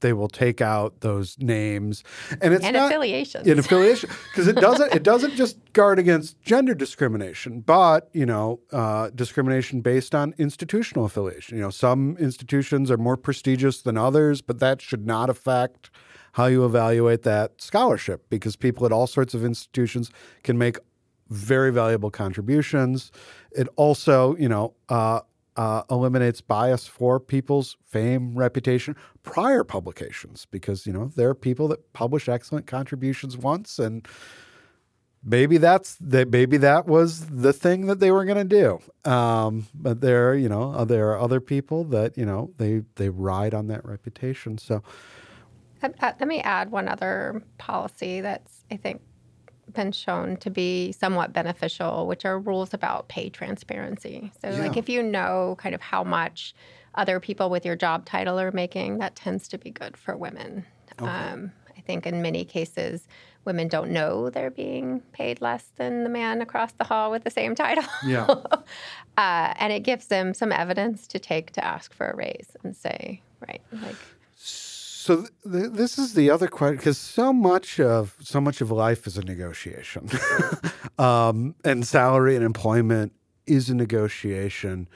they 0.00 0.12
will 0.12 0.28
take 0.28 0.60
out 0.60 1.00
those 1.00 1.36
names 1.38 2.02
and 2.40 2.54
it's 2.54 2.64
and 2.64 2.74
not 2.74 2.86
affiliations. 2.90 3.46
in 3.46 3.58
affiliation 3.58 4.10
because 4.30 4.48
it 4.48 4.56
doesn't 4.56 4.94
it 4.94 5.02
doesn't 5.02 5.34
just 5.34 5.58
guard 5.72 5.98
against 5.98 6.40
gender 6.40 6.74
discrimination 6.74 7.60
but 7.60 8.08
you 8.12 8.26
know 8.26 8.60
uh, 8.72 9.10
discrimination 9.14 9.80
based 9.80 10.14
on 10.14 10.34
institutional 10.38 11.04
affiliation 11.04 11.56
you 11.56 11.62
know 11.62 11.70
some 11.70 12.16
institutions 12.18 12.90
are 12.90 12.96
more 12.96 13.16
prestigious 13.16 13.82
than 13.82 13.96
others 13.96 14.40
but 14.40 14.58
that 14.58 14.80
should 14.80 15.06
not 15.06 15.30
affect 15.30 15.90
how 16.32 16.46
you 16.46 16.64
evaluate 16.64 17.22
that 17.22 17.60
scholarship 17.60 18.24
because 18.30 18.56
people 18.56 18.86
at 18.86 18.92
all 18.92 19.06
sorts 19.06 19.34
of 19.34 19.44
institutions 19.44 20.10
can 20.42 20.56
make 20.58 20.78
very 21.28 21.72
valuable 21.72 22.10
contributions. 22.10 23.12
It 23.52 23.68
also, 23.76 24.36
you 24.36 24.48
know, 24.48 24.74
uh, 24.88 25.20
uh, 25.56 25.82
eliminates 25.90 26.40
bias 26.40 26.86
for 26.86 27.18
people's 27.20 27.76
fame, 27.84 28.34
reputation, 28.34 28.96
prior 29.22 29.64
publications, 29.64 30.46
because 30.50 30.86
you 30.86 30.92
know 30.92 31.10
there 31.16 31.28
are 31.28 31.34
people 31.34 31.68
that 31.68 31.92
publish 31.92 32.28
excellent 32.28 32.66
contributions 32.66 33.36
once, 33.36 33.78
and 33.78 34.06
maybe 35.24 35.58
that's 35.58 35.96
that. 36.00 36.30
Maybe 36.30 36.56
that 36.58 36.86
was 36.86 37.26
the 37.26 37.52
thing 37.52 37.86
that 37.86 38.00
they 38.00 38.10
were 38.10 38.24
going 38.24 38.48
to 38.48 38.80
do. 39.04 39.10
Um, 39.10 39.66
but 39.74 40.00
there, 40.00 40.34
you 40.34 40.48
know, 40.48 40.84
there 40.84 41.10
are 41.10 41.18
other 41.18 41.40
people 41.40 41.84
that 41.84 42.16
you 42.16 42.24
know 42.24 42.52
they 42.56 42.82
they 42.96 43.08
ride 43.08 43.52
on 43.52 43.66
that 43.66 43.84
reputation. 43.84 44.56
So, 44.56 44.82
let 45.82 46.26
me 46.26 46.40
add 46.40 46.70
one 46.70 46.88
other 46.88 47.42
policy 47.58 48.20
that's 48.20 48.64
I 48.70 48.76
think 48.76 49.00
been 49.72 49.92
shown 49.92 50.36
to 50.38 50.50
be 50.50 50.92
somewhat 50.92 51.32
beneficial, 51.32 52.06
which 52.06 52.24
are 52.24 52.38
rules 52.38 52.74
about 52.74 53.08
pay 53.08 53.30
transparency. 53.30 54.32
So, 54.42 54.50
yeah. 54.50 54.58
like 54.58 54.76
if 54.76 54.88
you 54.88 55.02
know 55.02 55.56
kind 55.58 55.74
of 55.74 55.80
how 55.80 56.04
much 56.04 56.54
other 56.94 57.20
people 57.20 57.50
with 57.50 57.64
your 57.64 57.76
job 57.76 58.04
title 58.04 58.38
are 58.38 58.52
making, 58.52 58.98
that 58.98 59.14
tends 59.14 59.48
to 59.48 59.58
be 59.58 59.70
good 59.70 59.96
for 59.96 60.16
women. 60.16 60.66
Okay. 61.00 61.10
Um, 61.10 61.52
I 61.76 61.80
think 61.82 62.06
in 62.06 62.20
many 62.20 62.44
cases, 62.44 63.06
women 63.44 63.68
don't 63.68 63.90
know 63.90 64.28
they're 64.28 64.50
being 64.50 65.00
paid 65.12 65.40
less 65.40 65.70
than 65.76 66.04
the 66.04 66.10
man 66.10 66.42
across 66.42 66.72
the 66.72 66.84
hall 66.84 67.10
with 67.10 67.24
the 67.24 67.30
same 67.30 67.54
title. 67.54 67.84
Yeah. 68.04 68.26
uh, 69.16 69.54
and 69.56 69.72
it 69.72 69.80
gives 69.80 70.06
them 70.06 70.34
some 70.34 70.52
evidence 70.52 71.06
to 71.08 71.18
take 71.18 71.52
to 71.52 71.64
ask 71.64 71.94
for 71.94 72.10
a 72.10 72.16
raise 72.16 72.56
and 72.62 72.76
say, 72.76 73.22
right, 73.46 73.62
like 73.72 73.96
so 75.00 75.24
th- 75.50 75.72
this 75.72 75.98
is 75.98 76.12
the 76.12 76.28
other 76.28 76.46
question 76.46 76.76
because 76.76 76.98
so 76.98 77.32
much 77.32 77.80
of 77.80 78.16
so 78.20 78.38
much 78.38 78.60
of 78.60 78.70
life 78.70 79.06
is 79.06 79.16
a 79.16 79.22
negotiation, 79.22 80.10
um, 80.98 81.54
and 81.64 81.86
salary 81.86 82.36
and 82.36 82.44
employment 82.44 83.14
is 83.46 83.70
a 83.70 83.74
negotiation. 83.74 84.88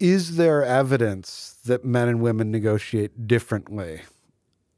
Is 0.00 0.36
there 0.36 0.64
evidence 0.64 1.58
that 1.66 1.84
men 1.84 2.08
and 2.08 2.22
women 2.22 2.50
negotiate 2.50 3.28
differently? 3.28 4.00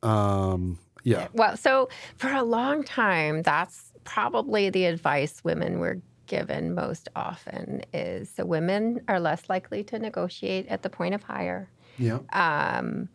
Um, 0.03 0.81
yeah. 1.05 1.29
Well, 1.33 1.57
so 1.57 1.89
for 2.17 2.33
a 2.33 2.43
long 2.43 2.83
time, 2.83 3.43
that's 3.43 3.93
probably 4.03 4.71
the 4.71 4.87
advice 4.87 5.45
women 5.45 5.79
were 5.79 6.01
given 6.27 6.75
most 6.75 7.09
often 7.15 7.83
is 7.95 8.33
the 8.33 8.45
women 8.45 9.01
are 9.07 9.21
less 9.21 9.49
likely 9.49 9.85
to 9.85 10.01
negotiate 10.01 10.67
at 10.67 10.83
the 10.83 10.91
point 10.91 11.15
of 11.15 11.23
hire. 11.23 11.71
Yeah. 11.97 12.19
Um, 12.33 13.09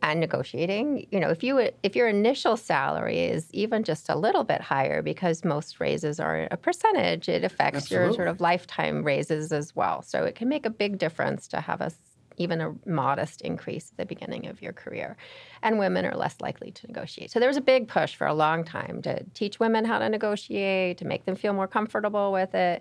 and 0.00 0.20
negotiating 0.20 1.06
you 1.10 1.18
know 1.18 1.28
if 1.28 1.42
you 1.42 1.70
if 1.82 1.96
your 1.96 2.08
initial 2.08 2.56
salary 2.56 3.18
is 3.18 3.48
even 3.52 3.82
just 3.82 4.08
a 4.08 4.16
little 4.16 4.44
bit 4.44 4.60
higher 4.60 5.02
because 5.02 5.44
most 5.44 5.80
raises 5.80 6.20
are 6.20 6.46
a 6.50 6.56
percentage 6.56 7.28
it 7.28 7.44
affects 7.44 7.82
Absolutely. 7.82 8.06
your 8.06 8.14
sort 8.14 8.28
of 8.28 8.40
lifetime 8.40 9.02
raises 9.02 9.52
as 9.52 9.74
well. 9.74 10.02
So 10.02 10.24
it 10.24 10.34
can 10.34 10.48
make 10.48 10.66
a 10.66 10.70
big 10.70 10.98
difference 10.98 11.48
to 11.48 11.60
have 11.60 11.80
a 11.80 11.90
even 12.36 12.60
a 12.60 12.72
modest 12.86 13.40
increase 13.40 13.90
at 13.90 13.96
the 13.96 14.06
beginning 14.06 14.46
of 14.46 14.62
your 14.62 14.72
career. 14.72 15.16
And 15.60 15.76
women 15.76 16.06
are 16.06 16.16
less 16.16 16.36
likely 16.40 16.70
to 16.70 16.86
negotiate. 16.86 17.32
So 17.32 17.40
there 17.40 17.48
was 17.48 17.56
a 17.56 17.60
big 17.60 17.88
push 17.88 18.14
for 18.14 18.28
a 18.28 18.34
long 18.34 18.62
time 18.62 19.02
to 19.02 19.24
teach 19.34 19.58
women 19.58 19.84
how 19.84 19.98
to 19.98 20.08
negotiate 20.08 20.98
to 20.98 21.04
make 21.04 21.24
them 21.24 21.34
feel 21.34 21.52
more 21.52 21.66
comfortable 21.66 22.30
with 22.30 22.54
it. 22.54 22.80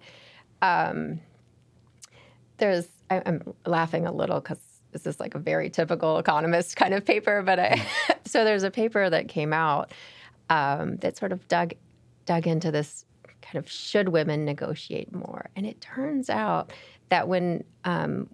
Um, 0.62 1.22
there's 2.58 2.88
I, 3.10 3.22
i'm 3.26 3.54
laughing 3.66 4.06
a 4.06 4.12
little 4.12 4.40
because 4.40 4.60
this 4.92 5.06
is 5.06 5.20
like 5.20 5.36
a 5.36 5.40
very 5.40 5.70
typical 5.70 6.18
economist 6.18 6.76
kind 6.76 6.94
of 6.94 7.06
paper, 7.06 7.42
but 7.42 7.60
I, 7.60 7.86
so 8.26 8.44
there's 8.44 8.64
a 8.64 8.72
paper 8.72 9.10
that 9.10 9.28
came 9.28 9.54
out 9.54 9.92
um, 10.50 10.98
that 10.98 11.18
sort 11.18 11.32
of 11.32 11.48
dug 11.48 11.74
dug 12.26 12.48
into 12.48 12.72
this 12.72 13.06
kind 13.42 13.58
of 13.58 13.72
should 13.72 14.10
women 14.10 14.46
negotiate 14.46 15.14
more, 15.14 15.50
and 15.56 15.66
it 15.66 15.80
turns 15.82 16.30
out 16.30 16.74
that 17.10 17.28
when 17.28 17.64
um, 17.84 18.28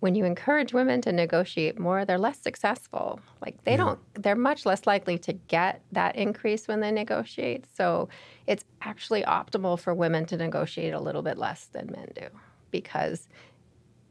when 0.00 0.14
you 0.14 0.24
encourage 0.24 0.72
women 0.72 1.00
to 1.00 1.12
negotiate 1.12 1.78
more, 1.78 2.04
they're 2.04 2.18
less 2.18 2.38
successful. 2.38 3.18
Like 3.40 3.62
they 3.64 3.72
yeah. 3.72 3.76
don't, 3.78 3.98
they're 4.14 4.36
much 4.36 4.66
less 4.66 4.86
likely 4.86 5.18
to 5.18 5.32
get 5.32 5.80
that 5.92 6.16
increase 6.16 6.68
when 6.68 6.80
they 6.80 6.92
negotiate. 6.92 7.64
So 7.74 8.08
it's 8.46 8.64
actually 8.82 9.22
optimal 9.22 9.80
for 9.80 9.94
women 9.94 10.26
to 10.26 10.36
negotiate 10.36 10.92
a 10.92 11.00
little 11.00 11.22
bit 11.22 11.38
less 11.38 11.64
than 11.66 11.90
men 11.90 12.08
do 12.14 12.26
because 12.70 13.28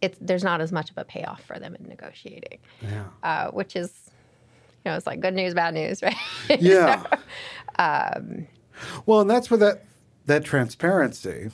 it's 0.06 0.18
there's 0.22 0.44
not 0.44 0.62
as 0.62 0.72
much 0.72 0.92
of 0.92 0.98
a 0.98 1.04
payoff 1.04 1.42
for 1.44 1.58
them 1.60 1.76
in 1.76 1.88
negotiating. 1.88 2.60
Yeah. 2.82 3.06
Uh, 3.24 3.52
which 3.52 3.76
is, 3.76 3.92
you 4.84 4.92
know, 4.92 4.98
it's 4.98 5.08
like 5.08 5.20
good 5.20 5.34
news, 5.34 5.54
bad 5.54 5.74
news, 5.74 6.04
right? 6.04 6.16
Yeah. 6.60 7.04
so, 7.04 7.18
um, 7.80 8.48
well, 9.06 9.22
and 9.22 9.30
that's 9.30 9.50
where 9.50 9.58
that 9.58 9.86
that 10.28 10.46
transparency 10.46 11.50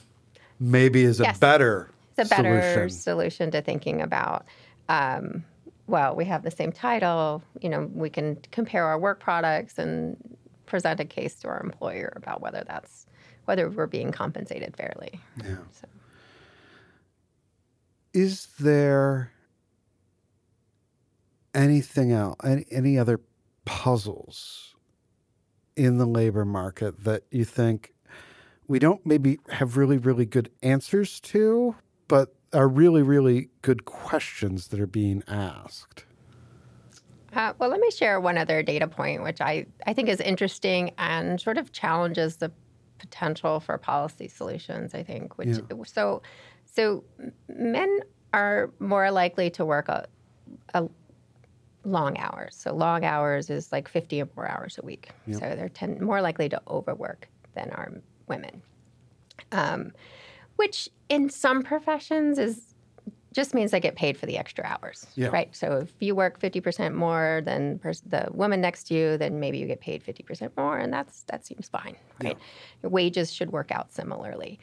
maybe 0.60 1.04
is 1.04 1.20
a 1.20 1.24
yes, 1.24 1.39
better 1.39 1.89
it's 2.18 2.30
a 2.30 2.36
better 2.36 2.62
solution. 2.62 2.89
solution 2.89 3.52
to 3.52 3.62
thinking 3.62 4.02
about. 4.02 4.45
Um, 4.89 5.45
well, 5.88 6.16
we 6.16 6.26
have 6.26 6.43
the 6.43 6.52
same 6.52 6.72
title. 6.72 7.41
You 7.62 7.70
know, 7.70 7.89
we 7.93 8.10
can 8.10 8.38
compare 8.52 8.86
our 8.86 8.99
work 8.99 9.20
products 9.20 9.78
and 9.78 10.18
present 10.66 10.99
a 10.99 11.06
case 11.06 11.36
to 11.36 11.47
our 11.47 11.62
employer 11.62 12.14
about 12.16 12.41
whether 12.41 12.64
that's 12.68 13.08
whether 13.45 13.70
we're 13.70 13.88
being 13.88 14.12
compensated 14.12 14.76
fairly. 14.76 15.20
Yeah. 15.43 15.58
So 15.72 15.88
is 18.14 18.47
there 18.59 19.32
anything 21.53 22.12
else, 22.12 22.36
any, 22.43 22.66
any 22.72 22.97
other 22.97 23.20
puzzles 23.66 24.76
in 25.76 25.97
the 25.97 26.05
labor 26.05 26.45
market 26.45 27.03
that 27.03 27.24
you 27.32 27.45
think 27.45 27.93
we 28.68 28.80
don't 28.80 29.05
maybe 29.05 29.39
have 29.49 29.78
really, 29.78 29.97
really 29.97 30.26
good 30.26 30.49
answers 30.64 31.20
to, 31.20 31.76
but 32.07 32.34
are 32.53 32.68
really, 32.68 33.01
really 33.01 33.49
good 33.62 33.86
questions 33.86 34.68
that 34.68 34.80
are 34.80 34.88
being 34.88 35.24
asked? 35.28 36.05
Uh, 37.34 37.53
well, 37.59 37.70
let 37.70 37.80
me 37.80 37.89
share 37.91 38.20
one 38.20 38.38
other 38.38 38.62
data 38.62 38.88
point, 38.88 39.24
which 39.24 39.39
I, 39.39 39.66
I 39.88 39.93
think 39.93 40.09
is 40.09 40.20
interesting 40.20 40.91
and 40.97 41.39
sort 41.39 41.57
of 41.57 41.72
challenges 41.72 42.38
the 42.38 42.51
potential 42.97 43.59
for 43.59 43.78
policy 43.78 44.28
solutions. 44.28 44.93
I 44.93 45.03
think, 45.03 45.38
which 45.38 45.49
yeah. 45.49 45.84
so 45.86 46.22
so 46.72 47.04
men 47.48 48.00
are 48.34 48.72
more 48.80 49.12
likely 49.12 49.50
to 49.52 49.66
work 49.66 49.90
a, 49.90 50.08
a 50.74 50.88
long 51.84 52.18
hours. 52.18 52.56
So 52.56 52.74
long 52.74 53.04
hours 53.04 53.50
is 53.50 53.72
like 53.72 53.88
50 53.88 54.22
or 54.22 54.30
more 54.36 54.48
hours 54.48 54.80
a 54.82 54.86
week. 54.86 55.10
Yep. 55.28 55.40
So 55.40 55.56
they're 55.56 55.70
ten, 55.70 56.04
more 56.04 56.22
likely 56.22 56.50
to 56.50 56.62
overwork 56.68 57.28
than 57.56 57.72
are 57.72 57.92
women. 58.28 58.62
Um, 59.52 59.92
which 60.56 60.90
in 61.10 61.30
some 61.30 61.64
professions 61.64 62.38
is 62.38 62.72
just 63.34 63.54
means 63.54 63.72
they 63.72 63.80
get 63.80 63.96
paid 63.96 64.18
for 64.18 64.26
the 64.26 64.38
extra 64.38 64.66
hours, 64.66 65.08
yeah. 65.16 65.30
right? 65.30 65.56
So 65.56 65.78
if 65.78 65.94
you 66.02 66.16
work 66.16 66.40
50% 66.40 66.94
more 66.94 67.42
than 67.46 67.80
pers- 67.80 68.02
the 68.02 68.28
woman 68.32 68.60
next 68.60 68.84
to 68.86 68.94
you, 68.94 69.18
then 69.18 69.40
maybe 69.40 69.58
you 69.58 69.68
get 69.68 69.80
paid 69.80 70.04
50% 70.04 70.52
more, 70.58 70.78
and 70.78 70.92
that's 70.92 71.24
that 71.24 71.46
seems 71.46 71.70
fine, 71.70 71.96
right? 72.22 72.38
Yeah. 72.38 72.84
Your 72.84 72.90
wages 72.90 73.32
should 73.32 73.52
work 73.52 73.72
out 73.72 73.94
similarly. 73.94 74.60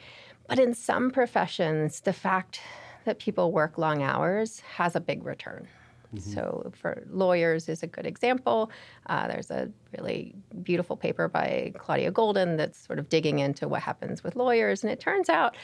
But 0.49 0.59
in 0.59 0.73
some 0.73 1.11
professions, 1.11 2.01
the 2.01 2.13
fact 2.13 2.59
that 3.05 3.19
people 3.19 3.51
work 3.51 3.77
long 3.77 4.03
hours 4.03 4.59
has 4.61 4.95
a 4.95 4.99
big 4.99 5.25
return. 5.25 5.67
Mm-hmm. 6.13 6.31
So, 6.31 6.71
for 6.75 7.03
lawyers 7.11 7.69
is 7.69 7.83
a 7.83 7.87
good 7.87 8.05
example. 8.05 8.71
Uh, 9.05 9.27
there's 9.27 9.51
a 9.51 9.69
really 9.97 10.33
beautiful 10.63 10.97
paper 10.97 11.27
by 11.27 11.71
Claudia 11.77 12.11
Goldin 12.11 12.57
that's 12.57 12.79
sort 12.79 12.97
of 12.97 13.09
digging 13.09 13.39
into 13.39 13.67
what 13.67 13.81
happens 13.81 14.23
with 14.23 14.35
lawyers. 14.35 14.83
And 14.83 14.91
it 14.91 14.99
turns 14.99 15.29
out 15.29 15.55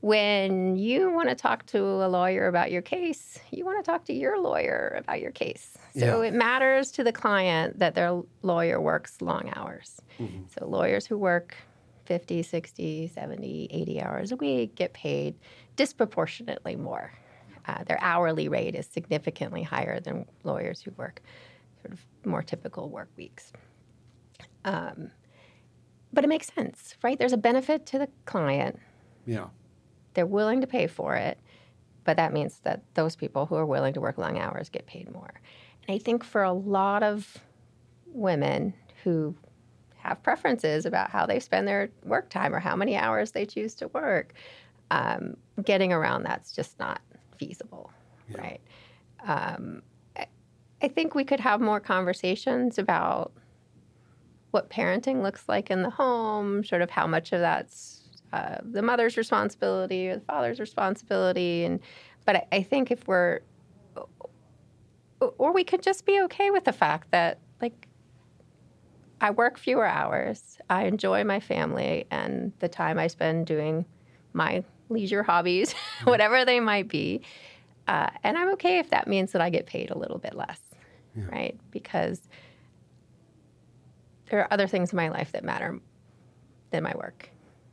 when 0.00 0.76
you 0.76 1.10
want 1.10 1.30
to 1.30 1.34
talk 1.34 1.64
to 1.66 1.78
a 1.78 2.08
lawyer 2.08 2.46
about 2.46 2.70
your 2.70 2.82
case, 2.82 3.38
you 3.50 3.64
want 3.64 3.82
to 3.82 3.90
talk 3.90 4.04
to 4.04 4.12
your 4.12 4.38
lawyer 4.38 4.94
about 4.98 5.20
your 5.22 5.30
case. 5.30 5.78
So, 5.98 6.20
yeah. 6.20 6.28
it 6.28 6.34
matters 6.34 6.90
to 6.92 7.04
the 7.04 7.12
client 7.12 7.78
that 7.78 7.94
their 7.94 8.20
lawyer 8.42 8.78
works 8.78 9.22
long 9.22 9.50
hours. 9.56 9.98
Mm-hmm. 10.20 10.42
So, 10.58 10.66
lawyers 10.66 11.06
who 11.06 11.16
work 11.16 11.56
50, 12.06 12.42
60, 12.42 13.08
70, 13.08 13.68
80 13.70 14.02
hours 14.02 14.32
a 14.32 14.36
week 14.36 14.74
get 14.74 14.92
paid 14.92 15.34
disproportionately 15.76 16.76
more. 16.76 17.12
Uh, 17.66 17.82
their 17.84 17.98
hourly 18.00 18.48
rate 18.48 18.74
is 18.74 18.86
significantly 18.86 19.62
higher 19.62 20.00
than 20.00 20.24
lawyers 20.44 20.80
who 20.80 20.92
work 20.92 21.20
sort 21.82 21.92
of 21.92 22.00
more 22.24 22.42
typical 22.42 22.88
work 22.88 23.08
weeks. 23.16 23.52
Um, 24.64 25.10
but 26.12 26.24
it 26.24 26.28
makes 26.28 26.52
sense, 26.52 26.94
right? 27.02 27.18
There's 27.18 27.32
a 27.32 27.38
benefit 27.38 27.86
to 27.86 27.98
the 27.98 28.08
client. 28.24 28.78
Yeah. 29.26 29.46
They're 30.14 30.26
willing 30.26 30.60
to 30.60 30.66
pay 30.66 30.86
for 30.86 31.14
it, 31.16 31.38
but 32.04 32.16
that 32.16 32.32
means 32.32 32.60
that 32.60 32.82
those 32.94 33.16
people 33.16 33.46
who 33.46 33.56
are 33.56 33.66
willing 33.66 33.94
to 33.94 34.00
work 34.00 34.16
long 34.16 34.38
hours 34.38 34.68
get 34.68 34.86
paid 34.86 35.12
more. 35.12 35.40
And 35.86 35.94
I 35.94 35.98
think 35.98 36.24
for 36.24 36.42
a 36.42 36.52
lot 36.52 37.02
of 37.02 37.38
women 38.06 38.74
who 39.04 39.36
have 40.06 40.22
preferences 40.22 40.86
about 40.86 41.10
how 41.10 41.26
they 41.26 41.40
spend 41.40 41.66
their 41.66 41.90
work 42.04 42.28
time 42.30 42.54
or 42.54 42.60
how 42.60 42.76
many 42.76 42.96
hours 42.96 43.32
they 43.32 43.44
choose 43.44 43.74
to 43.76 43.88
work. 43.88 44.34
Um, 44.90 45.36
getting 45.64 45.92
around 45.92 46.22
that's 46.22 46.52
just 46.52 46.78
not 46.78 47.00
feasible, 47.36 47.90
yeah. 48.30 48.40
right? 48.40 48.60
Um, 49.24 49.82
I, 50.16 50.26
I 50.80 50.88
think 50.88 51.14
we 51.14 51.24
could 51.24 51.40
have 51.40 51.60
more 51.60 51.80
conversations 51.80 52.78
about 52.78 53.32
what 54.52 54.70
parenting 54.70 55.22
looks 55.22 55.48
like 55.48 55.70
in 55.70 55.82
the 55.82 55.90
home, 55.90 56.62
sort 56.62 56.82
of 56.82 56.90
how 56.90 57.06
much 57.06 57.32
of 57.32 57.40
that's 57.40 58.08
uh, 58.32 58.58
the 58.62 58.82
mother's 58.82 59.16
responsibility 59.16 60.08
or 60.08 60.16
the 60.16 60.24
father's 60.24 60.60
responsibility. 60.60 61.64
And 61.64 61.80
but 62.24 62.36
I, 62.36 62.46
I 62.52 62.62
think 62.62 62.90
if 62.90 63.06
we're 63.08 63.40
or 65.20 65.52
we 65.52 65.64
could 65.64 65.82
just 65.82 66.04
be 66.04 66.20
okay 66.22 66.50
with 66.50 66.64
the 66.64 66.72
fact 66.72 67.10
that 67.10 67.38
like 67.60 67.85
I 69.20 69.30
work 69.30 69.58
fewer 69.58 69.86
hours. 69.86 70.58
I 70.68 70.84
enjoy 70.84 71.24
my 71.24 71.40
family 71.40 72.06
and 72.10 72.52
the 72.58 72.68
time 72.68 72.98
I 72.98 73.06
spend 73.06 73.46
doing 73.46 73.86
my 74.32 74.64
leisure 74.88 75.22
hobbies, 75.22 75.74
whatever 76.04 76.44
they 76.44 76.60
might 76.60 76.88
be. 76.88 77.22
Uh, 77.88 78.10
and 78.22 78.36
I'm 78.36 78.50
okay 78.54 78.78
if 78.78 78.90
that 78.90 79.06
means 79.06 79.32
that 79.32 79.40
I 79.40 79.50
get 79.50 79.66
paid 79.66 79.90
a 79.90 79.98
little 79.98 80.18
bit 80.18 80.34
less, 80.34 80.60
yeah. 81.16 81.24
right? 81.30 81.58
Because 81.70 82.20
there 84.30 84.40
are 84.40 84.52
other 84.52 84.66
things 84.66 84.92
in 84.92 84.96
my 84.96 85.08
life 85.08 85.32
that 85.32 85.44
matter 85.44 85.78
than 86.70 86.82
my 86.82 86.94
work, 86.96 87.30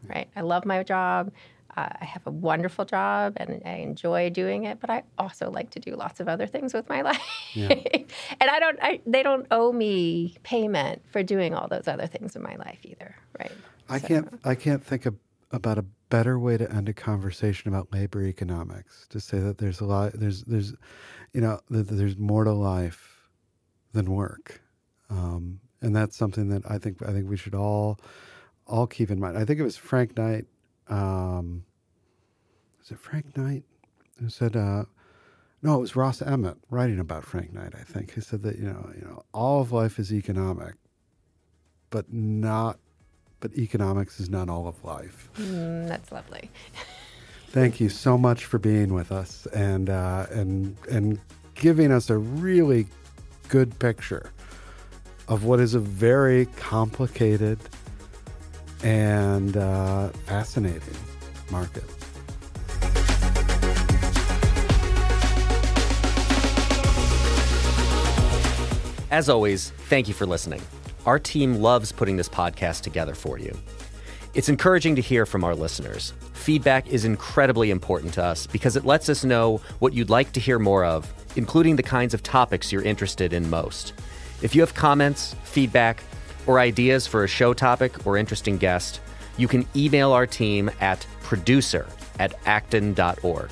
right? 0.07 0.29
I 0.35 0.41
love 0.41 0.65
my 0.65 0.83
job. 0.83 1.31
Uh, 1.75 1.89
I 2.01 2.05
have 2.05 2.25
a 2.27 2.31
wonderful 2.31 2.85
job 2.85 3.33
and 3.37 3.61
I 3.65 3.75
enjoy 3.77 4.29
doing 4.29 4.65
it, 4.65 4.79
but 4.79 4.89
I 4.89 5.03
also 5.17 5.49
like 5.49 5.71
to 5.71 5.79
do 5.79 5.95
lots 5.95 6.19
of 6.19 6.27
other 6.27 6.45
things 6.45 6.73
with 6.73 6.87
my 6.87 7.01
life. 7.09 7.21
Yeah. 7.53 7.73
and 7.73 8.49
I 8.49 8.59
don't, 8.59 8.79
I, 8.81 9.01
they 9.07 9.23
don't 9.23 9.47
owe 9.49 9.71
me 9.71 10.37
payment 10.43 11.01
for 11.11 11.23
doing 11.23 11.53
all 11.53 11.67
those 11.67 11.87
other 11.87 12.07
things 12.07 12.35
in 12.35 12.43
my 12.43 12.55
life 12.57 12.79
either, 12.83 13.15
right? 13.39 13.51
I 13.89 13.99
so. 13.99 14.07
can't, 14.07 14.39
I 14.43 14.55
can't 14.55 14.83
think 14.83 15.05
of, 15.05 15.15
about 15.51 15.77
a 15.77 15.85
better 16.09 16.39
way 16.39 16.57
to 16.57 16.71
end 16.71 16.89
a 16.89 16.93
conversation 16.93 17.69
about 17.69 17.91
labor 17.91 18.23
economics 18.23 19.07
to 19.09 19.19
say 19.19 19.39
that 19.39 19.57
there's 19.57 19.81
a 19.81 19.85
lot, 19.85 20.11
there's, 20.13 20.43
there's, 20.43 20.73
you 21.31 21.41
know, 21.41 21.59
there's 21.69 22.17
more 22.17 22.43
to 22.43 22.53
life 22.53 23.29
than 23.93 24.11
work. 24.11 24.61
Um, 25.09 25.59
and 25.81 25.95
that's 25.95 26.15
something 26.15 26.49
that 26.49 26.63
I 26.69 26.77
think, 26.77 27.01
I 27.03 27.11
think 27.11 27.29
we 27.29 27.37
should 27.37 27.55
all, 27.55 27.99
all 28.65 28.87
keep 28.87 29.11
in 29.11 29.19
mind. 29.19 29.37
I 29.37 29.45
think 29.45 29.59
it 29.59 29.63
was 29.63 29.75
Frank 29.75 30.17
Knight 30.17 30.45
um, 30.87 31.63
is 32.83 32.91
it 32.91 32.99
Frank 32.99 33.35
Knight 33.37 33.63
who 34.19 34.29
said, 34.29 34.55
uh, 34.55 34.85
no, 35.61 35.75
it 35.75 35.79
was 35.79 35.95
Ross 35.95 36.21
Emmett 36.21 36.57
writing 36.69 36.99
about 36.99 37.23
Frank 37.23 37.53
Knight, 37.53 37.73
I 37.73 37.83
think. 37.83 38.13
He 38.13 38.21
said 38.21 38.43
that, 38.43 38.57
you 38.57 38.65
know, 38.65 38.91
you 38.95 39.05
know, 39.05 39.23
all 39.33 39.61
of 39.61 39.71
life 39.71 39.97
is 39.97 40.13
economic, 40.13 40.75
but 41.89 42.11
not, 42.11 42.79
but 43.39 43.53
economics 43.57 44.19
is 44.19 44.29
not 44.29 44.49
all 44.49 44.67
of 44.67 44.83
life. 44.83 45.29
Mm, 45.37 45.87
that's 45.87 46.11
lovely. 46.11 46.51
Thank 47.49 47.79
you 47.79 47.87
so 47.87 48.17
much 48.17 48.45
for 48.45 48.57
being 48.57 48.93
with 48.93 49.11
us 49.11 49.45
and, 49.53 49.89
uh, 49.89 50.25
and, 50.31 50.75
and 50.89 51.19
giving 51.55 51.91
us 51.91 52.09
a 52.09 52.17
really 52.17 52.87
good 53.47 53.77
picture 53.79 54.31
of 55.27 55.45
what 55.45 55.59
is 55.59 55.75
a 55.75 55.79
very 55.79 56.47
complicated 56.57 57.59
and 58.83 59.57
uh, 59.57 60.09
fascinating 60.25 60.95
market. 61.49 61.83
As 69.09 69.29
always, 69.29 69.69
thank 69.89 70.07
you 70.07 70.13
for 70.13 70.25
listening. 70.25 70.61
Our 71.05 71.19
team 71.19 71.55
loves 71.55 71.91
putting 71.91 72.17
this 72.17 72.27
podcast 72.27 72.81
together 72.81 73.13
for 73.13 73.37
you. 73.37 73.55
It's 74.33 74.49
encouraging 74.49 74.95
to 74.95 75.01
hear 75.01 75.27
from 75.27 75.43
our 75.43 75.53
listeners. 75.53 76.13
Feedback 76.33 76.87
is 76.87 77.05
incredibly 77.05 77.69
important 77.69 78.13
to 78.15 78.23
us 78.23 78.47
because 78.47 78.75
it 78.75 78.85
lets 78.85 79.09
us 79.09 79.23
know 79.23 79.61
what 79.77 79.93
you'd 79.93 80.09
like 80.09 80.31
to 80.31 80.39
hear 80.39 80.57
more 80.57 80.83
of, 80.83 81.13
including 81.35 81.75
the 81.75 81.83
kinds 81.83 82.15
of 82.15 82.23
topics 82.23 82.71
you're 82.71 82.81
interested 82.81 83.33
in 83.33 83.49
most. 83.49 83.93
If 84.41 84.55
you 84.55 84.61
have 84.61 84.73
comments, 84.73 85.35
feedback, 85.43 86.03
or 86.47 86.59
ideas 86.59 87.07
for 87.07 87.23
a 87.23 87.27
show 87.27 87.53
topic 87.53 88.05
or 88.05 88.17
interesting 88.17 88.57
guest, 88.57 89.01
you 89.37 89.47
can 89.47 89.67
email 89.75 90.11
our 90.11 90.27
team 90.27 90.69
at 90.79 91.05
producer 91.23 91.87
at 92.19 92.33
acton.org. 92.45 93.49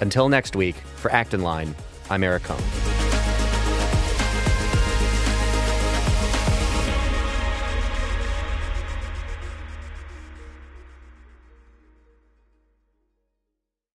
Until 0.00 0.28
next 0.28 0.54
week, 0.54 0.76
for 0.96 1.10
Acton 1.10 1.42
Line, 1.42 1.74
I'm 2.10 2.22
Eric 2.22 2.44
Kohn. 2.44 2.97